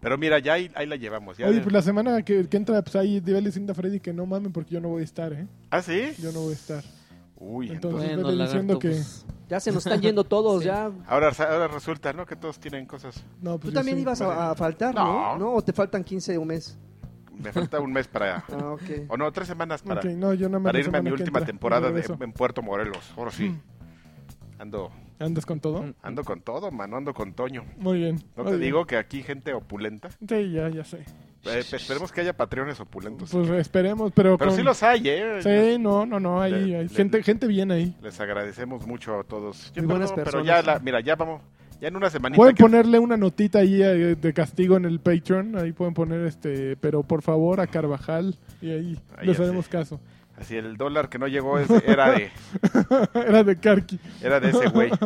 [0.00, 1.38] Pero mira, ya ahí, ahí la llevamos.
[1.38, 4.12] Ya Oye, pues la semana que, que entra, pues ahí dile diciendo a Freddy que
[4.12, 5.46] no mamen porque yo no voy a estar, ¿eh?
[5.70, 6.12] ¿Ah, sí?
[6.18, 6.84] Yo no voy a estar.
[7.36, 8.88] Uy, Entonces, entonces, Bueno, diciendo que...
[8.90, 10.66] pues, Ya se nos están yendo todos, Sí.
[10.68, 10.90] ya.
[11.06, 12.24] ahora, ahora resulta, ¿no?
[12.26, 13.22] Que todos tienen cosas.
[13.42, 14.02] No, Tú pues yo también sí.
[14.02, 15.04] ibas a, a faltar, ¿no?
[15.04, 15.38] No.
[15.38, 15.52] ¿no?
[15.54, 16.78] ¿O te faltan 15 un mes?
[17.42, 18.44] Me falta un mes para...
[18.52, 18.82] Ah, ok.
[19.08, 21.38] o no, tres semanas para, Ok, no, yo nada más para irme a mi última
[21.40, 23.12] entra, temporada de, en Puerto Morelos.
[23.16, 23.48] Ahora sí.
[23.48, 23.60] Mm.
[24.58, 25.82] Ando, ¿Andas con todo?
[25.82, 25.94] Mm.
[26.02, 26.96] ando con todo, mano.
[26.96, 27.64] Ando con Toño.
[27.78, 28.16] Muy bien.
[28.36, 28.60] No muy te bien.
[28.68, 30.10] digo que aquí gente opulenta.
[30.10, 30.98] Sí, ya, ya sé.
[31.46, 33.30] Eh, esperemos que haya patreones opulentos.
[33.30, 34.36] Pues esperemos, pero...
[34.38, 35.40] Pero con- sí los hay, ¿eh?
[35.42, 37.94] Sí, no, no, no, ahí Le- hay le- gente, gente bien ahí.
[38.02, 39.70] Les agradecemos mucho a todos.
[39.74, 40.64] Yo Muy buenas pero, pero personas.
[40.64, 41.42] ya, la, mira, ya vamos,
[41.82, 42.36] ya en una semanita.
[42.38, 46.24] Pueden que- ponerle una notita ahí eh, de castigo en el Patreon, ahí pueden poner
[46.26, 50.00] este, pero por favor a Carvajal y ahí Ahí les haremos caso.
[50.38, 52.30] Así el dólar que no llegó es- era de,
[53.14, 53.98] Era de Karki.
[54.22, 54.90] era de ese güey.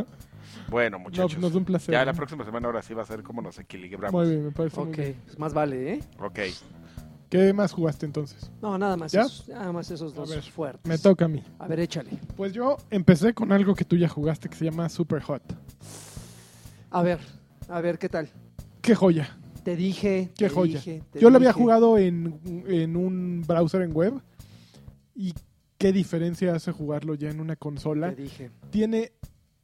[0.71, 1.39] Bueno, No, muchachos.
[1.39, 1.95] no es un placer.
[1.95, 4.13] ya la próxima semana ahora sí va a ser cómo nos equilibramos.
[4.13, 5.17] Muy bien, me parece muy Ok, bien.
[5.25, 6.01] pues más vale, ¿eh?
[6.21, 6.39] Ok.
[7.31, 8.51] ¿Qué más jugaste entonces?
[8.61, 9.11] No, nada más.
[9.13, 9.23] ¿Ya?
[9.23, 10.87] Esos, nada más esos dos ver, fuertes.
[10.87, 11.43] Me toca a mí.
[11.59, 12.11] A ver, échale.
[12.37, 15.43] Pues yo empecé con algo que tú ya jugaste que se llama Super Hot.
[16.91, 17.19] A ver,
[17.71, 18.29] a ver, ¿qué tal?
[18.83, 20.31] Qué joya, Te dije.
[20.37, 20.75] qué te joya.
[20.75, 24.21] dije, te Yo lo había jugado en, en un browser en web
[25.19, 25.35] y
[25.79, 28.15] qué diferencia hace jugarlo ya en una consola.
[28.15, 28.51] Te dije.
[28.71, 29.13] Tiene,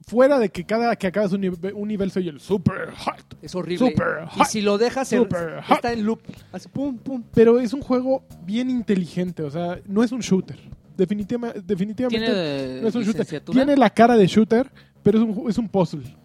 [0.07, 3.55] fuera de que cada que acabas un, nive- un nivel soy el Super Hot, Es
[3.55, 3.91] horrible.
[3.91, 4.47] Super y hot.
[4.49, 6.21] si lo dejas, Super está en loop.
[6.53, 7.23] Así, pum, pum.
[7.33, 10.59] pero es un juego bien inteligente, o sea, no es un shooter.
[10.97, 13.21] Definitiva- definitivamente Tiene no es un shooter.
[13.21, 13.57] licenciatura.
[13.65, 14.71] Tiene la cara de shooter,
[15.03, 16.17] pero es un, es un puzzle.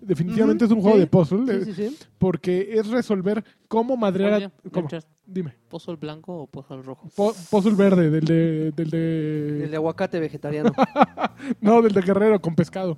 [0.00, 1.00] Definitivamente es un juego sí.
[1.00, 1.96] de puzzle, Sí, eh, sí, sí.
[2.18, 3.42] porque es resolver
[3.74, 4.34] cómo madrear...
[4.34, 4.86] Oye, a- ¿cómo?
[4.88, 5.54] Richard, Dime.
[5.68, 7.08] ¿Pozo el blanco o pozo el rojo?
[7.16, 9.64] Po- puzzle verde, del de, del de...
[9.64, 10.72] El de aguacate vegetariano.
[11.60, 12.96] No, del de Guerrero, con pescado.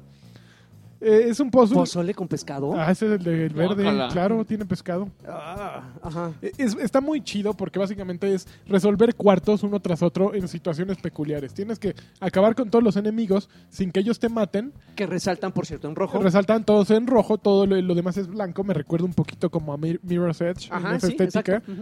[1.00, 1.50] Eh, es un.
[1.50, 2.72] ¿Pozole con pescado?
[2.74, 4.08] Ah, ese es el verde, Guácala.
[4.08, 5.08] claro, tiene pescado.
[5.28, 6.32] Ah, ajá.
[6.56, 11.52] Es- está muy chido porque básicamente es resolver cuartos uno tras otro en situaciones peculiares.
[11.52, 14.72] Tienes que acabar con todos los enemigos sin que ellos te maten.
[14.94, 16.18] Que resaltan, por cierto, en rojo.
[16.18, 18.64] Resaltan todos en rojo, todo lo, lo demás es blanco.
[18.64, 21.56] Me recuerda un poquito como a Mir- Mirror's Edge en esa sí, estética.
[21.56, 21.72] exacto.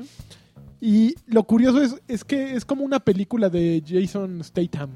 [0.80, 4.90] Y lo curioso es, es que es como una película de Jason Statham.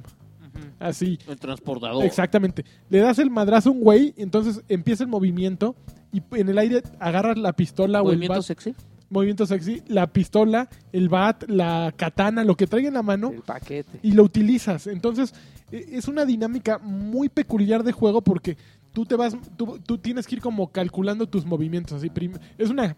[0.78, 1.18] Así.
[1.28, 2.04] El transportador.
[2.04, 2.64] Exactamente.
[2.90, 5.74] Le das el madrazo a un güey, entonces empieza el movimiento
[6.12, 8.74] y en el aire agarras la pistola o el Movimiento bat, sexy.
[9.10, 13.42] movimiento sexy, la pistola, el bat, la katana, lo que traiga en la mano El
[13.42, 13.98] paquete.
[14.02, 14.86] y lo utilizas.
[14.86, 15.34] Entonces,
[15.70, 18.56] e- es una dinámica muy peculiar de juego porque
[18.92, 21.98] tú te vas, tú, tú tienes que ir como calculando tus movimientos.
[21.98, 22.10] Así,
[22.56, 22.96] es una,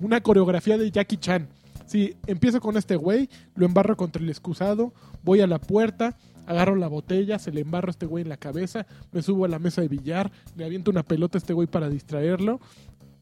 [0.00, 1.48] una coreografía de Jackie Chan.
[1.86, 4.92] Sí, empiezo con este güey, lo embarro contra el excusado,
[5.24, 6.16] voy a la puerta,
[6.50, 9.48] agarro la botella, se le embarro a este güey en la cabeza, me subo a
[9.48, 12.60] la mesa de billar, le aviento una pelota a este güey para distraerlo,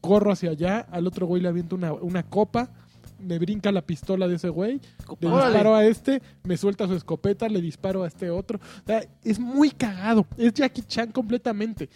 [0.01, 2.71] corro hacia allá, al otro güey le aviento una, una copa,
[3.19, 4.81] me brinca la pistola de ese güey,
[5.19, 5.51] le Órale.
[5.51, 8.59] disparo a este, me suelta su escopeta, le disparo a este otro.
[8.59, 10.25] O sea, es muy cagado.
[10.37, 11.89] Es Jackie Chan completamente.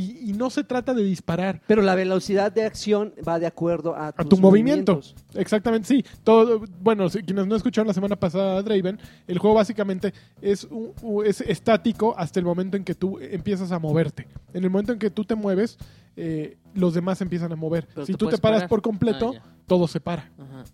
[0.00, 1.60] Y, y no se trata de disparar.
[1.66, 4.92] Pero la velocidad de acción va de acuerdo a, A tus tu movimiento.
[4.94, 5.16] movimientos.
[5.34, 6.04] Exactamente, sí.
[6.22, 10.64] Todo, bueno, si- quienes no escucharon la semana pasada a Draven, el juego básicamente es,
[10.70, 10.92] un-
[11.26, 14.28] es estático hasta el momento en que tú empiezas a moverte.
[14.54, 15.78] En el momento en que tú te mueves,
[16.16, 17.88] eh, los demás empiezan a mover.
[17.92, 18.68] Pero si tú te paras parar.
[18.68, 20.30] por completo, Ah, todo se para.
[20.38, 20.64] Ajá.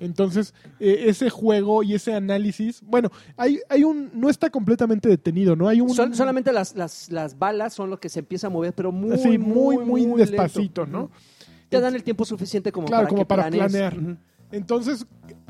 [0.00, 5.56] Entonces, eh, ese juego y ese análisis, bueno, hay, hay un, no está completamente detenido,
[5.56, 5.68] ¿no?
[5.68, 5.90] Hay un...
[5.90, 9.12] Sol- solamente las, las, las balas son lo que se empieza a mover, pero muy,
[9.12, 11.10] así, muy, muy, despacito, ¿no?
[11.68, 13.72] Te dan el tiempo suficiente como Claro, para como que para planees.
[13.72, 14.16] planear.
[14.52, 15.04] Entonces,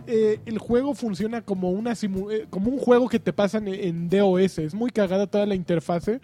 [0.06, 3.74] eh, el juego funciona como, una simu- eh, como un juego que te pasan en,
[3.74, 4.58] en DOS.
[4.58, 6.20] Es muy cagada toda la interfase.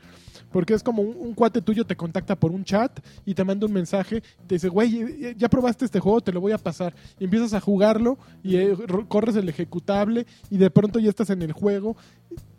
[0.53, 3.67] Porque es como un, un cuate tuyo te contacta por un chat y te manda
[3.67, 4.23] un mensaje.
[4.47, 6.95] Te dice, güey, ya probaste este juego, te lo voy a pasar.
[7.19, 8.77] Y empiezas a jugarlo y eh,
[9.09, 11.97] corres el ejecutable y de pronto ya estás en el juego.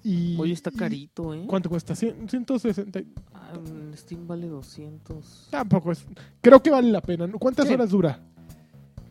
[0.04, 1.46] Y, Oye, está carito, ¿eh?
[1.48, 1.94] ¿Cuánto cuesta?
[1.94, 3.02] Cien- 160.
[3.34, 3.54] Ah,
[3.96, 5.48] Steam vale 200.
[5.50, 6.06] Tampoco es.
[6.42, 7.26] Creo que vale la pena.
[7.40, 7.74] ¿Cuántas Sí.
[7.74, 8.20] horas dura?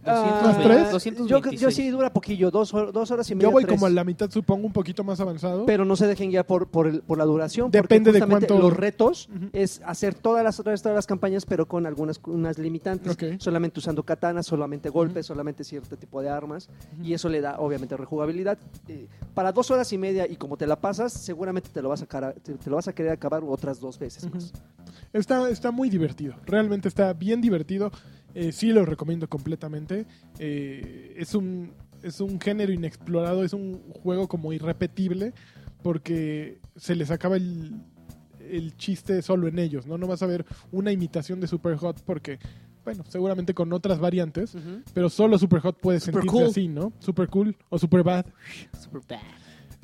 [0.04, 0.90] Ah, ¿Las tres?
[0.90, 1.60] 226.
[1.60, 3.48] yo, yo sí dura poquillo, dos, hor- dos horas y media.
[3.48, 3.76] Yo voy tres.
[3.76, 5.64] como a la mitad, supongo, un poquito más avanzado.
[5.64, 7.70] Pero no se dejen ya por, por, el- por la duración.
[7.70, 11.46] Depende de porque justamente cuánto- Los retos es hacer todas las otras todas las campañas,
[11.46, 13.12] pero con algunas unas limitantes.
[13.12, 13.24] Ok.
[13.40, 16.68] Solamente usando katanas, solamente golpes, solamente cierto tipo de armas.
[17.02, 18.58] Y eso le da, obviamente, rejugabilidad.
[18.88, 22.02] Eh, para dos horas y media, y como te la pasas, seguramente te lo vas
[22.02, 24.52] a, cara- te, te lo vas a querer acabar otras dos veces más.
[25.12, 26.34] Está, está muy divertido.
[26.46, 27.90] Realmente está bien divertido.
[28.34, 30.06] Eh, sí lo recomiendo completamente.
[30.38, 31.72] Eh, es, un,
[32.02, 33.44] es un género inexplorado.
[33.44, 35.32] Es un juego como irrepetible.
[35.82, 37.72] Porque se les acaba el,
[38.38, 39.86] el chiste solo en ellos.
[39.86, 39.98] ¿no?
[39.98, 42.38] no vas a ver una imitación de Super Hot porque,
[42.84, 44.56] bueno, seguramente con otras variantes.
[44.94, 46.50] Pero solo Super Hot puede Super sentirse cool.
[46.50, 46.92] así, ¿no?
[47.00, 48.26] Super cool o Super bad.
[48.80, 49.20] Super bad.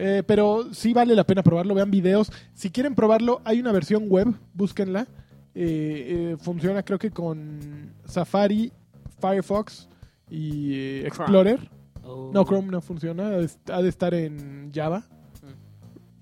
[0.01, 2.30] Eh, pero sí vale la pena probarlo, vean videos.
[2.55, 5.09] Si quieren probarlo, hay una versión web, búsquenla.
[5.55, 8.72] Eh, eh, funciona creo que con Safari,
[9.20, 9.88] Firefox
[10.30, 11.70] y eh, Explorer.
[12.05, 12.30] Oh.
[12.32, 15.05] No, Chrome no funciona, ha de- estar en Java,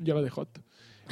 [0.04, 0.48] Java de Hot.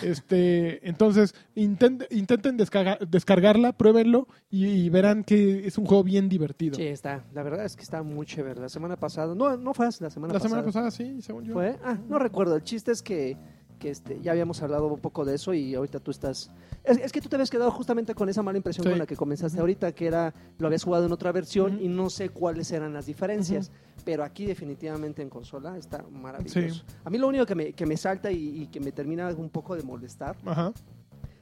[0.02, 6.28] Este, entonces, intent- intenten descarga- descargarla, pruébenlo y, y verán que es un juego bien
[6.28, 6.74] divertido.
[6.74, 7.24] Sí, está.
[7.32, 8.60] La verdad es que está muy chévere.
[8.60, 10.48] La semana pasada, no, no fue la semana La pasada.
[10.48, 11.52] semana pasada, sí, según yo.
[11.54, 11.78] ¿Fue?
[11.84, 12.56] Ah, no recuerdo.
[12.56, 13.36] El chiste es que,
[13.79, 16.51] que este, ya habíamos hablado un poco de eso y ahorita tú estás...
[16.85, 18.91] Es, es que tú te habías quedado justamente con esa mala impresión Sí.
[18.91, 21.85] con la que comenzaste ahorita, que era, lo habías jugado en otra versión Ujú.
[21.85, 23.70] y no sé cuáles eran las diferencias.
[24.05, 26.61] Pero aquí definitivamente en consola está maravilloso.
[26.61, 26.83] Sí.
[27.05, 29.49] A mí lo único que me, que me salta y, y que me termina un
[29.51, 30.72] poco de molestar Ajá.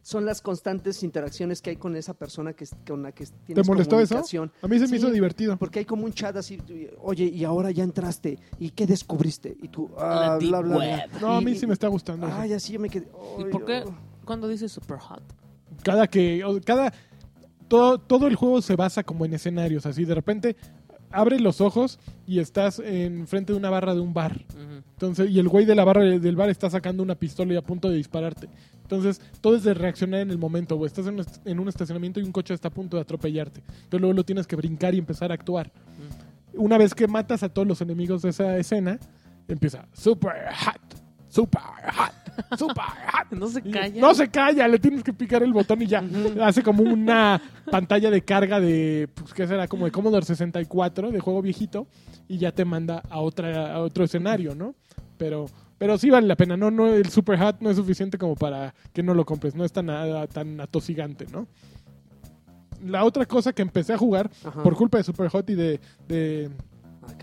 [0.03, 3.70] Son las constantes interacciones que hay con esa persona que, con la que tienes ¿Te
[3.70, 4.18] molestó eso?
[4.18, 4.90] A mí se Sí.
[4.92, 5.57] me hizo divertido.
[5.57, 6.59] Porque hay como un chat así,
[7.00, 9.57] oye, y ahora ya entraste, ¿y qué descubriste?
[9.62, 11.07] Y tú, ah, bla, bla, bla.
[11.20, 12.26] No, a Y- mí sí me está gustando.
[12.26, 12.36] eso.
[12.36, 13.07] Ay, así yo me quedé.
[13.38, 13.84] ¿Y por qué?
[13.86, 13.94] oh.
[14.24, 15.22] Cuando dice super hot.
[15.84, 16.92] Cada que, o- cada,
[17.68, 20.57] todo, todo el juego se basa como en escenarios, así de repente
[21.11, 24.44] abres los ojos y estás enfrente de una barra de un bar.
[24.94, 27.62] Entonces, y el güey de la barra del bar está sacando una pistola y a
[27.62, 28.48] punto de dispararte.
[28.83, 30.76] Entonces, todo es de reaccionar en el momento.
[30.76, 33.03] O estás en un, est- en un estacionamiento y un coche está a punto de
[33.03, 33.61] atropellarte.
[33.61, 35.70] Entonces, luego lo tienes que brincar y empezar a actuar.
[36.55, 38.99] Una vez que matas a todos los enemigos de esa escena,
[39.49, 40.80] empieza super hot,
[41.28, 42.93] super hot, super hot.
[43.33, 43.99] No se Y calla.
[44.01, 46.05] No se calla, le tienes que picar el botón y ya.
[46.43, 49.66] Hace como una pantalla de carga de, pues, ¿qué será?
[49.68, 51.87] Como de Commodore 64, de juego viejito,
[52.28, 54.74] y ya te manda a, otra, a otro escenario, ¿no?
[55.16, 55.47] Pero,
[55.83, 56.70] pero sí vale la pena, ¿no?
[56.70, 59.72] no El Super Hat no es suficiente como para que no lo compres, no es
[59.72, 61.49] tan, nada tan atosigante, ¿no?
[62.87, 64.62] La otra cosa que empecé a jugar Ajá.
[64.62, 66.51] por culpa de Super Hot y de, de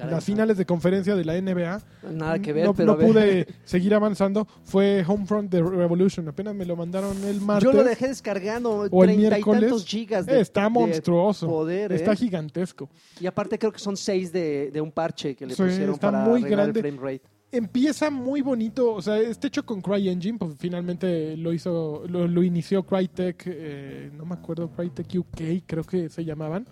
[0.01, 1.81] Ah, las finales de conferencia de la NBA,
[2.11, 6.27] Nada que ver, no, pero pude seguir avanzando, fue Homefront de Revolution.
[6.27, 7.63] Apenas me lo mandaron el martes.
[7.63, 9.61] Yo lo dejé descargando, o el treinta y miércoles.
[9.69, 11.47] tantos gigas de, Está de monstruoso.
[11.47, 12.15] poder, Está ¿eh?
[12.17, 12.89] gigantesco.
[13.21, 16.11] Y aparte creo que son seis de, de un parche que le Sí, pusieron está
[16.11, 16.81] para muy grande.
[16.81, 17.29] el frame rate.
[17.51, 22.43] Empieza muy bonito, o sea, está hecho con CryEngine, pues finalmente lo hizo, lo, lo
[22.43, 26.67] inició Crytek, eh, no me acuerdo, Crytek UK, creo que se llamaban.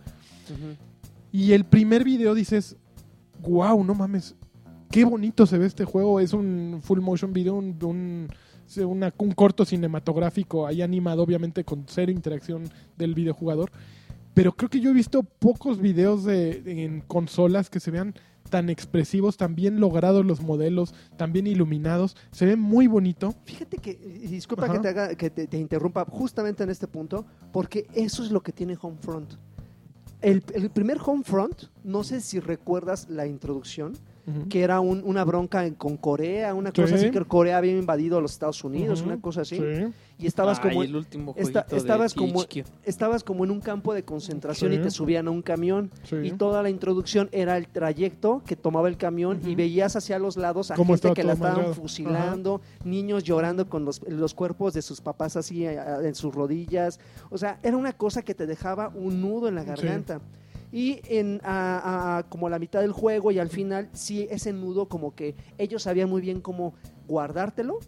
[1.32, 2.78] Y el primer video dices,
[3.41, 4.36] wow, no mames,
[4.91, 6.19] qué bonito se ve este juego.
[6.19, 8.28] Es un full motion video, un, un,
[8.86, 12.65] una- un corto cinematográfico ahí animado, obviamente con cero interacción
[12.97, 13.71] del videojugador.
[14.36, 18.13] Pero creo que yo he visto pocos videos de, en consolas que se vean
[18.50, 22.16] tan expresivos, tan bien logrados los modelos, tan bien iluminados.
[22.32, 23.34] Se ve muy bonito.
[23.45, 24.74] Fíjate que, disculpa Ajá.
[24.74, 28.41] que, te, haga, que te, te interrumpa justamente en este punto, porque eso es lo
[28.41, 29.34] que tiene Homefront.
[30.22, 33.93] El, el primer Homefront, no sé si recuerdas la introducción,
[34.49, 37.05] Que era un- una bronca en- con Corea, una cosa Sí.
[37.05, 39.88] así que Corea había invadido a los Estados Unidos, una cosa así, Sí.
[40.19, 42.65] y estabas Ay, como el último esta- estabas de como- THQ.
[42.84, 44.80] estabas como en un campo de concentración Sí.
[44.80, 46.17] y te subían a un camión Sí.
[46.23, 50.36] y toda la introducción era el trayecto que tomaba el camión y veías hacia los
[50.36, 54.99] lados a gente que la estaban fusilando, niños llorando con los, los cuerpos de sus
[54.99, 56.99] papás así en sus rodillas.
[57.30, 59.67] O sea, era una cosa que te dejaba un nudo en la Sí.
[59.67, 60.19] garganta.
[60.72, 64.88] Y en a- a- como la mitad del juego y al final, sí, ese nudo
[64.89, 66.74] como que ellos sabían muy bien cómo
[67.07, 67.80] guardártelo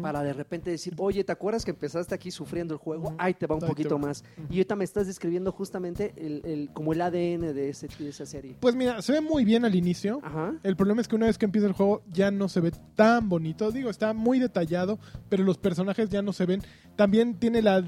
[0.00, 3.08] para de repente decir, oye, ¿te acuerdas que empezaste aquí sufriendo el juego?
[3.08, 3.16] Ujú.
[3.18, 4.06] Ahí te va un Ahí poquito va.
[4.06, 4.24] más.
[4.48, 8.24] Y ahorita me estás describiendo justamente el, el- como el ADN de, ese, de esa
[8.24, 8.56] serie.
[8.60, 10.20] Pues mira, se ve muy bien al inicio.
[10.22, 10.54] Ajá.
[10.62, 13.28] El problema es que una vez que empieza el juego ya no se ve tan
[13.28, 13.70] bonito.
[13.72, 14.98] Digo, está muy detallado,
[15.28, 16.62] pero los personajes ya no se ven.
[16.96, 17.84] También tiene la,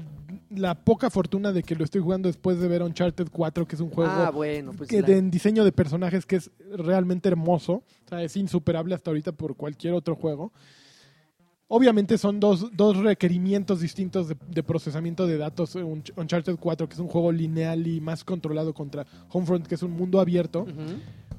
[0.49, 3.81] la poca fortuna de que lo estoy jugando después de ver Uncharted 4, que es
[3.81, 7.27] un juego ah, bueno, pues que la- de- en diseño de personajes que es realmente
[7.29, 7.73] hermoso.
[8.05, 10.51] O sea, es insuperable hasta ahorita por cualquier otro juego.
[11.69, 15.75] Obviamente son dos, dos requerimientos distintos de, de procesamiento de datos.
[15.75, 19.83] Un- Uncharted 4, que es un juego lineal y más controlado contra Homefront, que es
[19.83, 20.65] un mundo abierto.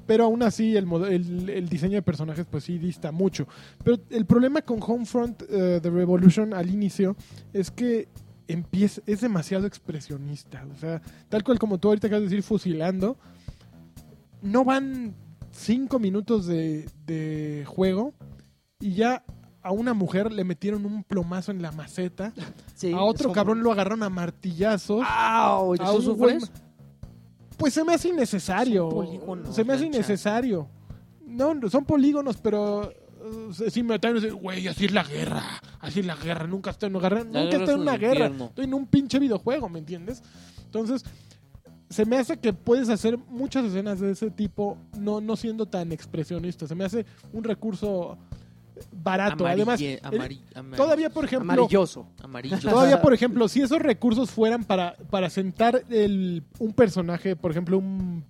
[0.05, 3.47] Pero aún así el, el, el diseño de personajes pues sí dista mucho.
[3.83, 7.15] Pero el problema con Homefront eh, de Revolution al inicio
[7.51, 8.07] es que
[8.49, 10.65] empieza, es demasiado expresionista.
[10.75, 13.17] O sea, tal cual como tú ahorita acabas de decir, fusilando,
[14.41, 15.13] no van
[15.51, 18.13] cinco minutos de, de juego
[18.79, 19.23] y ya
[19.61, 22.33] a una mujer le metieron un plomazo en la maceta.
[22.75, 25.05] Sí, a otro cabrón lo agarraron a martillazos.
[25.07, 25.73] ¡Au!
[25.73, 26.43] a ¿Eso un sufres?
[26.43, 26.51] güey-
[27.57, 28.89] Pues se me hace innecesario.
[29.51, 30.67] Se me hace innecesario.
[31.27, 32.91] No, son polígonos, pero
[33.69, 35.43] si me diciendo, güey, así es la guerra,
[35.79, 37.97] así es la guerra, nunca estoy en una guerra, nunca estoy es en un una
[37.97, 38.45] guerra, infierno.
[38.45, 40.21] estoy en un pinche videojuego, ¿me entiendes?
[40.65, 41.03] Entonces,
[41.89, 45.91] se me hace que puedes hacer muchas escenas de ese tipo no, no siendo tan
[45.91, 46.67] expresionista.
[46.67, 47.03] Se me hace
[47.33, 48.15] un recurso
[48.91, 49.45] barato.
[49.47, 52.07] Además, Amarille- el- amari- amari- todavía, por ejemplo, Amarilloso.
[52.21, 52.59] amarillo.
[52.59, 57.77] Todavía, por ejemplo, si esos recursos fueran para, para sentar el, un personaje, por ejemplo,
[57.79, 58.23] un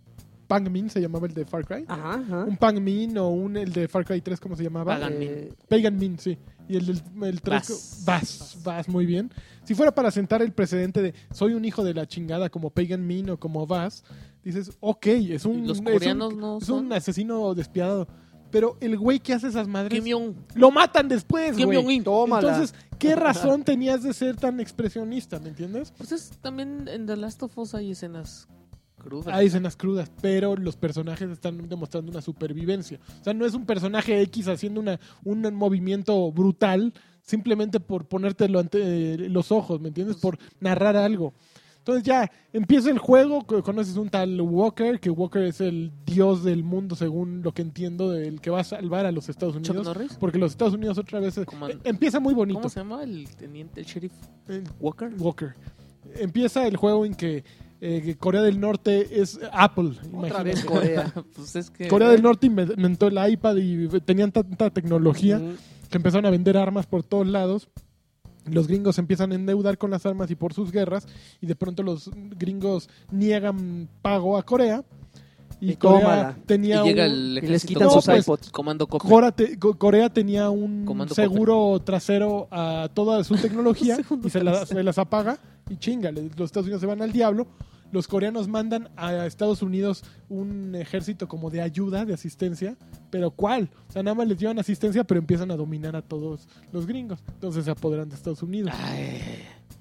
[0.50, 1.86] Pang Min se llamaba el de Far Cry.
[1.88, 2.43] Ajá, ajá.
[2.43, 4.95] Un Pang Min o un el de Far Cry 3, ¿cómo se llamaba?
[4.95, 5.30] Pagan Min.
[5.30, 6.38] Eh, Pagan Min, sí.
[6.68, 8.58] Y el del el 3, Vas.
[8.64, 9.32] Vas, muy bien.
[9.64, 13.06] Si fuera para sentar el precedente de soy un hijo de la chingada como Pagan
[13.06, 14.04] Min o como Vas,
[14.43, 18.08] dices, ok, es un, los es coreanos un, no es son- un asesino despiadado.
[18.52, 20.34] Pero el güey que hace esas madres Kim Jong.
[20.56, 21.97] lo matan después, Kim güey.
[21.97, 25.93] Entonces, ¿qué razón tenías de ser tan expresionista, me entiendes?
[25.95, 28.47] Pues es, también en The Last of Us hay escenas
[29.00, 29.34] crudas.
[29.34, 33.00] Hay escenas crudas, pero los personajes están demostrando una supervivencia.
[33.20, 36.93] O sea, no es un personaje X haciendo una, un movimiento brutal
[37.24, 40.18] simplemente por ponértelo ante eh, los ojos, ¿me entiendes?
[40.18, 41.34] Por narrar algo.
[41.78, 46.43] Entonces ya empieza el juego, co- conoces un tal Walker, que Walker es el dios
[46.43, 49.70] del mundo según lo que entiendo, del que va a salvar a los Estados Chuck
[49.76, 49.88] Unidos.
[49.88, 50.18] Norris.
[50.20, 51.38] Porque los Estados Unidos otra vez...
[51.38, 51.45] eh,
[51.86, 52.60] empieza muy bonito.
[52.60, 54.14] ¿Cómo se llama el teniente, el sheriff
[54.80, 55.14] Walker?
[55.18, 55.56] Walker.
[56.16, 57.43] Empieza el juego en que
[57.82, 59.92] eh, Corea del Norte es Apple.
[59.92, 60.44] Otra imagínate.
[60.44, 61.14] vez Corea.
[61.36, 65.56] pues es que Corea del Norte inventó el iPad y tenían tanta tecnología Mm,
[65.90, 67.70] que empezaron a vender armas por todos lados.
[68.46, 71.08] Los gringos se empiezan a endeudar con las armas y por sus guerras
[71.42, 74.84] y de pronto los gringos niegan pago a Corea
[75.62, 76.38] y, Y Corea tómala.
[76.45, 78.51] tenía y llega un- el Y les ejército quitan No, sus pues, iPods.
[78.51, 78.88] comando.
[78.88, 84.43] Corea, te- Co- Corea tenía un Comando seguro trasero a toda su tecnología y se,
[84.43, 85.38] la- se las apaga
[85.70, 87.47] y chinga, los Estados Unidos se van al diablo.
[87.91, 92.78] Los coreanos mandan a Estados Unidos un ejército como de ayuda, de asistencia,
[93.10, 93.72] pero ¿cuál?
[93.89, 97.20] O sea, nada más les llevan asistencia, pero empiezan a dominar a todos los gringos.
[97.34, 98.72] Entonces se apoderan de Estados Unidos.
[98.80, 99.18] Ay,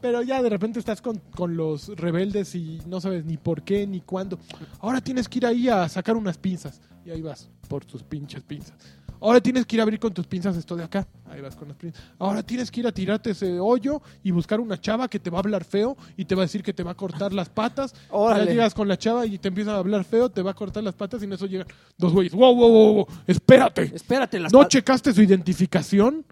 [0.00, 3.86] Pero ya de repente estás con, con los rebeldes y no sabes ni por qué
[3.86, 4.38] ni cuándo.
[4.80, 6.80] Ahora tienes que ir ahí a sacar unas pinzas.
[7.04, 8.74] Y ahí vas por tus pinches pinzas.
[9.20, 11.06] Ahora tienes que ir a abrir con tus pinzas esto de acá.
[11.28, 12.02] Ahí vas con las pinzas.
[12.18, 15.38] Ahora tienes que ir a tirarte ese hoyo y buscar una chava que te va
[15.38, 17.94] a hablar feo y te va a decir que te va a cortar las patas.
[18.38, 20.84] Ya llegas con la chava y te empiezan a hablar feo, te va a cortar
[20.84, 22.32] las patas y en eso llegan dos güeyes.
[22.32, 22.94] ¡Wow, wow, wow!
[22.94, 23.06] wow!
[23.26, 23.90] ¡Espérate!
[23.94, 26.24] Espérate, las ¿No checaste su identificación?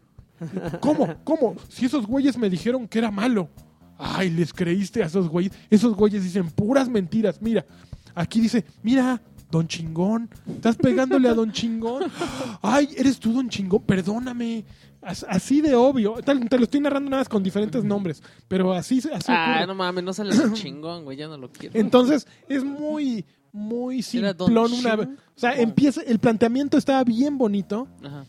[0.81, 1.15] ¿Cómo?
[1.25, 1.55] ¿Cómo?
[1.69, 3.49] Si esos güeyes me dijeron que era malo.
[3.99, 5.53] Ay, les creíste a esos güeyes.
[5.71, 7.41] Esos güeyes dicen puras mentiras.
[7.41, 7.65] Mira,
[8.15, 10.29] aquí dice, mira, don chingón.
[10.47, 12.05] Estás pegándole a don chingón.
[12.61, 13.83] Ay, eres tú don chingón.
[13.85, 14.65] Perdóname.
[15.01, 16.15] As- Así de obvio.
[16.25, 18.23] Te lo estoy narrando nada más con diferentes nombres.
[18.49, 19.67] Pero así, así Ah, ocurre.
[19.69, 21.79] no mames, no sale tan chingón, güey, ya no lo quiero.
[21.79, 24.95] Entonces, es muy, muy Don simplón una.
[24.95, 25.07] O
[25.39, 28.25] sea, empieza, el planteamiento estaba bien bonito Ajá.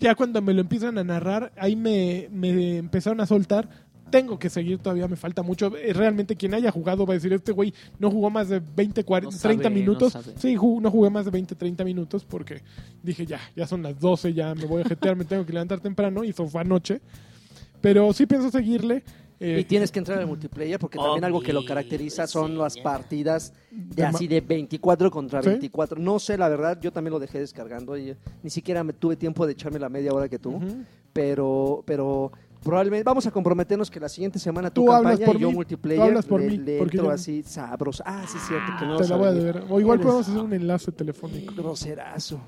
[0.00, 3.68] Ya cuando me lo empiezan a narrar, ahí me, me empezaron a soltar.
[4.10, 5.70] Tengo que seguir todavía, me falta mucho.
[5.76, 9.04] Eh, Realmente quien haya jugado va a decir, este güey no jugó más de 20,
[9.04, 10.12] 40, No sabe, 30 no minutos.
[10.12, 10.32] sabe.
[10.36, 12.60] sí, no jugué más de 20, 30 minutos porque
[13.04, 15.78] dije, ya, ya son las 12, ya me voy a jetear, me tengo que levantar
[15.78, 17.00] temprano y eso fue anoche.
[17.80, 19.04] Pero sí pienso seguirle.
[19.40, 22.56] Eh, Y tienes que entrar al multiplayer porque también algo que lo caracteriza son sí,
[22.58, 25.48] las partidas de así de 24 contra ¿Sí?
[25.48, 25.98] 24.
[25.98, 29.46] No sé, la verdad, yo también lo dejé descargando y ni siquiera me tuve tiempo
[29.46, 30.60] de echarme la media hora que tú,
[31.12, 32.30] pero pero
[32.62, 35.48] probablemente vamos a comprometernos que la siguiente semana tu Tú hablas campaña por y yo
[35.48, 38.02] mí, multiplayer tú hablas por le, mí, le porque entro yo- así sabroso.
[38.06, 39.64] Ah, sí, cierto que no Te vas la voy a deber.
[39.70, 42.38] O igual podemos hacer un enlace telefónico Groserazo.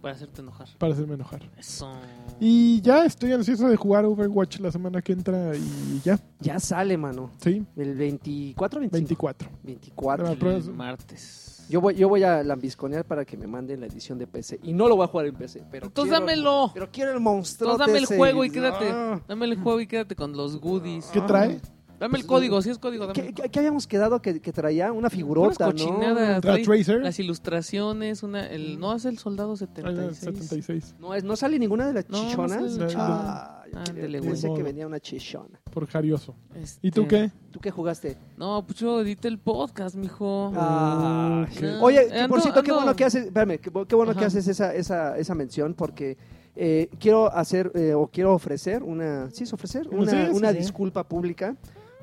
[0.00, 0.68] Para hacerte enojar.
[0.78, 1.42] para hacerme enojar.
[1.56, 1.92] Eso.
[2.40, 6.96] Y ya estoy ansioso de jugar Overwatch la semana que entra y ya, Ya sale,
[6.96, 7.30] mano.
[7.38, 8.98] sí, El 24 25.
[8.98, 9.50] 24.
[9.64, 10.26] 24.
[10.28, 11.44] Ah, pero es- El martes.
[11.68, 14.58] Yo voy, yo voy a lambisconear para que me manden la edición de PC.
[14.62, 16.70] Y no lo voy a jugar en PC, pero Entonces quiero- dámelo.
[16.72, 17.72] Pero quiero el monstruo.
[17.72, 18.88] Entonces dame el juego y quédate.
[18.90, 19.20] Ah.
[19.28, 21.06] Dame el juego y quédate con los goodies.
[21.12, 21.60] ¿Qué trae?
[21.98, 24.52] Dame el código, si es código, dame ¿Qué, el qué- qué habíamos quedado que, que
[24.52, 24.92] traía?
[24.92, 25.72] Una figurota, ¿no?
[25.72, 26.40] cochinadas.
[26.40, 27.00] Tracer.
[27.02, 30.18] Las ilustraciones, una, el, no es el soldado Ah, 76.
[30.18, 30.94] 76.
[31.00, 32.72] No, es- no sale ninguna de las No, no chichonas.
[32.74, 34.20] sale la Ah, güey.
[34.20, 35.60] pensé que venía una chichona.
[35.72, 36.34] Por Jarioso.
[36.54, 37.30] Este, ¿Y tú qué?
[37.50, 38.16] ¿Tú qué jugaste?
[38.36, 40.52] No, pues yo edité el podcast, mijo.
[40.56, 41.82] Ah, no.
[41.82, 44.74] Oye, Ando- por cierto, qué bueno que haces, espérame, qué, qué bueno que haces esa,
[44.74, 46.16] esa, esa mención porque
[46.56, 50.50] eh, quiero hacer eh, o quiero ofrecer una, sí es ofrecer una, Sí, sí, una
[50.52, 50.58] sí.
[50.58, 51.56] disculpa pública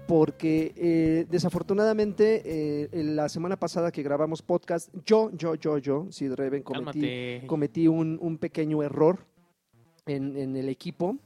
[0.08, 6.08] porque eh, desafortunadamente eh, en la semana pasada que grabamos podcast, yo, yo, yo, yo,
[6.12, 9.20] Sid Reven, cometí, cometí un, un pequeño error
[10.06, 11.18] en, en el equipo.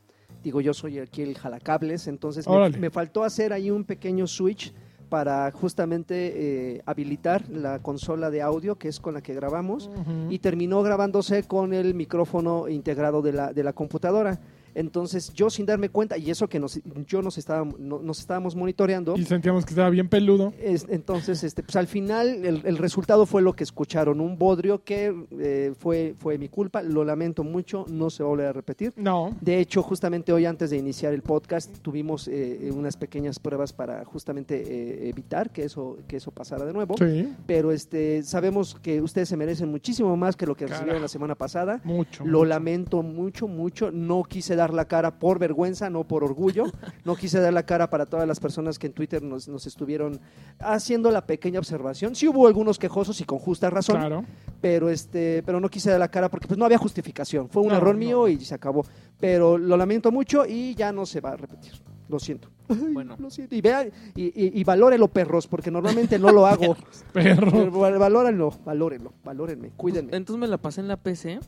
[0.43, 4.73] Digo, yo soy aquí el jalacables, entonces me, me faltó hacer ahí un pequeño switch
[5.09, 6.33] para justamente
[6.75, 9.89] eh, habilitar la consola de audio que es con la que grabamos
[10.29, 14.39] y terminó grabándose con el micrófono integrado de la, de la computadora.
[14.75, 18.55] Entonces yo sin darme cuenta, y eso que nos, yo nos, estaba, no- nos estábamos
[18.55, 20.53] monitoreando, Y sentíamos que estaba bien peludo.
[20.61, 24.83] es- entonces este, pues al final el, el resultado fue lo que escucharon, un bodrio
[24.83, 28.53] que eh, fue, fue mi culpa, lo lamento mucho, no se va a volver a
[28.53, 28.93] repetir.
[28.95, 29.35] No.
[29.41, 34.05] De hecho, justamente hoy antes de iniciar el podcast tuvimos eh, unas pequeñas pruebas para
[34.05, 36.95] justamente eh, evitar que eso, que eso pasara de nuevo.
[36.97, 40.79] Sí, Pero este, sabemos que ustedes se merecen muchísimo más que lo que Carajo.
[40.81, 41.81] recibieron la semana pasada.
[41.83, 42.23] mucho.
[42.25, 42.45] Lo mucho.
[42.45, 43.91] lamento mucho, mucho.
[43.91, 46.65] No quise dar la cara por vergüenza, no por orgullo.
[47.05, 50.19] No quise dar la cara para todas las personas que en Twitter nos, nos estuvieron
[50.59, 52.15] haciendo la pequeña observación.
[52.15, 54.25] Sí hubo algunos quejosos y con justa razón, Claro.
[54.61, 57.49] pero este, pero no quise dar la cara porque pues no había justificación.
[57.49, 57.99] Fue un No, error no.
[57.99, 58.85] mío y se acabó.
[59.19, 61.73] Pero lo lamento mucho y ya no se va a repetir.
[62.09, 62.49] Lo siento.
[62.91, 63.53] Bueno, Lo siento.
[63.55, 66.75] Y vean, y, y, y valórelo, perros, porque normalmente no lo hago.
[67.13, 67.51] Perro.
[67.51, 70.15] Pero val- Valórenlo, valórenlo, valórenme, cuídenme.
[70.17, 71.39] entonces me la pasé en la PC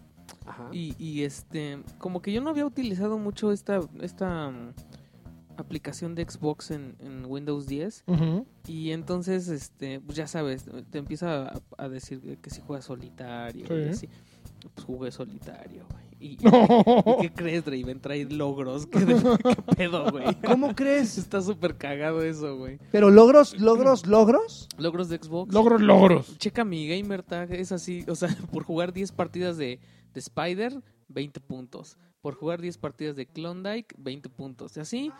[0.51, 0.69] Ajá.
[0.71, 4.73] y, y este, como que yo no había utilizado mucho esta, esta mm,
[5.57, 8.45] aplicación de Xbox en, en Windows 10 Ujú.
[8.67, 13.65] y entonces, este, pues ya sabes, te empieza a, a decir que si juegas solitario
[13.67, 13.73] Sí.
[13.73, 14.09] y así.
[14.75, 16.03] Pues jugué solitario, güey.
[16.19, 16.51] Y, y- No.
[17.19, 17.99] ¿y qué crees, Draven?
[17.99, 18.85] Trae logros.
[18.85, 20.25] ¿Qué, de- qué pedo, güey?
[20.45, 21.17] ¿Cómo crees?
[21.17, 22.77] Está súper cagado eso, güey.
[22.91, 24.67] Pero logros, logros, logros.
[24.77, 25.51] Logros de Xbox.
[25.51, 26.37] Logros, logros.
[26.37, 29.79] Checa mi gamer tag, es así, o sea, por jugar 10 partidas de,
[30.13, 31.97] de Spider, 20 puntos.
[32.21, 34.77] Por jugar 10 partidas de Klondike, 20 puntos.
[34.77, 35.11] Y así.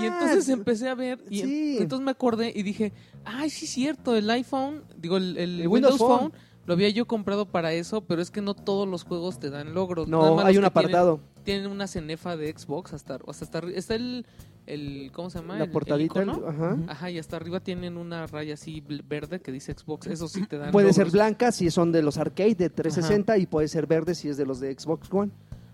[0.00, 1.76] Y entonces Ah, empecé a ver, y en- sí.
[1.80, 2.92] entonces me acordé y dije,
[3.24, 6.32] ay, sí, cierto, el iPhone, digo, el, el El Windows, Windows Phone.
[6.66, 9.74] Lo había yo comprado para eso, pero es que no todos los juegos te dan
[9.74, 10.06] logros.
[10.06, 11.20] No, hay un tienen- apartado.
[11.42, 14.26] Tienen, una cenefa de Xbox, hasta, hasta arri- está el,
[14.72, 15.54] el, ¿cómo se llama?
[15.54, 16.22] La El- el portadita.
[16.22, 16.46] icono.
[16.48, 16.76] ajá.
[16.88, 20.06] Ajá, y hasta arriba tienen una raya así verde que dice Xbox.
[20.06, 20.70] Eso sí te dan.
[20.70, 24.28] Puede ser blanca si son de los arcade de 360 y puede ser verde si
[24.28, 25.30] es de los de Xbox One.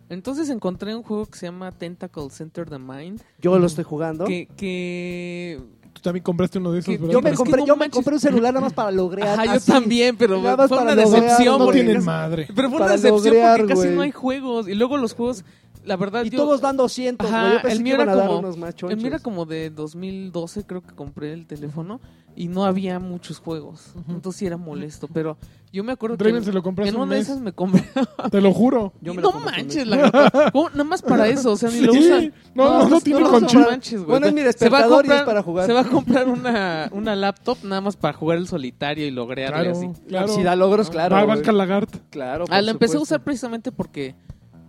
[0.09, 3.21] Entonces encontré un juego que se llama Tentacle Center the Mind.
[3.41, 4.25] Yo lo estoy jugando.
[4.25, 5.61] Que, que.
[5.93, 7.13] Tú también compraste uno de esos, Que ¿verdad?
[7.15, 8.91] Yo me Pero es que compré, no yo me compré un celular nada más para
[8.93, 9.29] lograr.
[9.29, 9.73] Ajá, yo así.
[9.73, 11.59] también, pero Nada más fue una para lograr, decepción.
[11.59, 12.47] no tienen madre.
[12.55, 14.69] Pero fue una decepción lograr, porque casi no hay juegos.
[14.69, 15.43] Y luego los juegos,
[15.87, 16.39] la verdad, Y yo.
[16.39, 17.55] todos dan 200, Ajá.
[17.55, 19.19] Yo pensé el que mío iban era a dar como- unos más El mío era
[19.21, 22.01] como de 2012, creo que compré el teléfono.
[22.39, 23.93] Y no había muchos juegos.
[23.95, 24.13] Ujú.
[24.13, 25.09] Entonces sí era molesto.
[25.11, 25.39] Pero
[25.73, 26.25] yo me acuerdo que.
[26.25, 27.29] Draven en- se lo compraste en un una de mes.
[27.31, 27.83] esas me compré.
[28.31, 28.93] Te lo juro.
[29.01, 30.33] Yo me no lo manches, la verdad.
[30.53, 30.69] ¿Cómo?
[30.69, 31.53] Nada más para eso.
[31.53, 31.99] O sea, ni lo Sí.
[32.01, 32.35] usan.
[32.55, 33.63] No, no, no tiene no, conchita.
[33.63, 34.07] no, manches, güey.
[34.11, 35.67] Bueno, es mi Se va a despertador y es comprar- para jugar.
[35.67, 39.71] Se va a comprar una, una laptop nada más para jugar el solitario y logrearle
[39.71, 40.03] Claro, así.
[40.07, 40.29] claro.
[40.29, 41.17] Si da logros, No, claro.
[41.27, 41.97] Va, Lagart.
[42.11, 42.45] Claro.
[42.51, 44.15] Ah, la empecé a usar precisamente porque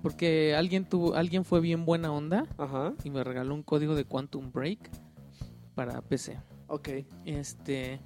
[0.08, 2.94] porque alguien tuvo alguien fue bien buena onda Ajá.
[3.04, 4.90] y me regaló un código de Quantum Break
[5.76, 6.40] para PC.
[6.68, 6.90] Ok.
[7.26, 8.00] Este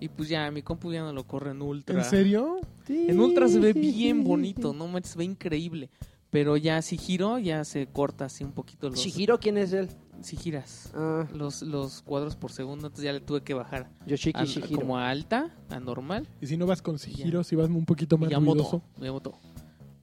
[0.00, 1.98] y pues ya mi compu ya no lo corre en ultra.
[1.98, 2.60] ¿En serio?
[2.88, 5.90] En ultra se ve bien bonito, no manches, se ve increíble.
[6.30, 9.88] Pero ya si giro ya se corta así un poquito los Shihiro, ¿quién es él?
[10.20, 14.38] si giras Ah, los los cuadros por segundo, entonces ya le tuve que bajar Yoshiki
[14.40, 14.80] a- Shihiro.
[14.80, 16.28] como a alta, a normal.
[16.40, 18.82] Y si no vas con Sigiro, si vas un poquito más Miyamoto, ruidoso.
[18.98, 19.38] Miyamoto.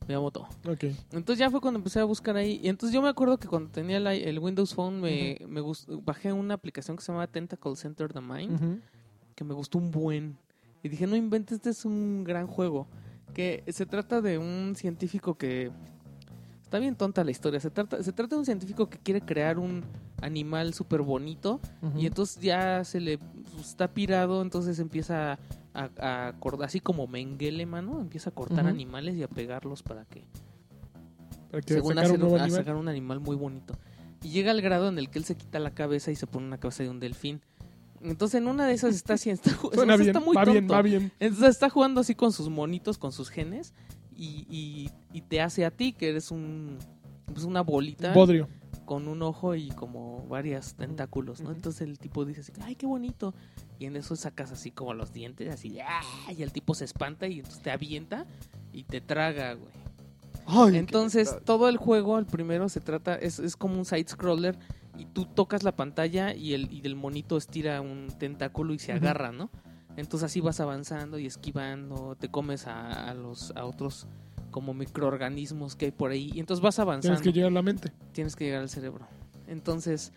[0.08, 0.48] Miyamoto.
[0.68, 0.86] Ok.
[1.12, 2.60] Entonces ya fue cuando empecé a buscar ahí.
[2.64, 5.88] Y entonces yo me acuerdo que cuando tenía el, el Windows Phone me, me gust-
[6.04, 8.82] bajé una aplicación que se llama Tentacle Center the Mind,
[9.36, 10.38] que me gustó un buen.
[10.84, 12.88] Y dije, no inventes, este es un gran juego.
[13.34, 15.72] Que se trata de un científico que...
[16.62, 17.60] Está bien tonta la historia.
[17.60, 19.84] Se trata, se trata de un científico que quiere crear un
[20.22, 21.60] animal súper bonito.
[21.98, 25.38] Y entonces ya se le pues, está pirado, entonces empieza
[25.76, 30.24] a, así como Mengele, mano, empieza a cortar animales y a pegarlos para que
[31.52, 32.52] Para que según sacar hacer un a animal.
[32.62, 33.76] sacar un animal muy bonito.
[34.24, 36.48] Y llega al grado en el que él se quita la cabeza y se pone
[36.48, 37.42] una cabeza de un delfín.
[38.02, 40.74] Entonces en una de esas está así, está, Suena bien, muy va bien, tonto.
[40.74, 41.12] va bien.
[41.20, 43.74] Entonces está jugando así con sus monitos, con sus genes,
[44.16, 46.78] y, y- y te hace a ti, que eres un
[47.34, 48.48] pues una bolita Bodrio.
[48.86, 51.52] Con un ojo y como varios tentáculos, ¿no?
[51.52, 53.34] Entonces el tipo dice así, ay, qué bonito.
[53.80, 56.32] Y en eso sacas así como los dientes, así, ¡ah!
[56.32, 58.26] y el tipo se espanta y entonces te avienta
[58.72, 59.74] y te traga, güey.
[60.48, 64.58] Ay, Entonces, todo el juego, el primero, se trata, es, es como un side-scroller
[64.98, 68.94] y tú tocas la pantalla y el, y el monito estira un tentáculo y se
[68.94, 69.50] agarra, ¿no?
[69.98, 74.08] Entonces así vas avanzando y esquivando, te comes a, a los a otros
[74.56, 77.62] como microorganismos que hay por ahí y entonces vas avanzando, Tienes que llegar a la
[77.62, 77.92] mente.
[78.14, 79.06] tienes que llegar al cerebro.
[79.48, 80.14] Entonces,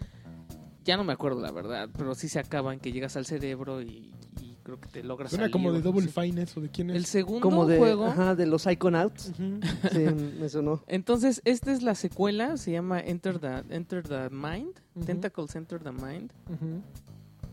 [0.84, 3.82] ya no me acuerdo la verdad, pero sí se acaba en que llegas al cerebro
[3.82, 6.06] y, y creo que te logras salir, como de Double.
[6.06, 7.08] Fine eso, ¿de quién El es?
[7.08, 9.30] segundo como de, juego ajá, de los Iconauts.
[9.30, 9.58] Ujú.
[9.90, 10.04] Sí,
[10.38, 10.84] me sonó.
[10.86, 15.04] Entonces, esta es la secuela, se llama Enter the, Enter the Mind, Ujú.
[15.04, 16.30] Tentacles Enter the Mind.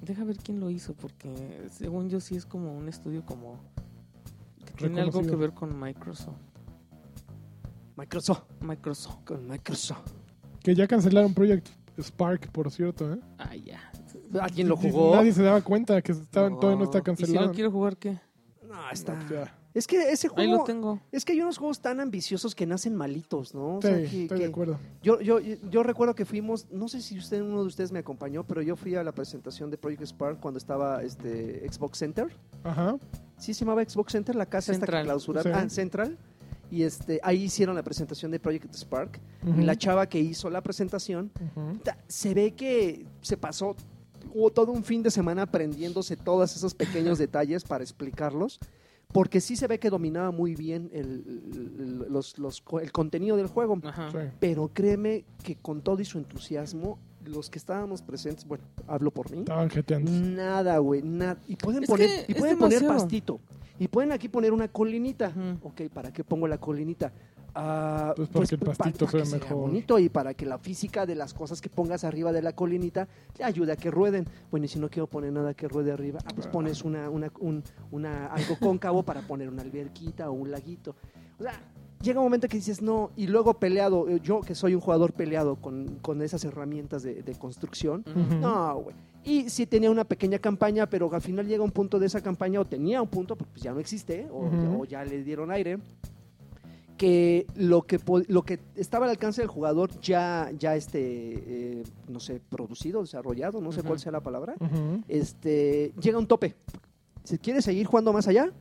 [0.04, 3.58] Deja ver quién lo hizo, porque según yo sí es como un estudio como
[4.68, 6.36] que tiene algo que ver con Microsoft.
[7.98, 8.44] Microsoft.
[8.62, 9.18] Microsoft.
[9.26, 10.12] Con Microsoft.
[10.64, 11.68] Que ya cancelaron Project
[12.02, 13.20] Spark, por cierto, ¿eh?
[13.38, 13.80] Ah, ya.
[14.42, 15.16] ¿Alguien lo jugó?
[15.16, 16.58] Nadie se daba cuenta que estaba- No.
[16.58, 17.48] todavía no está ¿Y si cancelado.
[17.48, 18.20] lo quiero jugar qué?
[18.68, 19.14] No, está.
[19.14, 20.64] O sea, Es que ese Ahí lo juego.
[20.64, 21.02] tengo.
[21.12, 23.76] Es que hay unos juegos tan ambiciosos que nacen malitos, ¿no?
[23.76, 24.80] O sí, sea, que- estoy que- de acuerdo.
[25.04, 28.46] Yo, yo, yo recuerdo que fuimos, no sé si usted, uno de ustedes me acompañó,
[28.46, 32.28] pero yo fui a la presentación de Project Spark cuando estaba este Xbox Center.
[32.64, 32.96] Ajá.
[33.38, 35.04] Sí se llamaba Xbox Center, la casa esta que Central.
[35.04, 35.54] clausuraron.
[35.54, 35.60] Sí.
[35.66, 36.18] Ah, Central.
[36.72, 39.20] Y este, ahí hicieron la presentación de Project Spark.
[39.48, 39.62] Ujú.
[39.62, 41.78] Y la chava que hizo la presentación, Ujú.
[41.84, 43.76] ta- se ve que se pasó
[44.34, 48.60] hubo todo un fin de semana aprendiéndose todos esos pequeños detalles para explicarlos.
[49.14, 51.24] Porque sí se ve que dominaba muy bien el,
[51.80, 53.80] el- los- los el contenido del juego.
[54.12, 54.18] Sí.
[54.40, 59.32] Pero créeme que con todo y su entusiasmo, los que estábamos presentes, bueno, hablo por
[59.32, 60.12] mí, Estaban jeteando.
[60.12, 61.38] nada, güey, nada.
[61.48, 63.40] Y pueden Es poner, y pueden poner pastito.
[63.80, 65.30] Y pueden aquí poner una colinita.
[65.36, 65.68] Ujú.
[65.70, 67.12] Ok, ¿para qué pongo la colinita?
[67.58, 69.58] Ah, Pues porque el pa- pastito para ve que sea mejor.
[69.58, 73.08] bonito y para que la física de las cosas que pongas arriba de la colinita
[73.34, 74.26] te ayude a que rueden.
[74.52, 77.32] Bueno, y si no quiero poner nada que ruede arriba, ah, pues pones una, una,
[77.40, 80.96] un- una, algo cóncavo para poner una alberquita o un laguito.
[81.40, 81.54] O sea,
[82.02, 85.14] llega un momento que dices no, y luego peleado, eh, yo que soy un jugador
[85.14, 88.04] peleado con, con esas herramientas de, de construcción,
[88.42, 88.96] no, güey.
[89.26, 92.60] Y sí tenía una pequeña campaña, pero al final llega un punto de esa campaña,
[92.60, 95.80] o tenía un punto, porque pues ya no existe, o, ya le dieron aire,
[96.96, 102.20] que lo que, lo que estaba al alcance del jugador ya, ya este, eh, no
[102.20, 104.56] sé, producido, desarrollado, no sé cuál sea la palabra,
[105.08, 106.56] este, llega a un tope.
[107.24, 108.52] Si quieres seguir jugando más allá,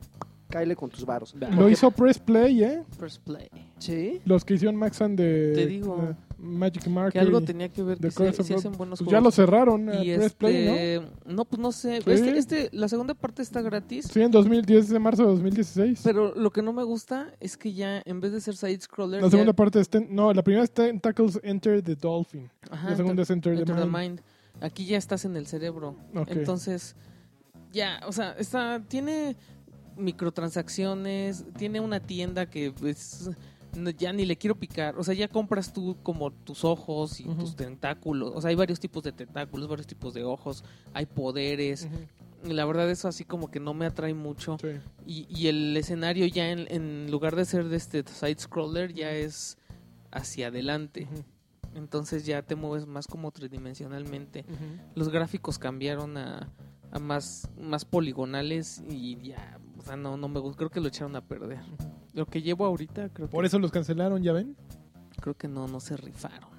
[0.49, 1.35] cáele con tus varos.
[1.35, 2.83] Lo hizo Press Play, ¿eh?
[2.97, 3.49] First Play.
[3.77, 4.21] Sí.
[4.25, 6.15] Los que hicieron Maxan de Te digo.
[6.37, 7.13] Magic Marker.
[7.13, 9.35] Que algo tenía que ver que sí Rob- hacen buenos pues ya lo juegos.
[9.35, 10.71] cerraron, eh, y Play, ¿no?
[10.73, 11.45] este, ¿no?
[11.45, 12.01] pues no sé.
[12.01, 12.11] Sí.
[12.11, 14.09] Este, este, la segunda parte está gratis.
[14.11, 16.01] Sí, en 2010 de marzo de 2016.
[16.03, 19.21] Pero lo que no me gusta es que ya en vez de ser side scroller,
[19.21, 19.89] la ya- segunda parte es...
[19.89, 22.49] ten- no, la primera es Tentacles Enter the Dolphin.
[22.69, 24.21] Ajá, la segunda es Enter, Enter the the Mind.
[24.61, 25.95] Aquí ya estás en el cerebro.
[26.27, 26.95] Entonces,
[27.73, 29.35] ya, o sea, está, tiene
[29.97, 33.35] microtransacciones, tiene una tienda que pues no-
[33.97, 34.97] ya ni le quiero picar.
[34.97, 38.33] O sea, ya compras tú como tus ojos y tus tentáculos.
[38.35, 40.63] O sea, hay varios tipos de tentáculos, varios tipos de ojos,
[40.93, 41.87] hay poderes.
[42.43, 44.57] La verdad eso así como que no me atrae mucho.
[44.61, 44.67] Sí.
[45.05, 49.11] Y, y el escenario ya en, en lugar de ser de este side scroller ya
[49.11, 49.57] es
[50.11, 51.07] hacia adelante.
[51.73, 54.45] Entonces ya te mueves más como tridimensionalmente.
[54.95, 56.53] Los gráficos cambiaron a,
[56.91, 60.57] a más, más poligonales y ya, o sea, no, no me gusta.
[60.57, 61.59] Creo que lo echaron a perder.
[62.15, 64.55] Lo que llevo ahorita, creo Por que, eso los cancelaron, ¿ya ven?
[65.21, 66.49] creo que no, no se rifaron.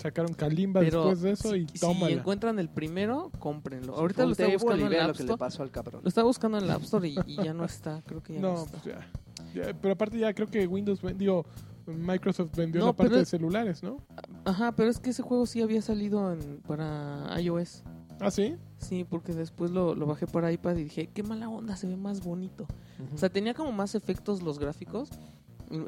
[0.00, 2.10] Sacaron Kalimba Pero después de eso si, y si tómala.
[2.16, 3.94] encuentran el primero, cómprenlo.
[3.96, 5.38] Ahorita lo estaba buscando y en vea la lo App que le Store.
[5.38, 6.00] pasó al cabrón.
[6.02, 8.00] Lo estaba buscando en la App Store y, y ya no está.
[8.06, 8.78] Creo que ya no, No, está.
[8.82, 9.10] pues ya.
[9.54, 11.44] Ya, Pero aparte ya creo que Windows vendió...
[11.86, 13.96] Microsoft vendió No, la parte de celulares, ¿no?
[14.44, 17.82] Ajá, pero es que ese juego sí había salido en- para iOS.
[18.20, 18.56] Ah, ¿sí?
[18.80, 21.96] Sí, porque después lo, lo bajé para iPad y dije, qué mala onda, se ve
[21.96, 22.66] más bonito.
[23.14, 25.10] O sea, tenía como más efectos los gráficos.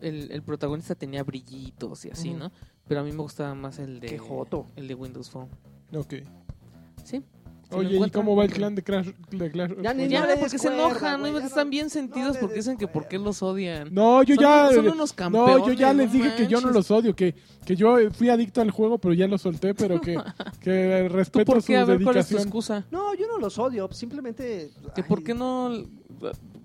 [0.03, 2.30] El, el protagonista tenía brillitos y así.
[2.32, 2.53] ¿no?
[2.86, 4.66] Pero a mí me gustaba más el de Qué joto.
[4.76, 5.49] el de Windows Phone.
[5.97, 6.14] Ok.
[7.03, 7.22] Sí.
[7.72, 9.08] Si Oye, ¿y cómo va el clan de Clash?
[9.30, 10.08] De Clash Ya ni-?
[10.08, 11.38] Ya, porque des se enojan, ¿no?
[11.38, 13.88] ya están no- bien sentidos porque dicen que por qué los odian.
[13.94, 14.70] No, yo Son- ya...
[14.74, 15.58] son unos campeones.
[15.58, 18.60] No, yo ya les dije que yo no los odio, que, que yo fui adicto
[18.60, 20.14] al juego, pero ya lo solté, pero que,
[20.60, 21.74] que ¿Tú respeto por su?
[21.74, 22.40] A ver, ¿cuál es tu dedicación.
[22.42, 22.84] excusa?
[22.90, 24.70] No, yo no los odio, simplemente...
[24.94, 25.70] ¿Que ay, por qué no...?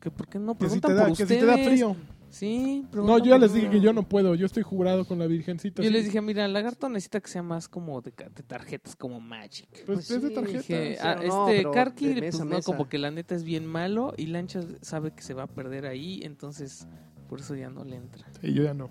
[0.01, 0.53] ¿Que por qué no?
[0.57, 1.39] Que si Preguntan te da, por que si ustedes.
[1.41, 1.95] te da frío.
[2.29, 5.27] Sí, No, yo ya les dije que yo no puedo, yo estoy jurado con la
[5.27, 5.81] virgencita.
[5.81, 5.93] Yo sí.
[5.93, 9.19] les dije, mira, el lagarto necesita que sea más como de, ca- de tarjetas, como
[9.21, 9.69] Magic.
[9.71, 10.57] Pues, Pues es de sí, tarjeta.
[10.59, 12.65] Dije, sí, ah, pero no, este pero Karki, de mesa pues a no, mesa.
[12.65, 15.85] como que la neta es bien malo y Lancha sabe que se va a perder
[15.85, 16.87] ahí, entonces
[17.29, 18.27] por eso ya no le entra.
[18.41, 18.89] Sí, yo ya no,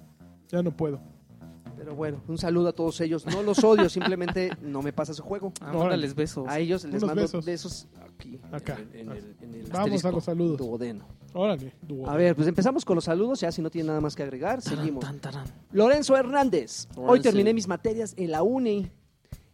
[0.49, 1.01] ya no puedo.
[1.77, 3.27] Pero bueno, un saludo a todos ellos.
[3.27, 5.53] No los odio, simplemente no me pasa su juego.
[5.61, 6.47] Ah, mándales besos.
[6.49, 7.45] A ellos les Unos mando besos.
[7.45, 8.39] besos aquí.
[8.53, 8.79] Acá.
[8.93, 10.59] En, el- en el- en el Vamos a los saludos.
[10.59, 11.05] duodeno.
[11.35, 11.75] Órale.
[11.83, 12.09] dúo.
[12.09, 14.63] A ver, pues empezamos con los saludos, ya si no tiene nada más que agregar,
[14.63, 15.05] Tarán, seguimos.
[15.05, 15.45] tan, tarán.
[15.73, 16.89] Lorenzo Hernández.
[16.97, 18.91] Hoy terminé mis materias en la uni.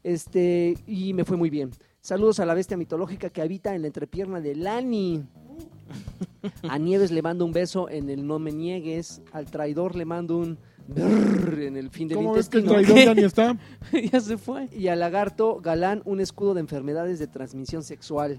[0.04, 1.70] Este, y me fue muy bien.
[2.00, 5.24] Saludos a la bestia mitológica que habita en la entrepierna de Lani.
[6.68, 9.22] A Nieves le mando un beso en el no me niegues.
[9.32, 10.58] Al traidor le mando un
[10.96, 12.94] en el fin del ¿Cómo ves que el intestino.
[12.94, 13.56] traidor ya ni está?
[14.12, 14.68] ya se fue.
[14.72, 18.38] Y al lagarto galán un escudo de enfermedades de transmisión sexual.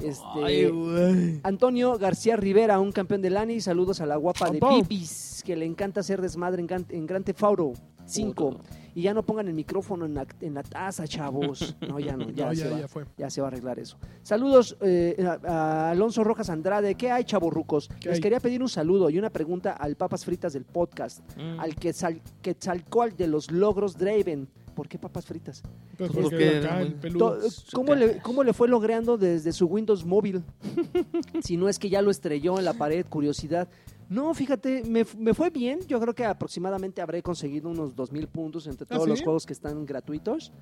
[0.00, 1.40] Este, Ay.
[1.42, 3.60] Antonio García Rivera, un campeón de Lani.
[3.60, 4.60] Saludos a la guapa de.
[4.60, 7.06] Pipis, que le encanta hacer desmadre en, Gran- en
[7.40, 7.72] Auto
[8.06, 8.60] 5.
[8.98, 11.76] Y ya no pongan el micrófono en la, en la taza, chavos.
[11.88, 12.80] No, ya no, ya, No, se ya, va.
[12.80, 13.04] ya fue.
[13.16, 13.96] Ya se va a arreglar eso.
[14.24, 15.38] Saludos eh, a,
[15.86, 16.96] a Alonso Rojas Andrade.
[16.96, 17.88] ¿Qué hay, chavorrucos?
[18.00, 18.20] ¿Qué Les hay?
[18.22, 21.20] quería pedir un saludo y una pregunta al Papas Fritas del podcast.
[21.36, 21.60] Mm.
[21.60, 24.48] Al Quetzal, Quetzalcóatl de los logros Draven.
[24.74, 25.60] ¿Por qué papas fritas?
[25.96, 27.38] Pues Porque porque era acá muy- el peludo.
[27.38, 30.42] To- ¿Cómo le, ¿Cómo le fue logreando desde su Windows móvil?
[31.42, 33.68] si no es que ya lo estrelló en la pared, curiosidad.
[34.08, 35.80] No, fíjate, me, me fue bien.
[35.86, 39.52] Yo creo que aproximadamente habré conseguido unos 2.000 puntos entre ¿Ah, todos los juegos que
[39.52, 40.52] están gratuitos.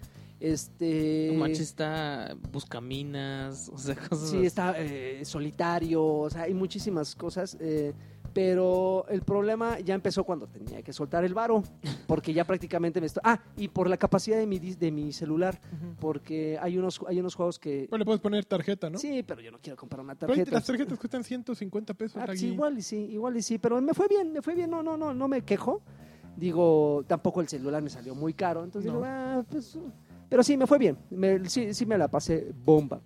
[0.40, 1.30] Este...
[1.32, 7.14] No manches, está Buscaminas, o sea, cosas Sí, está eh, solitario, o sea, hay muchísimas
[7.14, 7.56] cosas.
[7.60, 7.94] eh,
[8.36, 11.62] pero el problema ya empezó cuando tenía que soltar el varo,
[12.06, 13.22] porque ya prácticamente me estoy...
[13.24, 15.58] Ah, y por la capacidad de mi, de mi celular,
[15.98, 17.86] porque hay unos, hay unos juegos que...
[17.88, 18.98] Pues le puedes poner tarjeta, ¿no?
[18.98, 20.50] Sí, pero yo no quiero comprar una Pero tarjeta.
[20.50, 22.18] las tarjetas cuestan 150 pesos.
[22.20, 22.52] Ah, pues aquí.
[22.52, 24.98] igual y sí, igual y sí, pero me fue bien, me fue bien, no, no,
[24.98, 25.80] no, no me quejo.
[26.36, 28.98] Digo, tampoco el celular me salió muy caro, entonces No.
[28.98, 29.78] digo, ah, pues,
[30.28, 33.00] pero sí, me fue bien, me- sí, sí me la pasé bomba.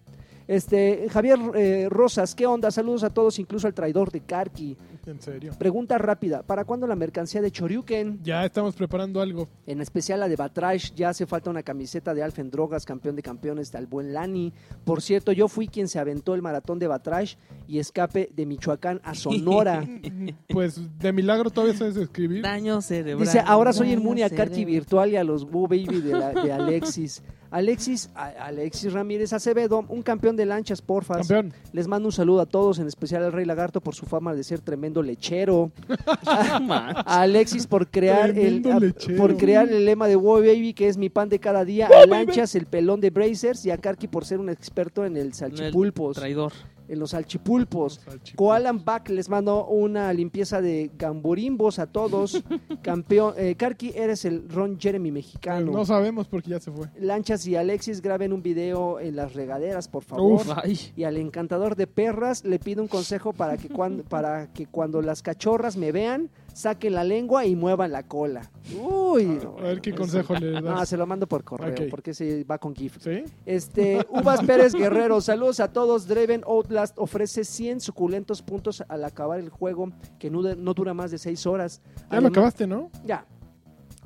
[0.51, 2.73] Este, Javier eh, Rosas, ¿qué onda?
[2.73, 4.77] Saludos a todos, incluso al traidor de Karki.
[5.07, 5.53] En serio.
[5.57, 8.19] Pregunta rápida, ¿para cuándo la mercancía de Choryuken?
[8.25, 9.49] Ya estamos preparando algo.
[9.65, 13.23] En especial la de Batrash, ya hace falta una camiseta de Alfen Drogas, campeón de
[13.23, 14.53] campeones del buen Lani.
[14.85, 17.37] Por cierto, yo fui quien se aventó el maratón de Batrash
[17.69, 19.85] y escape de Michoacán a Sonora.
[20.49, 22.43] Pues de milagro todavía sabes escribir.
[22.43, 23.25] Daño cerebral.
[23.25, 24.65] Dice, ahora soy inmune a cerebral.
[24.65, 27.23] Virtual y a los Boo Baby de, la- de Alexis.
[27.51, 31.17] Alexis, Alexis Ramírez Acevedo, un campeón de lanchas, porfa.
[31.19, 31.53] Campeón.
[31.73, 34.45] Les mando un saludo a todos, en especial al Rey Lagarto por su fama de
[34.45, 35.73] ser tremendo lechero.
[36.27, 39.17] A Alexis por crear el Tremendo a- lechero.
[39.19, 41.89] por crear el lema de Wow Baby, que es mi pan de cada día.
[41.89, 43.65] A Lanchas, el pelón de Brazers.
[43.67, 46.17] Y a Karki por ser un experto en el salchipulpos.
[46.17, 46.53] Traidor.
[46.91, 47.97] En los salchipulpos.
[47.97, 48.35] Los salchipulpos.
[48.37, 52.43] Koalan Back les mando una limpieza de gamborimbos a todos.
[52.83, 55.73] Campeón, eh, Karki, eres el Ron Jeremy mexicano.
[55.73, 56.89] No sabemos porque ya se fue.
[56.99, 60.43] Lanchas y Alexis graben un video en las regaderas, por favor.
[60.43, 60.49] Uf.
[60.97, 65.01] Y al encantador de perras le pido un consejo para que, cuando, para que cuando
[65.01, 66.31] las cachorras me vean,
[66.61, 68.51] saquen la lengua y muevan la cola.
[68.79, 70.89] Uy, no, A ver qué consejo le No, das.
[70.89, 71.91] se lo mando por correo, Ok.
[71.91, 72.99] porque se va con GIF.
[73.01, 73.25] ¿Sí?
[73.47, 76.07] Este, Uvas Pérez Guerrero, saludos a todos.
[76.07, 81.11] Dreven Outlast ofrece 100 suculentos puntos al acabar el juego, que no, no dura más
[81.11, 81.81] de 6 horas.
[81.85, 82.91] Ya lo Además- acabaste, ¿no?
[83.05, 83.25] Ya.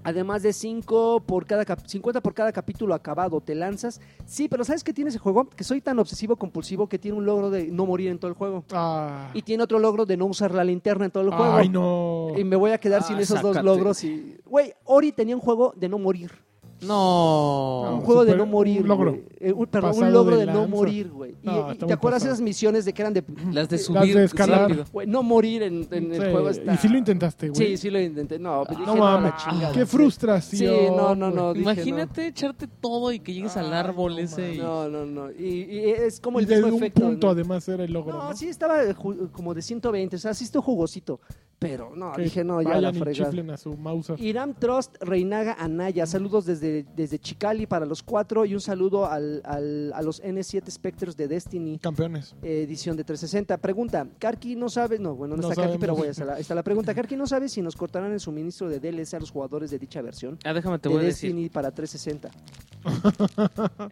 [0.04, 4.00] Además de 5 por cada cap- 50 por cada capítulo acabado, te lanzas.
[4.26, 5.48] Sí, pero ¿sabes qué tiene ese juego?
[5.48, 8.36] Que soy tan obsesivo compulsivo que tiene un logro de no morir en todo el
[8.36, 8.64] juego.
[8.72, 9.30] Ah.
[9.34, 11.54] Y tiene otro logro de no usar la linterna en todo el juego.
[11.54, 12.28] Ay, no.
[12.36, 14.04] Y me voy a quedar Ah, sin esos dos logros.
[14.04, 16.30] y Güey, Ori tenía un juego de no morir.
[16.86, 17.94] No.
[17.94, 18.82] un juego de super- no morir.
[18.82, 19.18] un logro.
[19.40, 21.32] Eh, un- perdón, un logro de de, no morir, güey.
[21.42, 22.34] Y, No, y está ¿Te acuerdas pasado.
[22.34, 23.24] esas misiones de que eran de...
[23.52, 24.62] Las de Las subir de escalar.
[24.62, 24.84] rápido.
[24.92, 26.74] güey, no morir en, en el Sí, juego está...
[26.74, 27.66] Y sí lo intentaste, güey.
[27.66, 28.38] Sí, sí lo intenté.
[28.38, 29.72] No, dije, No no, a la mames.
[29.74, 30.74] Qué frustración.
[30.74, 31.52] Sí, no, no, no.
[31.52, 34.58] dije, Imagínate echarte todo y que llegues al Ay, árbol no, ese y...
[34.58, 35.30] No, no, no.
[35.30, 37.02] Y, y es como Y el de mismo un efecto.
[37.02, 37.32] punto ¿no?
[37.32, 38.36] además era el logro, No, ¿no?
[38.36, 38.78] sí estaba
[39.32, 41.20] como de 120, o sea, sí estuvo jugosito.
[41.68, 43.30] Pero no, Que dije, no, ya la fregada.
[44.18, 49.40] Iram Trust Reinaga Anaya, saludos desde, desde Chicali para los cuatro y un saludo al,
[49.44, 51.78] al- a los N7 Spectres de Destiny.
[51.78, 52.34] Campeones.
[52.42, 53.56] edición de 360.
[53.58, 56.38] Pregunta, Karki no sabe, no, bueno, no, No está Karki, pero voy a hacer la,
[56.38, 56.94] está la pregunta.
[56.94, 60.02] Karki no sabe si nos cortarán el suministro de DLC a los jugadores de dicha
[60.02, 61.30] versión Ah, déjame te de voy a decir.
[61.30, 62.30] Destiny para 360.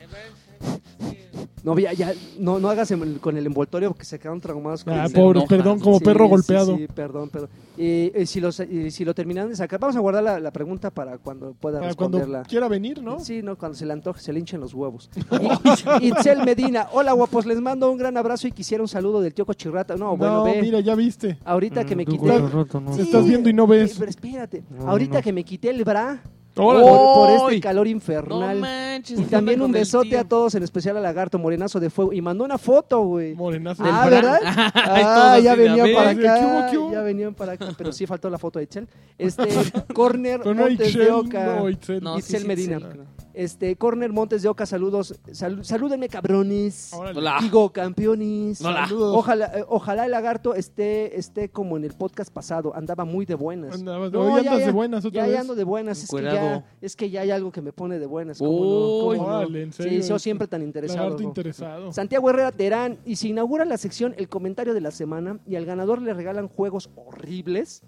[1.65, 4.83] No, ya, ya, no, no hagas con el envoltorio porque se quedaron traumados.
[4.83, 5.49] con Ah, el- pobre, enoja.
[5.57, 6.77] perdón, como Sí, perro sí, golpeado.
[6.77, 7.51] Sí, perdón, perdón.
[7.79, 10.51] Eh, eh, si, los, eh, si lo terminan de sacar, vamos a guardar la, la
[10.51, 12.49] pregunta para cuando pueda Para cuando responderla.
[12.49, 13.21] quiera venir, ¿no?
[13.21, 15.09] Sí, no, cuando se le antoje, se le hinchen los huevos.
[16.01, 19.33] Y- Itzel Medina, hola guapos, les mando un gran abrazo y quisiera un saludo del
[19.33, 19.95] tío Cochirrata.
[19.95, 21.39] No, bueno, ve, mira, ya viste.
[21.45, 22.27] ahorita que me Mm, tu quité...
[22.27, 22.93] Estás- culo roto, ¿no?
[22.93, 23.93] Se estás viendo y no ves.
[23.93, 25.23] eh, Pero espérate, No, ahorita no.
[25.23, 26.21] que me quité el bra.
[26.55, 28.59] Por, por este calor No infernal.
[28.59, 29.19] manches.
[29.19, 32.13] y ¿qué también un besote a todos, en especial a Lagarto Morenazo de Fuego.
[32.13, 33.35] Y mandó una foto, güey.
[33.35, 33.83] Morenazo.
[33.87, 34.41] Ah, Del ¿verdad?
[34.41, 34.73] Bra.
[34.75, 36.71] Ay, Ah, ya de, venían para ¿Qué hubo, acá.
[36.71, 36.93] qué hubo?
[36.93, 37.69] Ya venían para acá.
[37.77, 38.89] Pero sí faltó la foto de Itzel.
[39.19, 39.45] Este,
[39.95, 41.45] Corner no Montes de Ixchel, Oca.
[41.57, 42.03] no, Itzel.
[42.03, 42.79] No, Itzel sí, Medina.
[42.81, 42.99] sí.
[43.35, 45.15] Este, Corner Montes de Oca, saludos.
[45.33, 46.93] Sal- salúdenme, cabrones.
[46.95, 47.39] Hola.
[47.41, 48.61] Digo, campeones.
[48.61, 48.87] Hola.
[48.87, 49.17] Saludos.
[49.17, 52.75] Ojalá, eh, ojalá el lagarto esté, esté como en el podcast pasado.
[52.75, 53.75] Andaba muy de buenas.
[53.81, 54.67] Andabas- No, hoy ya, andas ya.
[54.67, 55.33] de buenas otra Ya, vez.
[55.35, 56.03] ya ando de buenas.
[56.03, 58.39] Es que, ya, es que ya hay algo que me pone de buenas.
[58.39, 59.17] ¿cómo Uy.
[59.19, 59.23] no?
[59.25, 59.39] ¿Cómo no?
[59.39, 60.03] Órale, en serio.
[60.03, 61.05] Sí, soy siempre tan interesado.
[61.05, 61.29] Lagarto ¿no?
[61.29, 61.93] interesado.
[61.93, 65.65] Santiago Herrera Terán, y se inaugura la sección El comentario de la semana y al
[65.65, 67.83] ganador le regalan juegos horribles.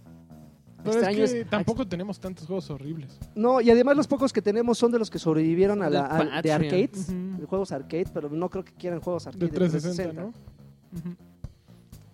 [0.85, 1.31] Pero Extraños.
[1.31, 3.19] es que tampoco tenemos tantos juegos horribles.
[3.35, 6.03] No, y además los pocos que tenemos son de los que sobrevivieron a la,
[6.43, 10.27] de arcades, de juegos arcade, pero no creo que quieran juegos arcade De 360, ¿no?
[10.29, 11.17] Ujú.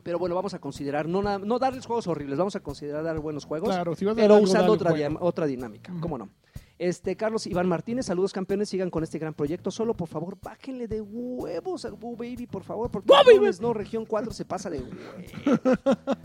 [0.02, 3.18] Pero bueno, vamos a considerar, no, nada- no darles juegos horribles, vamos a considerar dar
[3.18, 6.01] buenos juegos, Claro, si vas a dar pero algo, usando otra, dia- otra dinámica, Ujú.
[6.01, 6.28] ¿cómo no?
[6.82, 9.70] Este, Carlos Iván Martínez, saludos campeones, sigan con este gran proyecto.
[9.70, 14.07] Solo, por favor, bájenle de huevos al Boo Baby, por favor, porque Mames, no, región
[14.07, 14.97] 4 se pasa de huevos.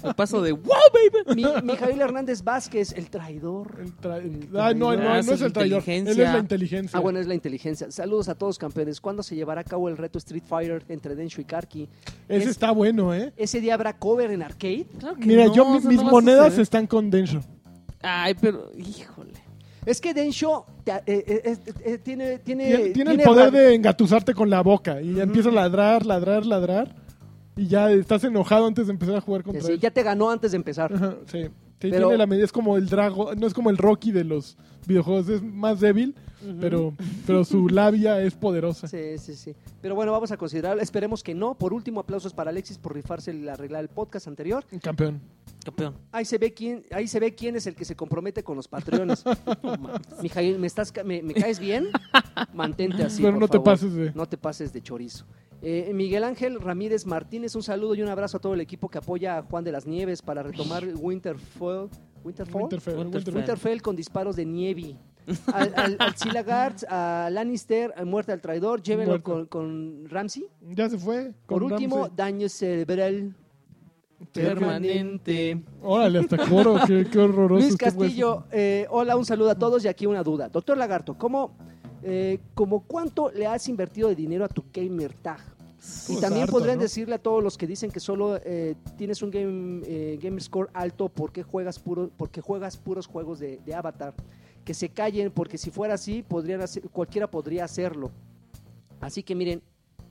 [0.01, 1.35] El paso de wow, baby.
[1.43, 3.75] Mi, Mijail Hernández Vázquez, el traidor.
[3.81, 5.83] El tra- El Ah, no, no, no Ah, es es el traidor.
[5.87, 6.97] Él es la inteligencia.
[6.97, 7.91] Ah, bueno, es la inteligencia.
[7.91, 9.01] Saludos a todos campeones.
[9.01, 11.89] ¿Cuándo se llevará a cabo el reto Street Fighter entre Densho y Karki?
[12.29, 13.33] Ese es- está bueno, ¿eh?
[13.35, 14.85] ¿Ese día habrá cover en arcade?
[14.99, 17.41] Claro que Mira, no, yo mis no monedas están con Densho.
[18.01, 19.33] Ay, pero, híjole.
[19.85, 23.75] Es que Densho te- eh, eh, eh, eh, tiene, tiene, Tiene, tiene el poder de
[23.75, 26.95] engatusarte con la boca y ya empieza a ladrar, ladrar, ladrar
[27.55, 29.79] y ya estás enojado antes de empezar a jugar contra sí, él.
[29.79, 30.91] ya te ganó antes de empezar.
[30.93, 31.45] Ajá, sí.
[31.85, 34.23] Sí, Pero- tiene la medida, es como el Drago, no es como el Rocky de
[34.23, 34.57] los
[34.87, 36.13] videojuegos, es más débil,
[36.59, 36.93] pero,
[37.25, 38.87] pero su labia es poderosa.
[38.87, 39.55] Sí, sí, sí.
[39.81, 40.81] Pero bueno, vamos a considerarlo.
[40.81, 41.55] Esperemos que no.
[41.55, 44.63] Por último, aplausos para Alexis por rifarse la arreglar el podcast anterior.
[44.81, 45.21] Campeón.
[45.63, 45.95] Campeón.
[46.11, 48.67] Ahí se ve quién, ahí se ve quién es el que se compromete con los
[48.67, 49.23] patreones.
[50.21, 51.87] Mijail, ¿me, estás, ca- me, me caes bien?
[52.53, 53.21] Mantente así.
[53.23, 53.65] pero por no te favor.
[53.65, 54.11] pases de...
[54.13, 55.25] No te pases de chorizo.
[55.67, 58.99] Eh, Miguel Ángel Ramírez Martínez, un saludo y un abrazo a todo el equipo que
[58.99, 61.89] apoya a Juan de las Nieves para retomar Winterfell.
[62.23, 62.55] ¿Winterfell?
[62.55, 62.95] Winterfell, Winterfell.
[62.99, 63.35] Winterfell.
[63.35, 64.95] Winterfell con disparos de nieve.
[65.51, 70.45] Al, al, al Silagard, a Lannister, a Muerte al Traidor, llévenlo con, con Ramsey.
[70.61, 71.33] Ya se fue.
[71.47, 72.15] Por último, Ramsey.
[72.15, 73.33] daño cerebral
[74.31, 75.63] Permanente.
[75.81, 77.65] Órale, hasta coro, qué, qué horroroso.
[77.65, 77.75] Luis.
[77.75, 80.47] Castillo, eh, hola, un saludo a todos y aquí una duda.
[80.47, 81.57] Doctor Lagarto, ¿cómo,
[82.03, 85.54] eh, ¿cómo cuánto le has invertido de dinero a tu gamer tag?
[86.07, 86.83] Y Pues también harto, podrían ¿no?
[86.83, 90.69] decirle a todos los que dicen que solo eh, tienes un game, eh, game score
[90.73, 94.13] alto porque juegas, puro, porque juegas puros juegos de, de Avatar.
[94.63, 98.11] Que se callen, porque si fuera así, podrían hacer- cualquiera podría hacerlo.
[98.99, 99.61] Así que miren,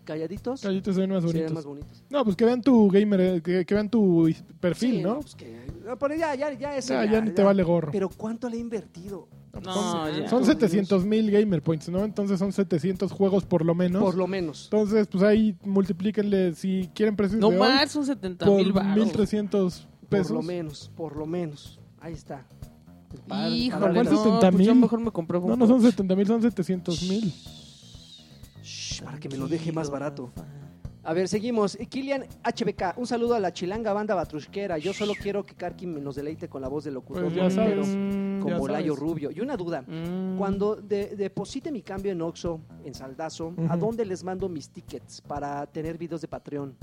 [0.04, 1.52] calladitos, Callitos se ven más bonitos.
[1.52, 2.04] más bonitos.
[2.10, 4.30] No, pues que vean tu gamer, eh, que, que vean tu
[4.60, 5.20] perfil, Sí, ¿no?
[5.20, 7.90] pues que- no, pero ya, ya, ya, eso Ya, ya, ya ni te vale gorro.
[7.90, 9.26] Pero ¿cuánto le he invertido?
[9.62, 10.28] No, son, ya.
[10.28, 12.04] son 700 mil gamer points, ¿no?
[12.04, 14.02] Entonces son 700 juegos por lo menos.
[14.02, 14.64] Por lo menos.
[14.64, 18.72] Entonces, pues ahí multiplíquenle, si quieren precios No de hoy, más, son 70 por mil
[18.72, 18.96] baros.
[18.96, 20.28] 1300 pesos.
[20.28, 21.78] Por lo menos, por lo menos.
[22.00, 22.46] Ahí está.
[23.28, 26.16] Para- Híjole, para- ¿Cuántos no, 70 pues yo mejor me compré No, no son 70
[26.16, 27.32] mil, son 700 mil.
[28.62, 30.32] Shh, para que me lo deje más barato.
[31.06, 31.76] A ver, seguimos.
[31.90, 34.78] Kilian HBK, un saludo a la chilanga banda batrusquera.
[34.78, 37.86] Yo solo quiero que Karki nos deleite con la voz del locutor Pues ya sabes.
[37.88, 38.96] Mm, con Bolayo.
[38.96, 39.30] Rubio.
[39.30, 39.82] Y una duda.
[39.82, 40.38] mm.
[40.38, 45.20] Cuando de- deposite mi cambio en Oxo, en Saldazo, ¿a dónde les mando mis tickets
[45.20, 46.74] para tener videos de Patreon?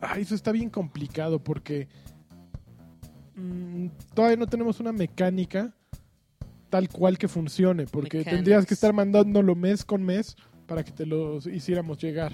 [0.00, 1.86] Ay, eso está bien complicado porque
[3.36, 5.72] mm, todavía no tenemos una mecánica
[6.70, 8.36] tal cual que funcione, porque Mechanics.
[8.36, 10.36] tendrías que estar mandándolo mes con mes
[10.66, 12.32] para que te los hiciéramos llegar.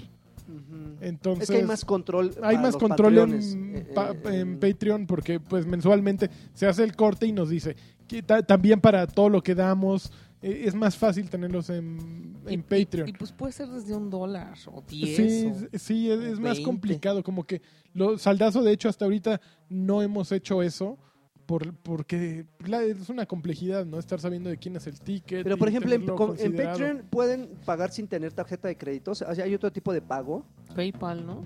[1.01, 2.31] Entonces, es que hay más control.
[2.41, 6.95] hay más control en, eh, pa- eh, en Patreon porque pues mensualmente se hace el
[6.95, 7.75] corte y nos dice
[8.07, 10.11] que ta- también para todo lo que damos
[10.41, 13.09] eh, es más fácil tenerlos en, en Y- Patreon.
[13.09, 15.15] Y, pues puede ser desde un dólar o diez.
[15.17, 16.63] Sí, o- sí, es, es más 20.
[16.63, 17.23] complicado.
[17.23, 17.61] Como que
[17.93, 20.99] lo, Saldazo, de hecho, hasta ahorita no hemos hecho eso
[21.45, 23.99] por, porque la- es una complejidad, ¿no?
[23.99, 25.43] Estar sabiendo de quién es el ticket.
[25.43, 26.35] Pero por ejemplo, en, con-.
[26.37, 29.21] Patreon pueden pagar sin tener tarjeta de créditos.
[29.21, 30.45] O sea, hay otro tipo de pago.
[30.75, 31.43] PayPal, ¿no?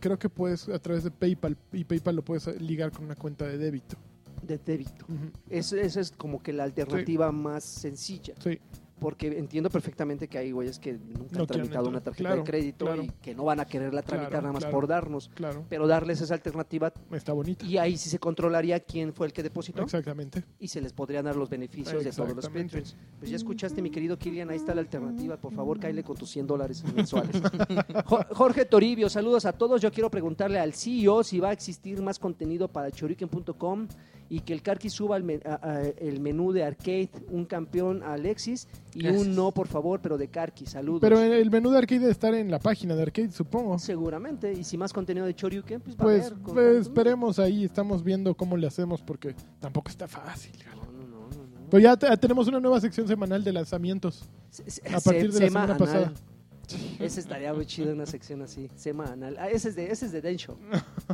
[0.00, 3.46] Creo que puedes a través de PayPal y PayPal lo puedes ligar con una cuenta
[3.46, 3.96] de débito.
[4.42, 5.04] de débito.
[5.08, 5.30] Ujú.
[5.48, 8.34] Es- Esa es como que la alternativa más sencilla.
[8.42, 8.58] Sí,
[9.02, 12.48] Porque entiendo perfectamente que hay güeyes que nunca No han tramitado una tarjeta Claro, de
[12.48, 13.02] crédito claro.
[13.02, 15.28] y que no van a quererla tramitar Claro, nada más por darnos.
[15.34, 15.64] claro.
[15.68, 17.66] Pero darles esa alternativa Está bonito.
[17.66, 20.44] y ahí sí se controlaría quién fue el que depositó Exactamente.
[20.60, 22.48] y se les podrían dar los beneficios de todos los.
[22.48, 22.96] Patreons.
[23.18, 25.36] Pues ya escuchaste, mi querido Kilian, ahí está la alternativa.
[25.36, 27.36] Por favor, cáele con tus 100 dólares mensuales.
[28.06, 29.80] Jo- Jorge Toribio, saludos a todos.
[29.80, 33.88] Yo quiero preguntarle al CEO si va a existir más contenido para choriken.com
[34.28, 38.02] y que el Karki suba el, men- a- a- el menú de arcade, un campeón
[38.02, 39.26] a Alexis y Gracias.
[39.26, 40.66] un no, por favor, pero de Karki.
[40.66, 41.00] Saludos.
[41.00, 43.78] Pero el menú de arcade debe estar en la página de arcade, supongo.
[43.78, 44.52] Seguramente.
[44.52, 46.38] Y si más contenido de Choryuken, pues va a Pues, haber.
[46.42, 50.52] con- pues, esperemos ahí, estamos viendo cómo le hacemos porque tampoco está fácil.
[50.76, 51.66] No, no, no, no, no.
[51.70, 54.28] Pero ya te- tenemos una nueva sección semanal de lanzamientos.
[54.50, 55.78] Se- se- A partir de la Sema semana anal.
[55.78, 56.12] pasada.
[57.00, 59.36] Ese estaría muy chido una sección así, Sema anal.
[59.38, 60.56] Ah, ese es de, ese es de Densho.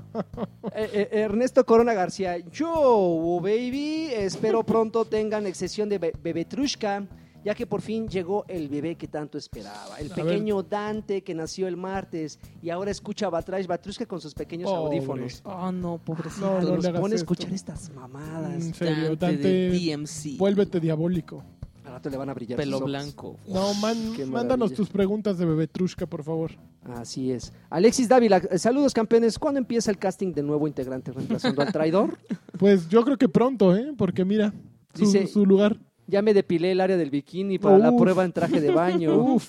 [0.74, 7.06] Eh, eh, Ernesto Corona García, yo, baby, espero pronto tengan excesión de be- bebetrushka,
[7.48, 9.98] ya que por fin llegó el bebé que tanto esperaba.
[9.98, 14.34] El A pequeño Dante que nació el martes y ahora escucha Batrash Batrushka con sus
[14.34, 14.98] pequeños Pobre.
[14.98, 15.40] audífonos.
[15.46, 16.44] Oh, no, pobrecito.
[16.46, 18.52] No, no Nos le hagas pone a escuchar estas mamadas.
[18.66, 20.36] En serio, Dante de Dante, DMC.
[20.38, 21.42] vuélvete diabólico.
[21.86, 22.90] Al rato le van a brillar Pelo sus ojos.
[22.90, 23.36] blanco.
[23.48, 26.50] No, man- mándanos tus preguntas de Bebetrushka, por favor.
[26.84, 27.50] Así es.
[27.70, 29.38] Alexis Dávila, eh, saludos campeones.
[29.38, 32.18] ¿Cuándo empieza el casting de nuevo integrante reemplazando al traidor?
[32.58, 33.94] Pues yo creo que pronto, ¿eh?
[33.96, 34.52] Porque mira,
[34.92, 35.78] su, Dice- su lugar.
[36.08, 39.14] Ya me depilé el área del bikini para la prueba en traje de baño.
[39.22, 39.48] Uf.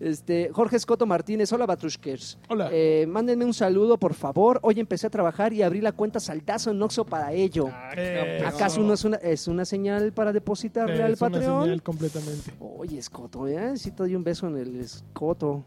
[0.00, 2.36] Este, Jorge Escoto Martínez, hola Batrushkers.
[2.48, 2.68] Hola.
[2.70, 4.58] Eh, mándenme un saludo, por favor.
[4.62, 7.68] Hoy empecé a trabajar y abrí la cuenta Saldazo en Oxo para ello.
[7.96, 8.46] Eso.
[8.46, 11.62] ¿Acaso no es una, es una señal para depositarle al Es una Patreon?
[11.62, 12.52] señal completamente.
[12.60, 13.76] Oye, Escoto, ¿eh?
[13.78, 15.64] Sí te doy un beso en el Escoto.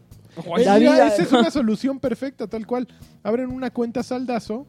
[0.57, 2.87] Eh, David, ah, esa es una solución perfecta, tal cual.
[3.23, 4.67] Abren una cuenta saldazo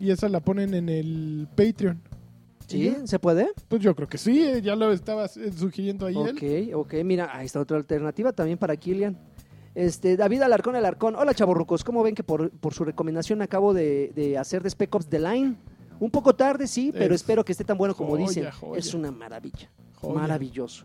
[0.00, 2.00] y esa la ponen en el Patreon.
[2.68, 2.96] ¿Y ¿Sí?
[3.04, 3.48] ¿Se puede?
[3.68, 6.72] Pues yo creo que sí, eh, ya lo estaba eh, sugiriendo ahí él.
[6.74, 6.94] Ok, ok.
[7.04, 9.18] Mira, ahí está otra alternativa también para Kilian.
[9.74, 11.16] Este, David Alarcón Alarcón.
[11.16, 11.82] Hola, chavorrucos.
[11.84, 15.18] ¿Cómo ven que por, por su recomendación acabo de, de hacer de Spec Ops The
[15.18, 15.56] Line?
[16.00, 18.50] Un poco tarde, sí, pero Es espero que esté tan bueno como joya, dicen.
[18.50, 18.78] joya.
[18.78, 19.70] Es una maravilla.
[19.94, 20.14] Joya.
[20.20, 20.84] Maravilloso.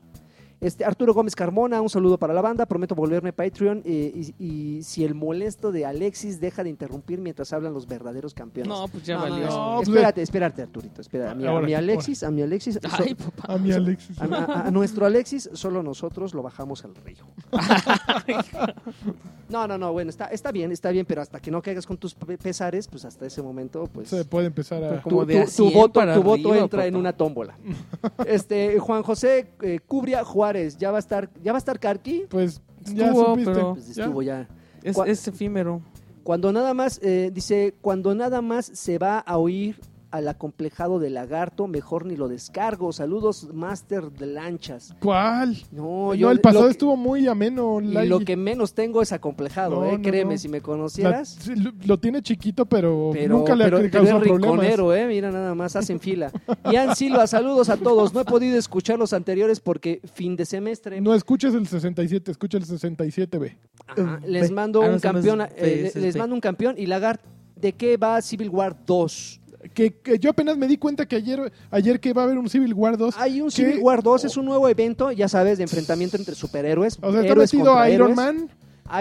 [0.60, 2.66] Este, Arturo Gómez Carmona, un saludo para la banda.
[2.66, 3.84] Prometo volverme Patreon.
[3.86, 4.44] eh, y,
[4.78, 8.68] y si el molesto de Alexis deja de interrumpir mientras hablan los verdaderos campeones.
[8.70, 9.48] No, pues ya No, no, valió.
[9.48, 11.02] no, No, pues, espérate, espérate, Arturito.
[11.02, 11.32] Espera.
[11.32, 12.80] A mi, a mi Alexis, a mi Alexis.
[12.82, 13.54] so- Ay, papá.
[13.54, 14.20] A mi Alexis.
[14.20, 17.24] a, a- a nuestro Alexis, solo nosotros lo bajamos al río.
[19.50, 21.98] no, no, no, bueno, está, está bien, está bien, pero hasta que no caigas con
[21.98, 25.02] tus pe- pesares, pues hasta ese momento, pues Se puede empezar a...
[25.02, 27.56] Como tu, de a tu- tu 100 voto, tu voto arriba, entra en una tómbola.
[28.26, 32.26] Este, Juan José eh, Cubria Juárez, ya va a estar, ya va a estar Karki,
[32.30, 32.62] Pues
[32.94, 33.52] ya Estuvo, supiste.
[33.54, 34.04] pero- pues ¿Ya?
[34.06, 34.48] estuvo ya.
[34.84, 35.82] Es, Cua- es efímero.
[36.24, 39.80] Cuando nada más, eh, dice, cuando nada más se va a oír
[40.10, 42.94] al acomplejado de lagarto, mejor ni lo descargo.
[42.94, 44.96] Saludos, Master de Lanchas.
[45.02, 45.58] ¿Cuál?
[45.72, 47.82] No, No, yo el pasado que- estuvo muy ameno.
[47.82, 49.98] Y lo que menos tengo es acomplejado, No, ¿eh?
[49.98, 50.38] no, Créeme, no.
[50.40, 51.48] si me conocieras.
[51.48, 55.08] lo, lo tiene chiquito, pero, Pero, nunca le pero, ha causado rinconero, ¿eh?
[55.08, 56.32] Mira, nada más, hacen fila.
[56.72, 58.14] Ian Silva, saludos a todos.
[58.14, 61.02] No he podido escuchar los anteriores porque fin de semestre.
[61.02, 63.58] No escuches el 67, escucha el 67B.
[63.88, 64.56] Ajá, les Ve.
[64.56, 66.20] mando Ah, no, un no campeón, eh, fe, le- ese es les fe.
[66.20, 67.22] mando un campeón y Lagart,
[67.56, 69.42] ¿de qué va Civil War 2?
[69.74, 72.50] Que, que yo apenas me di cuenta que ayer, ayer que va a haber un
[72.50, 73.16] Civil War 2.
[73.18, 73.52] Hay un.
[73.52, 76.98] Civil War 2, es un nuevo evento, ya sabes, de enfrentamiento entre superhéroes.
[77.02, 78.16] o sea, está héroes metido contra Iron héroes.
[78.16, 78.50] Man.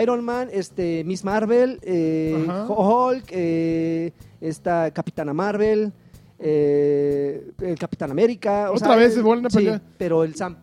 [0.02, 2.44] Iron Man, este, Miss Marvel, eh.
[2.68, 5.92] Hulk, eh, esta Capitana Marvel,
[6.40, 8.70] eh, el Capitán América.
[8.70, 9.80] o Otra sea, vez se vuelven a sí, pelear.
[9.96, 10.56] pero el Sam,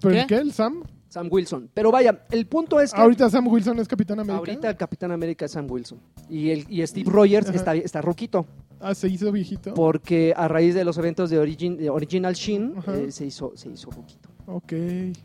[0.00, 0.20] ¿Pero ¿Qué?
[0.20, 0.34] el qué?
[0.36, 0.82] ¿El Sam?
[1.08, 1.70] Sam Wilson.
[1.72, 4.38] Pero vaya, el punto es que Ahorita Sam Wilson es Capitán América.
[4.38, 5.98] ahorita el Capitán América es Sam Wilson.
[6.28, 7.56] Y, el, y Steve Rogers Ajá.
[7.56, 8.46] está, está ruquito.
[8.80, 9.74] Ah, se hizo viejito.
[9.74, 13.68] Porque a raíz de los eventos de, Origin, de Original Shin eh, se, hizo, se
[13.70, 14.27] hizo ruquito.
[14.50, 14.72] Ok.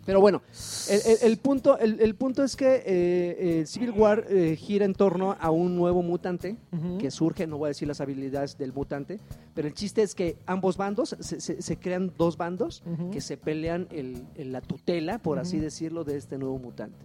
[0.06, 0.42] Pero bueno,
[0.90, 4.84] el, el- el punto, el, el punto es que eh, eh, Civil War eh, gira
[4.86, 6.58] en torno a un nuevo mutante
[6.98, 9.20] que surge, no voy a decir las habilidades del mutante,
[9.54, 13.38] pero el chiste es que ambos bandos, se, se- se crean dos bandos que se
[13.38, 13.88] pelean
[14.38, 16.98] la tutela, por así decirlo, de este nuevo mutante.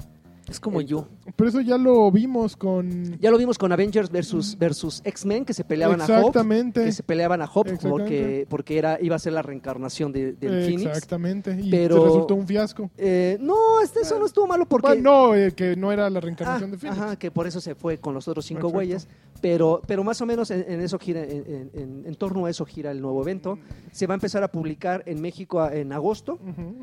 [0.49, 1.09] Es como yo.
[1.37, 3.19] Pero eso ya lo vimos con...
[3.21, 6.85] Ya lo vimos con Avengers versus, versus X-Men, que se peleaban a Hope, Exactamente.
[6.85, 7.89] que se peleaban a Hope Exactamente.
[8.03, 10.87] porque, porque era, iba a ser la reencarnación de, del Phoenix.
[10.87, 11.59] Exactamente.
[11.61, 12.91] Y Pero- se resultó un fiasco.
[12.97, 14.87] Eh, no, este, eso no estuvo malo porque...
[14.89, 17.01] Bueno, no, eh, que no era la Ah, reencarnación de Phoenix.
[17.01, 19.07] ajá, que por eso se fue con los otros cinco güeyes.
[19.41, 22.65] Pero, pero más o menos en, en eso gira, en, en- en- torno a eso
[22.65, 23.57] gira el nuevo evento.
[23.93, 26.39] Se va a empezar a publicar en México a- en agosto.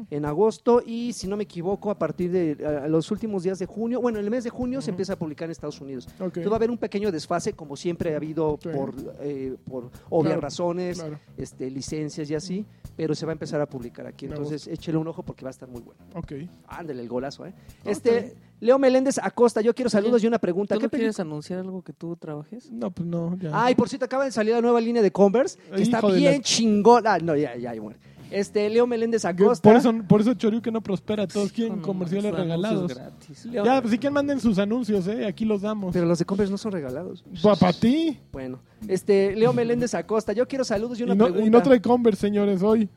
[0.09, 3.54] En agosto y si no me equivoco a partir de a- a los últimos días
[3.59, 6.07] de junio, bueno, en el mes de junio se empieza a publicar en Estados Unidos.
[6.19, 8.69] Entonces va a haber un pequeño desfase como siempre ha habido Sí.
[8.69, 11.19] por, eh, por obvias Claro, razones, Claro.
[11.37, 12.65] este, licencias y así,
[12.95, 14.25] pero se va a empezar a publicar aquí.
[14.25, 16.01] Entonces échele un ojo porque va a estar muy bueno.
[16.15, 16.33] Ok.
[16.67, 17.53] Ándale el golazo, ¿eh?
[17.83, 20.75] No, este, Leo Meléndez Acosta, yo quiero saludos y una pregunta.
[20.75, 21.31] ¿Tú ¿Qué no quieres película?
[21.33, 22.71] anunciar algo que tú trabajes?
[22.71, 23.51] No, pues no, ya.
[23.53, 26.33] Ay, por cierto, acaba de salir la nueva línea de Converse, que está Hijo bien
[26.33, 27.13] la- chingona.
[27.15, 27.97] Ah, no, ya, ya, ya, bueno.
[28.31, 29.69] Este, Leo Meléndez Acosta.
[29.69, 31.27] por eso, por eso Choryuken no prospera.
[31.27, 32.93] Todos quieren No, comerciales regalados.
[32.93, 33.45] gratis.
[33.45, 35.25] Leo- Ya, pues si quieren manden sus anuncios, ¿eh?
[35.25, 35.93] Aquí los damos.
[35.93, 37.23] Pero los de Converse no son regalados.
[37.41, 38.19] Para ti.
[38.31, 41.45] Bueno, este, Leo Meléndez Acosta, yo quiero saludos y Y una no, pregunta.
[41.47, 42.89] y no trae Converse, señores, hoy.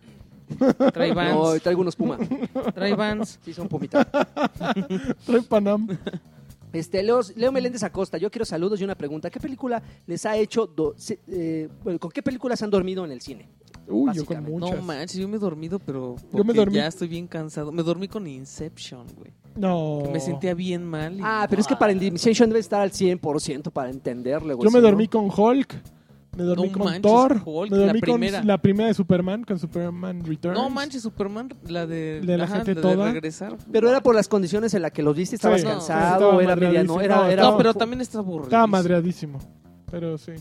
[0.94, 1.62] Trae No, Vans.
[1.62, 2.16] traigo unos Puma.
[2.74, 3.38] Trae Vans.
[3.44, 4.02] Sí, son Pumita.
[5.26, 5.86] Trae Panam.
[6.72, 9.30] Este, Leo, Leo Meléndez Acosta, yo quiero saludos y una pregunta.
[9.30, 13.12] ¿Qué película les ha hecho, do- se- eh, bueno, con qué películas han dormido en
[13.12, 13.48] el cine?
[13.90, 14.76] Uy, yo con muchas.
[14.78, 16.74] No manches, yo me he dormido, pero Yo me porque dormí.
[16.76, 17.72] ya estoy bien cansado.
[17.72, 19.32] Me dormí con Inception, güey.
[19.56, 20.02] No.
[20.04, 21.16] Que me sentía bien mal.
[21.18, 24.66] y- Ah, pero es que para Inception debe estar al 100% para entenderle, güey.
[24.66, 25.74] Yo me no- dormí con Hulk.
[26.38, 27.42] Me dormí No con manches, Thor.
[27.44, 28.44] Hulk, me dormí la con primera.
[28.44, 30.56] la primera de Superman, con Superman Returns.
[30.56, 33.10] No manches, Superman, la de, De la ajá, gente de toda.
[33.12, 33.56] regresar.
[33.72, 36.54] Pero era por las condiciones en las que los viste, estabas Sí, cansado, estaba era
[36.54, 37.00] madreadísimo.
[37.00, 38.44] era, No, era- estaba- No, pero también está aburrido.
[38.44, 39.38] Estaba madreadísimo.
[39.90, 40.32] Pero sí.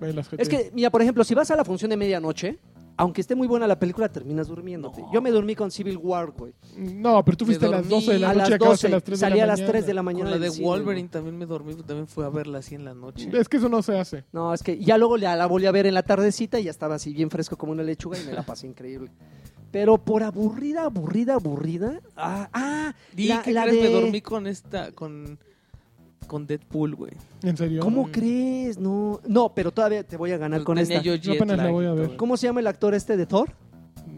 [0.00, 2.58] Las Es que, mira, por ejemplo, si vas a la función de medianoche,
[2.96, 5.02] aunque esté muy buena la película, terminas durmiéndote.
[5.02, 5.12] No.
[5.12, 6.52] Yo me dormí con Civil War, güey.
[6.76, 8.86] No, pero tú fuiste a las dormí 12 de la noche y las acabaste 12,
[8.86, 9.72] a las 3 de salí la a las mañana.
[9.72, 10.30] 3 de la mañana.
[10.30, 12.94] Con la de cine, Wolverine también me dormí, también fui a verla así en la
[12.94, 13.30] noche.
[13.32, 14.24] Es que eso no se hace.
[14.32, 16.96] No, es que ya luego la volví a ver en la tardecita y ya estaba
[16.96, 19.10] así bien fresco como una lechuga y me la pasé increíble.
[19.74, 22.00] Pero por aburrida, aburrida, aburrida.
[22.16, 23.88] Ah, ah Di la, que la crees, de...
[23.88, 25.36] me dormí con esta, con,
[26.24, 27.12] con Deadpool, güey.
[27.42, 27.80] ¿En serio?
[27.82, 28.10] ¿Cómo Mm.
[28.10, 28.78] crees?
[28.78, 31.04] No, no, pero todavía te voy a ganar Pues con tenía esta.
[31.04, 32.06] yo jet apenas la lag voy a y ver.
[32.08, 32.16] todo.
[32.16, 33.50] ¿Cómo se llama el actor este de Thor?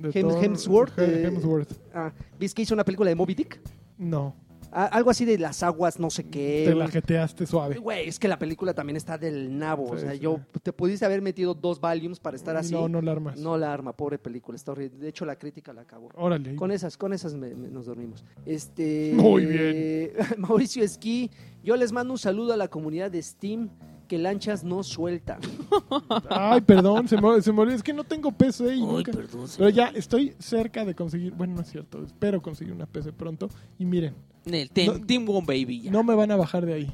[0.00, 1.72] De Hem- Thor- Hemsworth, He- eh, Hemsworth.
[1.94, 3.60] Ah, ¿Viste que hizo una película de Moby Dick?
[3.98, 4.34] No,
[4.78, 6.64] Ah, algo así de las aguas, no sé qué.
[6.66, 7.76] te la jeteaste suave.
[7.78, 9.84] Güey, es que la película también está del nabo.
[9.92, 10.18] o Sí, sea, sí.
[10.18, 12.74] yo te pudiste haber metido dos volumes para estar así.
[12.74, 13.38] No, no la armas.
[13.38, 14.56] No la arma, pobre película.
[14.56, 14.98] Está horrible.
[14.98, 16.10] De hecho, la crítica la acabó.
[16.16, 16.56] Órale.
[16.56, 18.22] Con esas, con esas me- me- nos dormimos.
[18.44, 20.10] Este, Muy bien.
[20.36, 21.30] Mauricio Esquí,
[21.66, 23.68] yo les mando un saludo a la comunidad de Steam
[24.09, 25.38] que lanchas no suelta.
[26.30, 27.76] Ay, perdón, se me, se me olvidó.
[27.76, 29.47] Es que no tengo PC y Ay, nunca- perdón.
[29.59, 31.32] Pero ya estoy cerca de conseguir.
[31.34, 32.02] Bueno, no es cierto.
[32.05, 33.48] Espero conseguir una PC pronto.
[33.78, 34.14] Y miren,
[34.44, 35.80] El team, No- team One Baby.
[35.82, 35.90] ya.
[35.90, 36.93] no me van a bajar de ahí.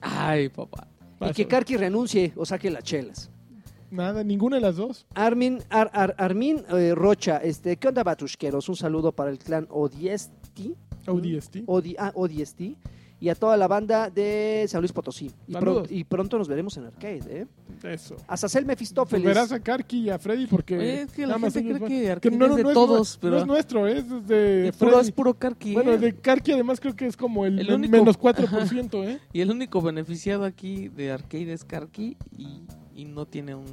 [0.00, 0.88] Ay, papá.
[1.20, 1.46] Vas y que.
[1.46, 3.30] Karki renuncie o saque las chelas.
[3.90, 5.06] Nada, ninguna de las dos.
[5.14, 8.68] Armin, Ar- Ar- Armin eh, Rocha, este, ¿qué onda, batusqueros?
[8.68, 10.60] Un saludo para el clan ODST.
[11.06, 11.56] ODST.
[11.66, 12.76] OD, ah, ODST.
[13.20, 15.32] Y a toda la banda de San Luis Potosí.
[15.48, 17.46] Y, pro- y pronto nos veremos en arcade, ¿eh?
[17.82, 18.14] Eso.
[18.28, 19.24] Azazel Mefistófeles.
[19.26, 20.78] verás a Karki y a Freddy porque.
[20.78, 22.62] Oye, es que la nada más gente cree van- que Arcade no, no, es de
[22.62, 25.06] no todos, no pero- es nuestro, es de Y puro, Freddy.
[25.08, 25.74] es puro Karki.
[25.74, 25.98] Bueno, ¿eh?
[25.98, 29.18] de Karki además creo que es como el, El único- menos 4%, ¿eh?
[29.32, 32.62] Y el único beneficiado aquí de Arcade es Karki y,
[32.94, 33.66] y no tiene un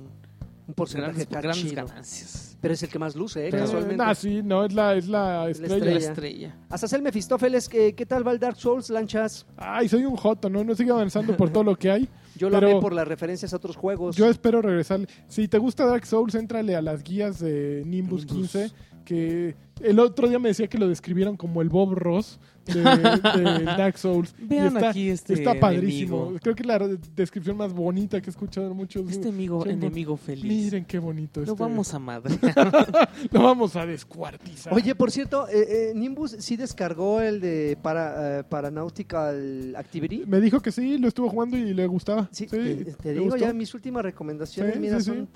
[0.67, 2.54] Un porcentaje grandes, grandes ganancias.
[2.65, 3.47] Pero es el que más luce, ¿eh?
[3.49, 4.03] Eh, Casualmente.
[4.03, 5.75] ah, sí, no, es la, es la estrella.
[5.75, 5.93] estrella.
[5.93, 6.55] La estrella.
[6.69, 9.45] Azazel Mefistófeles, ¿qué, ¿qué tal va el Dark Souls, lanchas?
[9.55, 10.63] Ay, soy un joto, ¿no?
[10.63, 12.09] No sigue avanzando por todo lo que hay.
[12.35, 14.15] Yo lo Pero- amé por las referencias a otros juegos.
[14.15, 14.99] Yo espero regresar.
[15.27, 18.51] Si te gusta Dark Souls, éntrale a las guías de Nimbus, Nimbus.
[18.51, 18.71] 15,
[19.05, 23.63] que el otro día me decía que lo describieron como el Bob Ross de, de
[23.63, 24.33] Dark Souls.
[24.39, 26.17] Y Vean está, aquí este está padrísimo.
[26.17, 26.39] enemigo.
[26.41, 26.79] Creo que es la
[27.15, 29.09] descripción más bonita que he escuchado en muchos.
[29.09, 30.43] Este amigo, enemigo feliz.
[30.45, 31.41] Miren qué bonito.
[31.41, 32.37] Lo este- vamos a madre.
[33.31, 34.73] lo vamos a descuartizar.
[34.73, 40.23] Oye, por cierto, eh, eh, Nimbus sí descargó el de para, eh, Paranautical Activity.
[40.25, 42.27] me dijo que sí, lo estuvo jugando y le gustaba.
[42.31, 43.37] Sí, Sí, te, te ¿le digo gustó?
[43.39, 45.27] ya mis últimas recomendaciones, Sí, mira, sí, son sí.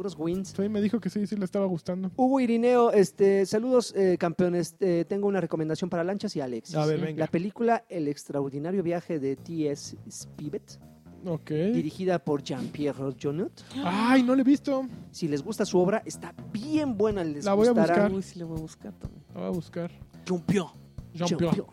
[0.00, 0.54] Puros wins.
[0.56, 2.10] Sí, me dijo que sí, sí le estaba gustando.
[2.16, 4.74] Hugo Irineo, este, saludos eh, campeones.
[4.80, 6.74] Eh, tengo una recomendación para Lanchas y Alex.
[6.74, 7.18] A ver, venga.
[7.20, 9.98] La película El extraordinario viaje de T.S.
[10.10, 10.80] Spivet,
[11.26, 11.50] Ok.
[11.50, 13.52] dirigida por Jean-Pierre Jonot.
[13.84, 14.86] Ay, no le he visto.
[15.10, 17.22] Si les gusta su obra, está bien buena.
[17.22, 17.94] Les La voy a gustará.
[18.08, 18.12] buscar.
[18.14, 19.22] Uy, sí le voy a buscar también.
[19.34, 19.90] La voy a buscar.
[20.24, 20.70] Jean-Pierre.
[21.12, 21.64] Jean-Pierre.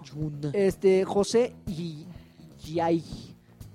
[0.51, 2.05] Este, José y
[2.73, 3.03] Yay.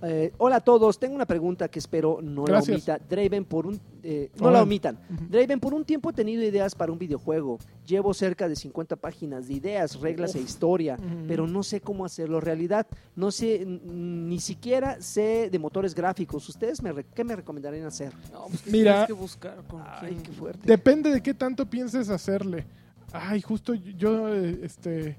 [0.04, 2.86] Eh, hola a todos, tengo una pregunta que espero no Gracias.
[2.88, 3.06] la omita.
[3.08, 4.58] Draven por un eh, no Hola.
[4.58, 4.98] la omitan.
[5.30, 7.58] Draven por un tiempo he tenido ideas para un videojuego.
[7.86, 10.96] Llevo cerca de 50 páginas de ideas, reglas e historia,
[11.28, 12.86] pero no sé cómo hacerlo realidad.
[13.14, 16.48] No sé ni siquiera sé de motores gráficos.
[16.48, 18.12] ¿Ustedes me re- qué me recomendarían hacer?
[18.32, 18.92] No, pues, ¿qué Mira.
[18.92, 20.22] tienes que buscar con Ay, quién?
[20.22, 20.66] qué fuerte.
[20.66, 22.64] Depende de qué tanto pienses hacerle.
[23.12, 25.16] Ay, justo yo, eh, este,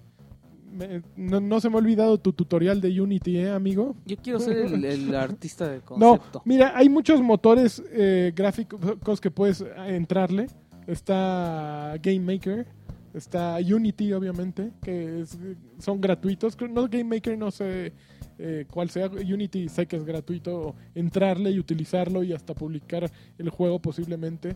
[0.74, 3.96] me- no, no se me ha olvidado tu tutorial de Unity, ¿eh, amigo?
[4.06, 6.42] Yo quiero ser el, el artista de No, concepto.
[6.46, 10.48] mira, hay muchos motores eh, gráficos que puedes entrarle.
[10.88, 12.68] Está Game Maker,
[13.14, 15.38] está Unity, obviamente, que es-
[15.80, 16.58] son gratuitos.
[16.70, 17.94] No, Game Maker no sé
[18.38, 19.08] eh, cuál sea.
[19.08, 24.56] Unity sé que es gratuito entrarle y utilizarlo y hasta publicar el juego posiblemente.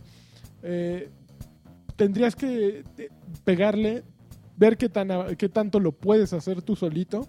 [0.62, 1.08] Eh,
[1.96, 2.84] tendrías que
[3.44, 4.02] pegarle,
[4.58, 7.26] ver qué, tan, qué tanto lo puedes hacer tú solito.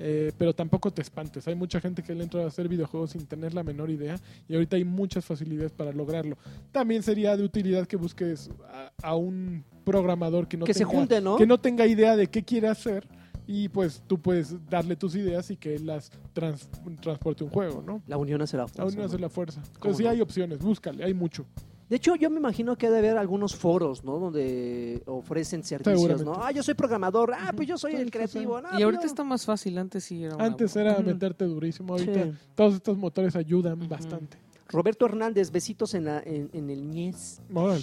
[0.00, 1.48] eh, pero tampoco te espantes.
[1.48, 4.14] Hay mucha gente que le entra a hacer videojuegos sin tener la menor idea
[4.48, 6.38] y ahorita hay muchas facilidades para lograrlo.
[6.70, 10.92] También sería de utilidad que busques a, a un programador que no que se tenga,
[10.92, 11.34] junte, ¿no?
[11.36, 13.08] que no tenga idea de qué quiere hacer
[13.44, 16.68] y pues tú puedes darle tus ideas y que él las trans-
[17.00, 18.00] transporte un juego, ¿no?
[18.06, 18.94] La unión hace la fuerza.
[18.94, 19.06] No ¿no?
[19.08, 19.60] hace la fuerza.
[19.62, 20.10] ¿Cómo Entonces sí no?
[20.10, 21.44] hay opciones, búscale, hay mucho.
[21.88, 24.18] De hecho, yo me imagino que ha de haber algunos foros, ¿no?
[24.18, 26.22] Donde ofrecen servicios.
[26.22, 26.34] ¿no?
[26.34, 27.32] Ah, yo soy programador.
[27.34, 28.60] Ah, pues yo soy el creativo.
[28.60, 31.94] No, y ahorita yo- está más fácil, antes sí era una- Antes era meterte durísimo,
[31.94, 32.32] ahorita Sí.
[32.54, 34.36] todos estos motores ayudan bastante.
[34.70, 37.40] Roberto Hernández, besitos en, la- en, en el ñez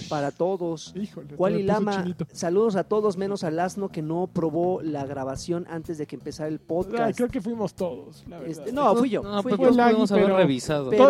[0.07, 0.94] para todos.
[0.95, 1.34] Híjole.
[1.36, 2.27] Wally Lama, chinito.
[2.32, 6.48] saludos a todos menos al asno que no probó la grabación antes de que empezara
[6.48, 7.18] el Ay, podcast.
[7.18, 8.52] creo que fuimos todos, la verdad.
[8.60, 9.23] Este, no, fui yo.
[9.23, 9.76] No, fui pues yo.
[9.76, 10.90] laggy, podemos haber pero- revisado.
[10.91, 11.07] pero,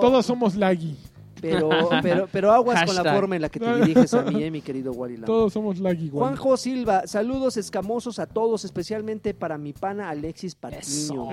[0.00, 0.96] Todos somos laggy.
[1.40, 1.68] Pero,
[2.02, 4.60] pero, pero aguas con la forma en la que te diriges a mí, eh, mi
[4.60, 5.26] querido Wally Lama.
[5.26, 6.28] Todos somos laggy igual.
[6.28, 10.80] Juanjo Silva, saludos escamosos a todos, especialmente para mi pana Alexis Patiño.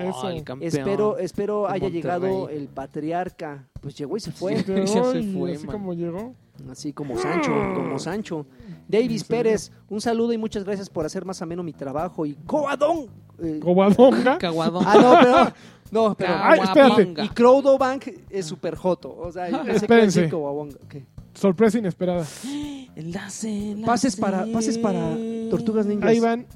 [0.00, 0.28] Eso.
[0.28, 0.68] el campeón.
[0.68, 1.92] Espero, espero haya Monterrey.
[1.92, 3.68] llegado el patriarca.
[3.80, 4.62] Pues llegó y se fue.
[4.62, 5.72] Se fue, así man.
[5.72, 6.34] como llegó.
[6.70, 8.46] Así como Sancho, como Sancho.
[8.88, 9.24] Davis.
[9.24, 12.26] Pérez, un saludo y muchas gracias por hacer más ameno mi trabajo.
[12.26, 13.08] Y Coadón.
[13.42, 15.52] eh, ah, no, pero.
[15.90, 16.34] No, pero.
[16.34, 16.94] Ay, espérate.
[16.94, 17.24] Caguabonga.
[17.24, 19.16] Y Crowdobank es súper joto.
[19.16, 20.28] O sea, yo pensé que iba a decir Espérense.
[20.28, 20.76] Coabonga.
[20.88, 21.06] ¿Qué?
[21.34, 22.24] Sorpresa inesperada.
[22.96, 23.86] Enlace, enlace.
[23.86, 25.16] Pases para, pases para
[25.50, 26.08] Tortugas Ninjas.
[26.10, 26.46] Ahí van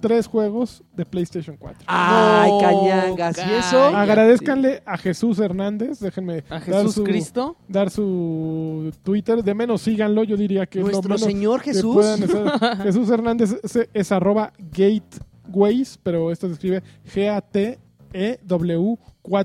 [0.00, 1.84] tres juegos de PlayStation 4.
[1.86, 3.36] Ay, No, cañangas.
[3.38, 3.84] ¿Y eso?
[3.84, 7.56] Agradezcanle a Jesús Hernández, déjenme A dar Jesús su, Cristo.
[7.68, 12.04] dar su Twitter, de menos síganlo, yo diría que es lo Nuestro menos Señor Jesús.
[12.82, 17.10] Jesús Hernández es, es arroba gateways, pero esto se escribe E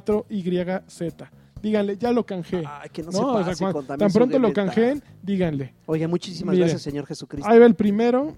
[0.06, 1.32] G-A-T-E-W-4-Y-Z.
[1.61, 2.64] Díganle, ya lo canjeé.
[2.68, 5.73] Ay, que no, se No, o sea, pase también tan pronto lo canjeen, díganle.
[5.88, 6.65] Oye, muchísimas Mire.
[6.65, 7.49] gracias, Señor Jesucristo.
[7.49, 8.36] Ahí va el primero.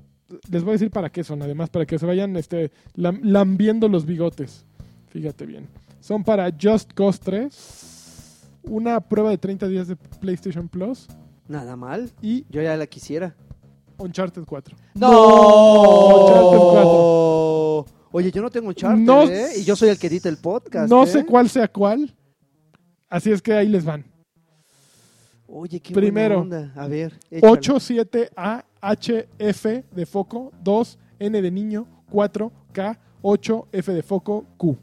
[0.49, 3.87] Les voy a decir para qué son, además, para que se vayan este, lam- lambiendo
[3.87, 4.65] los bigotes.
[5.09, 5.67] Fíjate bien.
[5.99, 11.07] Son para Just Cause 3, una prueba de 30 días de PlayStation Plus
[11.47, 12.11] Nada mal.
[12.21, 13.35] y Yo ya la quisiera.
[13.97, 14.75] Uncharted 4.
[14.95, 16.25] ¡No!
[16.25, 19.49] Uncharted Oye, yo no tengo Uncharted, No ¿eh?
[19.59, 20.89] Y yo soy el que edita el podcast.
[20.89, 21.07] No ¿eh?
[21.07, 22.13] sé cuál sea cuál.
[23.09, 24.05] Así es que ahí les van.
[25.47, 26.39] Oye, qué Primero.
[26.43, 26.81] buena onda.
[26.81, 27.51] A ver, échale.
[27.53, 27.79] 8,
[28.77, 34.03] 7, A, H, F de foco, 2, N de niño, 4, K, 8, F de
[34.03, 34.77] foco, Q.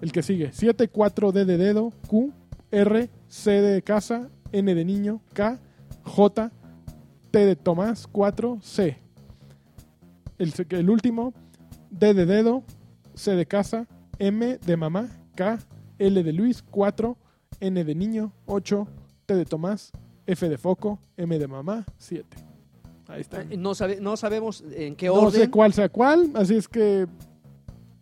[0.00, 2.32] El que sigue, 7, 4, D de dedo, Q,
[2.70, 5.58] R, C de casa, N de niño, K,
[6.04, 6.52] J,
[7.30, 8.98] T de Tomás, 4, C.
[10.38, 11.34] El, el último,
[11.90, 12.62] D de dedo,
[13.14, 13.86] C de casa,
[14.18, 15.58] M de mamá, K,
[15.98, 17.16] L de Luis, 4,
[17.60, 18.86] N de niño, 8,
[19.26, 19.90] T de Tomás,
[20.26, 22.47] F de foco, M de mamá, 7.
[23.08, 23.40] Ahí está.
[23.42, 25.40] Eh, No, sabe- no sabemos en qué No orden.
[25.42, 27.06] sé cuál sea cuál, así es que,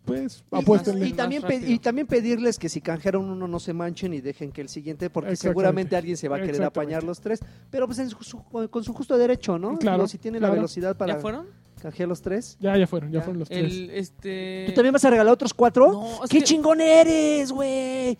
[0.05, 1.07] pues, Y- apuéstenle.
[1.07, 4.61] Y, también y también pedirles que si canjearon uno no se manchen y dejen que
[4.61, 7.39] el siguiente, porque seguramente alguien se va a querer apañar los tres,
[7.69, 9.77] pero pues en su- su- con su justo derecho, ¿no?
[9.79, 11.47] Claro, Digo, si tiene la velocidad para ¿Ya fueron?
[11.81, 12.57] canjear los tres.
[12.59, 13.23] Ya, ya fueron, ya, Ya.
[13.23, 13.63] fueron los tres.
[13.73, 14.65] El, este...
[14.67, 15.91] ¿Tú también vas a regalar otros cuatro?
[15.91, 18.17] No, ¡Qué que- chingón eres, güey!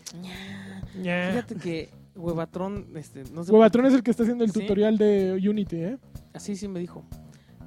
[1.04, 4.60] Fíjate que Huevatrón, este, no sé Huevatrón es el que está haciendo el Sí.
[4.62, 5.98] tutorial de Unity, ¿eh?
[6.34, 7.04] Así sí me dijo.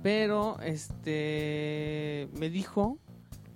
[0.02, 2.98] Pero, este, me dijo,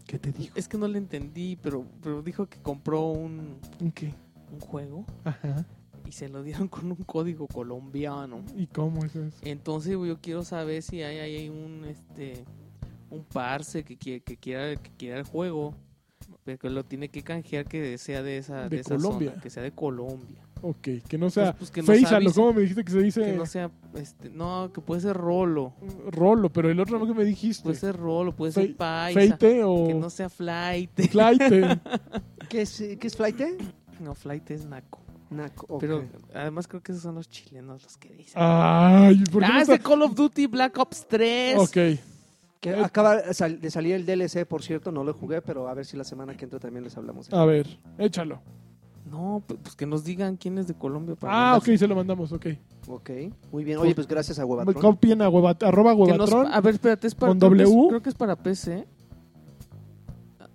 [0.06, 0.54] ¿Qué te dijo?
[0.56, 3.56] es que no le entendí, pero, pero dijo que compró un,
[3.94, 4.12] ¿Qué?
[4.52, 5.64] un juego Ajá.
[6.06, 8.44] y se lo dieron con un código colombiano.
[8.56, 9.36] ¿Y cómo es eso?
[9.42, 12.44] Entonces yo quiero saber si hay, hay un, este,
[13.10, 15.74] un parse que, quiere, que quiera que quiera el juego,
[16.44, 19.30] pero que lo tiene que canjear que sea de esa, De de esa Colombia.
[19.30, 20.42] zona, que sea de Colombia.
[20.62, 22.34] Ok, que no sea Pues, pues, que avise.
[22.34, 23.22] ¿cómo me dijiste que se dice?
[23.22, 25.74] Que no sea, este, no, que puede ser rolo.
[26.10, 27.64] Rolo, pero el otro no que me dijiste.
[27.64, 29.20] Puede ser rolo, puede Fe- ser paisa.
[29.20, 30.90] Feite o Que no sea flight.
[31.10, 31.80] Flaite.
[32.48, 33.40] ¿Qué es, ¿qué es flight?
[34.00, 35.00] No, flight es naco.
[35.30, 35.80] Naco, ok.
[35.80, 38.34] Pero además creo que esos son los chilenos los que dicen.
[38.36, 39.78] Ay, ¿por qué ah, no es de?
[39.80, 41.58] Call of Duty Black Ops 3.
[41.58, 41.98] Ok,
[42.60, 45.96] Que acaba de salir el DLC, por cierto, no lo jugué, pero a ver si
[45.96, 47.28] la semana que entra también les hablamos.
[47.28, 47.66] de a ver,
[47.98, 48.40] échalo.
[49.14, 51.14] No, pues pues que nos digan quién es de Colombia.
[51.14, 51.78] Para Ah, ok, mandárselo.
[51.78, 52.46] se lo mandamos, ok.
[52.88, 53.10] Ok,
[53.52, 53.78] muy bien.
[53.78, 54.74] Oye, pues gracias a Huevatrón.
[54.80, 57.86] Copien a huevat arroba Que nos- a ver, espérate, es para, con W.
[57.88, 58.86] creo que es para PC.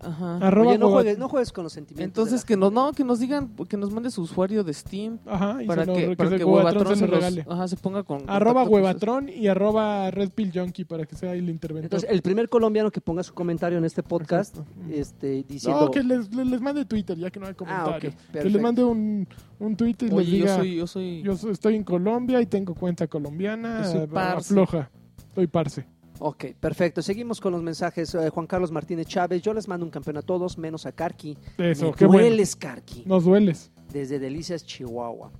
[0.02, 0.38] Ajá.
[0.38, 2.06] arroba Oye, no juegues, no juegues con los sentimientos.
[2.26, 5.62] Entonces que nos, no, que nos digan, que nos mande su usuario de Steam Ajá,
[5.64, 7.46] y para se lo- que, para se- que Huevatrón se se, lo los- regale.
[7.50, 11.34] ajá, se ponga con Arroba con huevatrón y arroba Red Pill Junkie para que sea
[11.34, 11.86] el la- interventor.
[11.86, 14.74] Entonces, el primer colombiano que ponga su comentario en este podcast, Exacto.
[14.92, 15.82] este, diciendo...
[15.82, 18.14] No, que les, les, les mande Twitter, ya que no hay Ah, ok, comentarios.
[18.32, 19.28] que les mande un,
[19.60, 22.42] un tweet y les Oye, diga, yo soy, yo soy, yo so- estoy en Colombia
[22.42, 24.54] y tengo cuenta colombiana, Yo soy parce.
[24.54, 24.90] afloja,
[25.28, 25.86] estoy parce.
[26.20, 27.02] Ok, perfecto.
[27.02, 28.14] Seguimos con los mensajes.
[28.14, 31.38] Eh, Juan Carlos Martínez Chávez, yo les mando un campeón a todos, menos a Karki.
[31.58, 32.22] Eso, Me qué bueno.
[32.22, 33.04] dueles, Karki.
[33.06, 33.72] Nos dueles.
[33.92, 35.32] Desde Delicias, Chihuahua.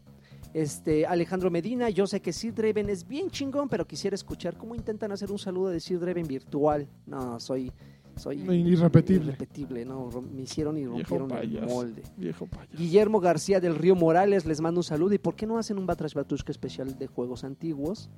[0.54, 4.74] Este, Alejandro Medina, yo sé que Sid Draven es bien chingón, pero quisiera escuchar cómo
[4.74, 6.88] intentan hacer un saludo de Sid Draven virtual.
[7.06, 7.72] No, soy...
[8.16, 9.28] Soy Irrepetible.
[9.28, 10.10] irrepetible, ¿no?
[10.34, 12.04] Me hicieron y rompieron el molde.
[12.18, 12.78] Viejo payaso.
[12.78, 15.14] Guillermo García del Río Morales les mando un saludo.
[15.14, 18.10] ¿Y por qué no hacen un Batrash Batushka especial de juegos antiguos?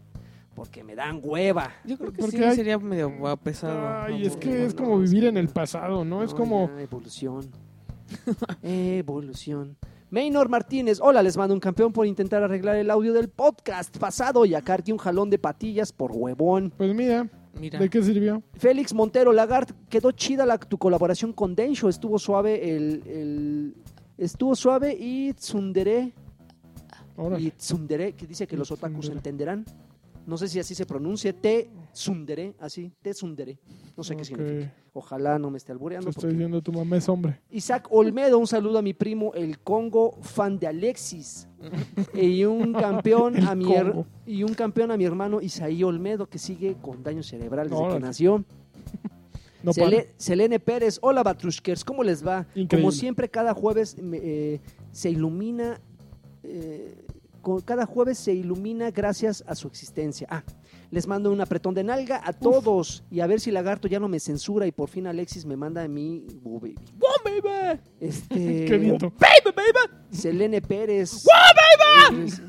[0.56, 1.72] Porque me dan hueva.
[1.86, 4.04] yo creo que Porque sí hay- sería medio pesado.
[4.04, 6.24] Ay, es que no, es como vivir en el pasado, ¿no?
[6.24, 6.70] Es como...
[6.76, 7.50] ya, evolución.
[8.64, 9.78] evolución.
[10.10, 14.44] Maynor Martínez, hola, les mando un campeón por intentar arreglar el audio del podcast pasado
[14.46, 16.74] y a Carti un jalón de patillas por huevón.
[16.76, 18.44] Pues mira, Mira, ¿de qué sirvió?
[18.56, 23.76] Félix Montero Lagart, quedó chida la, tu colaboración con Densho, estuvo suave el, el-
[24.18, 26.12] estuvo suave y tsundere
[27.16, 27.42] Órale.
[27.44, 29.18] y tsundere, que dice que los otakus Tsundere.
[29.20, 29.66] entenderán.
[30.26, 33.58] No sé si así se pronuncia, te tsundere, así, te tsundere.
[33.98, 34.74] No sé qué significa.
[34.94, 36.10] Ojalá no me esté Te albureando.
[36.10, 37.40] estoy porque- diciendo tu mamá es hombre.
[37.50, 41.48] Isaac Olmedo, un saludo a mi primo el Congo, fan de Alexis.
[42.14, 43.66] y un campeón a mi
[44.26, 48.00] y un campeón a mi hermano Isaí Olmedo, que sigue con daño cerebral desde que
[48.00, 48.44] nació.
[49.64, 50.10] No Sele-.
[50.18, 52.48] Selene Pérez, hola Batrushkers, ¿cómo les va?
[52.56, 52.78] Increíble.
[52.82, 54.60] Como siempre, cada jueves me, eh,
[54.92, 55.80] se ilumina.
[56.44, 57.01] eh,
[57.66, 60.28] cada jueves se ilumina gracias a su existencia.
[60.30, 60.44] Ah,
[60.92, 64.08] les mando un apretón de nalga a todos y a ver si Lagarto ya no
[64.10, 66.26] me censura y por fin Alexis me manda a mí.
[66.44, 67.80] Oh, baby.
[68.00, 69.12] Este, Qué viento.
[70.12, 71.24] Selene Pérez.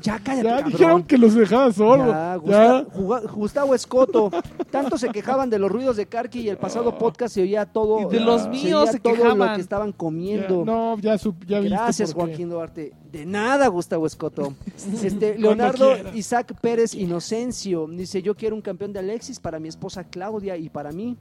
[0.01, 0.71] Ya cállate, Ya cabrón.
[0.71, 2.07] dijeron que los dejaba solo.
[2.11, 2.35] Ya.
[2.37, 4.29] Gusta- Gustavo Escoto.
[4.69, 8.01] Tanto se quejaban de los ruidos de Karki y el pasado podcast se oía todo.
[8.01, 10.65] Y de los se míos oía se todo lo que estaban Ya, comiendo.
[10.65, 12.13] no, ya, viste Gracias.
[12.13, 12.93] Joaquín Duarte.
[13.13, 14.53] De nada, Gustavo Escoto.
[15.03, 15.93] Este, Leonardo.
[16.15, 20.67] Isaac Pérez Inocencio dice: Yo quiero un campeón de Alexis para mi esposa Claudia y
[20.69, 21.15] para mí,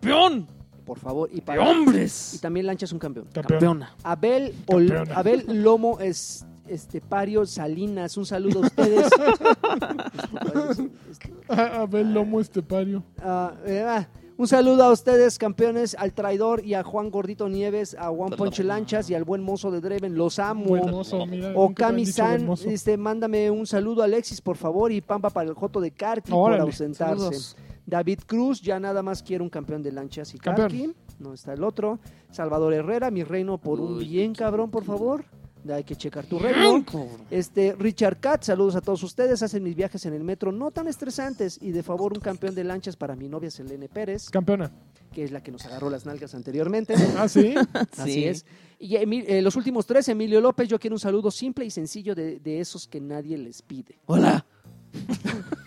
[0.00, 0.48] ¡Campeón!
[0.84, 1.28] por favor.
[1.32, 2.38] Y, ¡De para, y hombres!
[2.42, 3.26] también Lancha es un campeón.
[3.32, 3.94] Campeona.
[4.02, 5.14] Abel, Ol- Campeona.
[5.14, 8.16] Abel Lomo es, este, Pario Salinas.
[8.16, 9.08] Un saludo a ustedes.
[11.10, 13.02] Este, A, a ver, lomo estepario.
[13.22, 14.08] Ah, eh, ah,
[14.38, 18.62] un saludo a ustedes, campeones, al traidor y a Juan Gordito Nieves, a Juan Ponche
[18.62, 20.16] Lanchas y al buen mozo de Dreven.
[20.16, 20.64] Los amo.
[20.64, 21.48] Buen mozo, mira.
[21.50, 22.70] Dicho mozo.
[22.70, 26.30] este, mándame un saludo a Alexis, por favor, y Pampa para el Joto de Karki
[26.30, 26.62] por Órale.
[26.62, 27.16] ausentarse.
[27.16, 27.56] Saludos.
[27.84, 30.68] David Cruz, ya nada más quiero un campeón de lanchas y Campeón.
[30.68, 30.94] Karki.
[31.18, 31.98] No está el otro.
[32.30, 35.24] Salvador Herrera, mi reino por un bien cabrón, por favor.
[35.70, 36.84] Hay que checar tu reino.
[37.30, 39.42] Este, Richard Cat, saludos a todos ustedes.
[39.42, 41.58] Hacen mis viajes en el metro no tan estresantes.
[41.60, 44.70] Y de favor, un campeón de lanchas para mi novia Selene Pérez, Campeona.
[45.12, 46.94] que es la que nos agarró las nalgas anteriormente.
[47.16, 47.54] Ah, sí.
[47.98, 48.24] Así Sí.
[48.24, 48.46] es.
[48.78, 52.38] Y eh, los últimos tres, Emilio López, yo quiero un saludo simple y sencillo de,
[52.38, 53.98] de esos que nadie les pide.
[54.06, 54.46] Hola.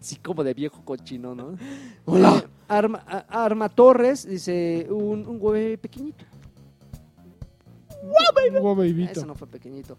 [0.00, 1.56] Así como de viejo cochino, ¿no?
[2.04, 2.44] Hola.
[2.44, 6.24] Eh, Arma Torres dice un, un güey pequeñito.
[8.02, 8.32] Ah,
[8.74, 9.12] babyito.
[9.12, 9.96] Ese no fue pequeñito.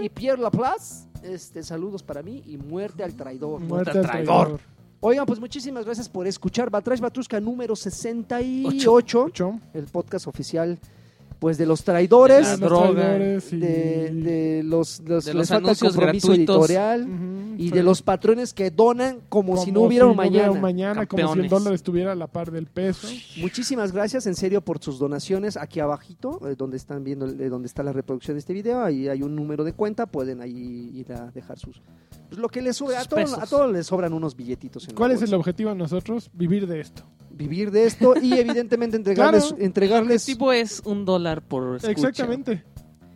[0.00, 3.60] Y, y Pierre Laplace, este, saludos para mí y muerte al traidor.
[3.60, 4.46] Muerte al al traidor.
[4.46, 4.60] traidor.
[5.00, 9.60] Oigan, pues muchísimas gracias por escuchar Batrash Batrushka número 68, Ocho.
[9.74, 10.78] el podcast oficial
[11.38, 12.48] pues de los traidores.
[12.52, 12.92] Los droga.
[12.92, 16.56] traidores y- de, de los, los- De les los falta compromiso gratuitos.
[16.56, 17.08] editorial
[17.58, 20.52] y de los patrones que donan como, Como si no hubiera un mañana.
[20.60, 23.08] mañana, como si el dólar estuviera a la par del peso.
[23.38, 27.66] Muchísimas gracias en serio por sus donaciones aquí abajito, eh, donde están viendo, eh, donde
[27.66, 31.12] está la reproducción de este video, ahí hay un número de cuenta, pueden ahí ir
[31.12, 31.80] a dejar sus
[32.28, 35.12] pues, lo que les sobra, a todos, a todos les sobran unos billetitos en ¿Cuál
[35.12, 36.28] es el objetivo de nosotros?
[36.34, 37.04] Vivir de esto.
[37.36, 39.56] Vivir de esto y evidentemente entregarles Claro.
[39.58, 41.90] El entregarles tipo es un dólar por escucha.
[41.90, 42.64] Exactamente.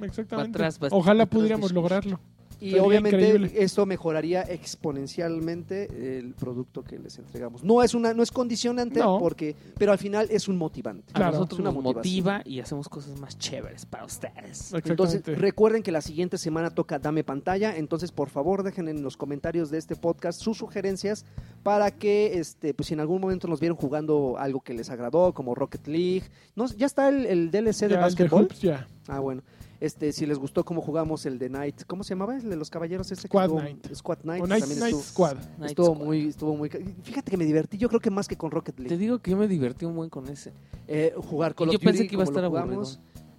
[0.02, 0.58] Exactamente.
[0.90, 1.74] Ojalá atrás pudiéramos discurso.
[1.74, 2.20] lograrlo.
[2.60, 3.52] Y Sería obviamente increíble.
[3.56, 7.64] esto mejoraría exponencialmente el producto que les entregamos.
[7.64, 9.18] No es una no es condicionante No.
[9.18, 11.10] porque pero al final es un motivante.
[11.14, 11.32] A Claro.
[11.32, 14.72] nosotros Es una nos motiva y hacemos cosas más chéveres para ustedes.
[14.84, 19.16] Entonces, recuerden que la siguiente semana toca Dame Pantalla, entonces por favor dejen en los
[19.16, 21.24] comentarios de este podcast sus sugerencias
[21.62, 25.32] para que este pues si en algún momento nos vieron jugando algo que les agradó
[25.32, 26.24] como Rocket League,
[26.56, 28.42] no ya está el, el DLC de Ya, el de básquetbol.
[28.44, 28.86] Hoops, ya.
[29.08, 29.42] Ah, bueno.
[29.80, 32.36] Este, si les gustó cómo jugamos el de Night, ¿cómo se llamaba?
[32.36, 33.94] El de los caballeros ese Squad estuvo- Night.
[33.94, 34.42] Squad Night.
[34.42, 35.36] O Night, también Night estuvo, Squad.
[35.58, 36.06] Night estuvo Squad.
[36.06, 36.68] muy, estuvo muy.
[37.02, 38.96] Fíjate que me divertí, yo creo que más que con Rocket Te League.
[38.98, 40.52] digo que yo me divertí un buen con ese.
[40.86, 42.84] Eh, jugar Y of yo pensé Duty que iba a estar aburrido.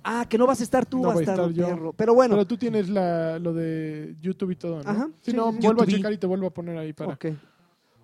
[0.03, 1.67] Ah, que no vas a estar tú, No va a estar, estar yo.
[1.67, 1.93] perro.
[1.93, 4.89] Pero bueno, Pero tú tienes la, lo de YouTube y todo, ¿no?
[4.89, 5.65] Ajá, Si sí, no, sí, sí.
[5.67, 7.13] vuelvo a checar y te vuelvo a poner ahí para...
[7.13, 7.25] ok.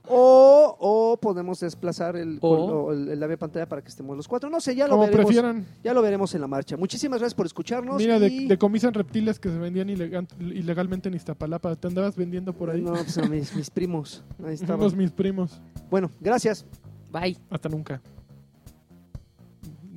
[0.10, 4.28] O, o podemos desplazar el, O- o el, el ave pantalla para que estemos los
[4.28, 4.50] cuatro.
[4.50, 5.26] No sé, ya lo veremos.
[5.26, 5.66] prefieran.
[5.84, 6.78] Ya lo veremos en la marcha.
[6.78, 7.98] Muchísimas gracias por escucharnos.
[7.98, 11.76] Mira, de, y- decomisan reptiles que se vendían ilegal- ilegalmente en Iztapalapa.
[11.76, 12.82] ¿Te andabas vendiendo por ahí?
[12.82, 14.24] No, pues a mis, mis primos.
[14.46, 14.98] Ahí estaban.
[14.98, 15.60] Mis primos.
[15.90, 16.66] Bueno, gracias.
[17.12, 17.38] Bye.
[17.50, 18.02] Hasta nunca.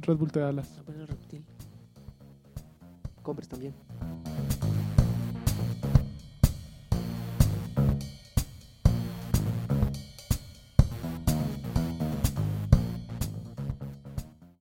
[0.03, 0.69] Red Bull te da alas.
[0.87, 1.45] A ver el reptil.
[3.23, 3.75] Compres también.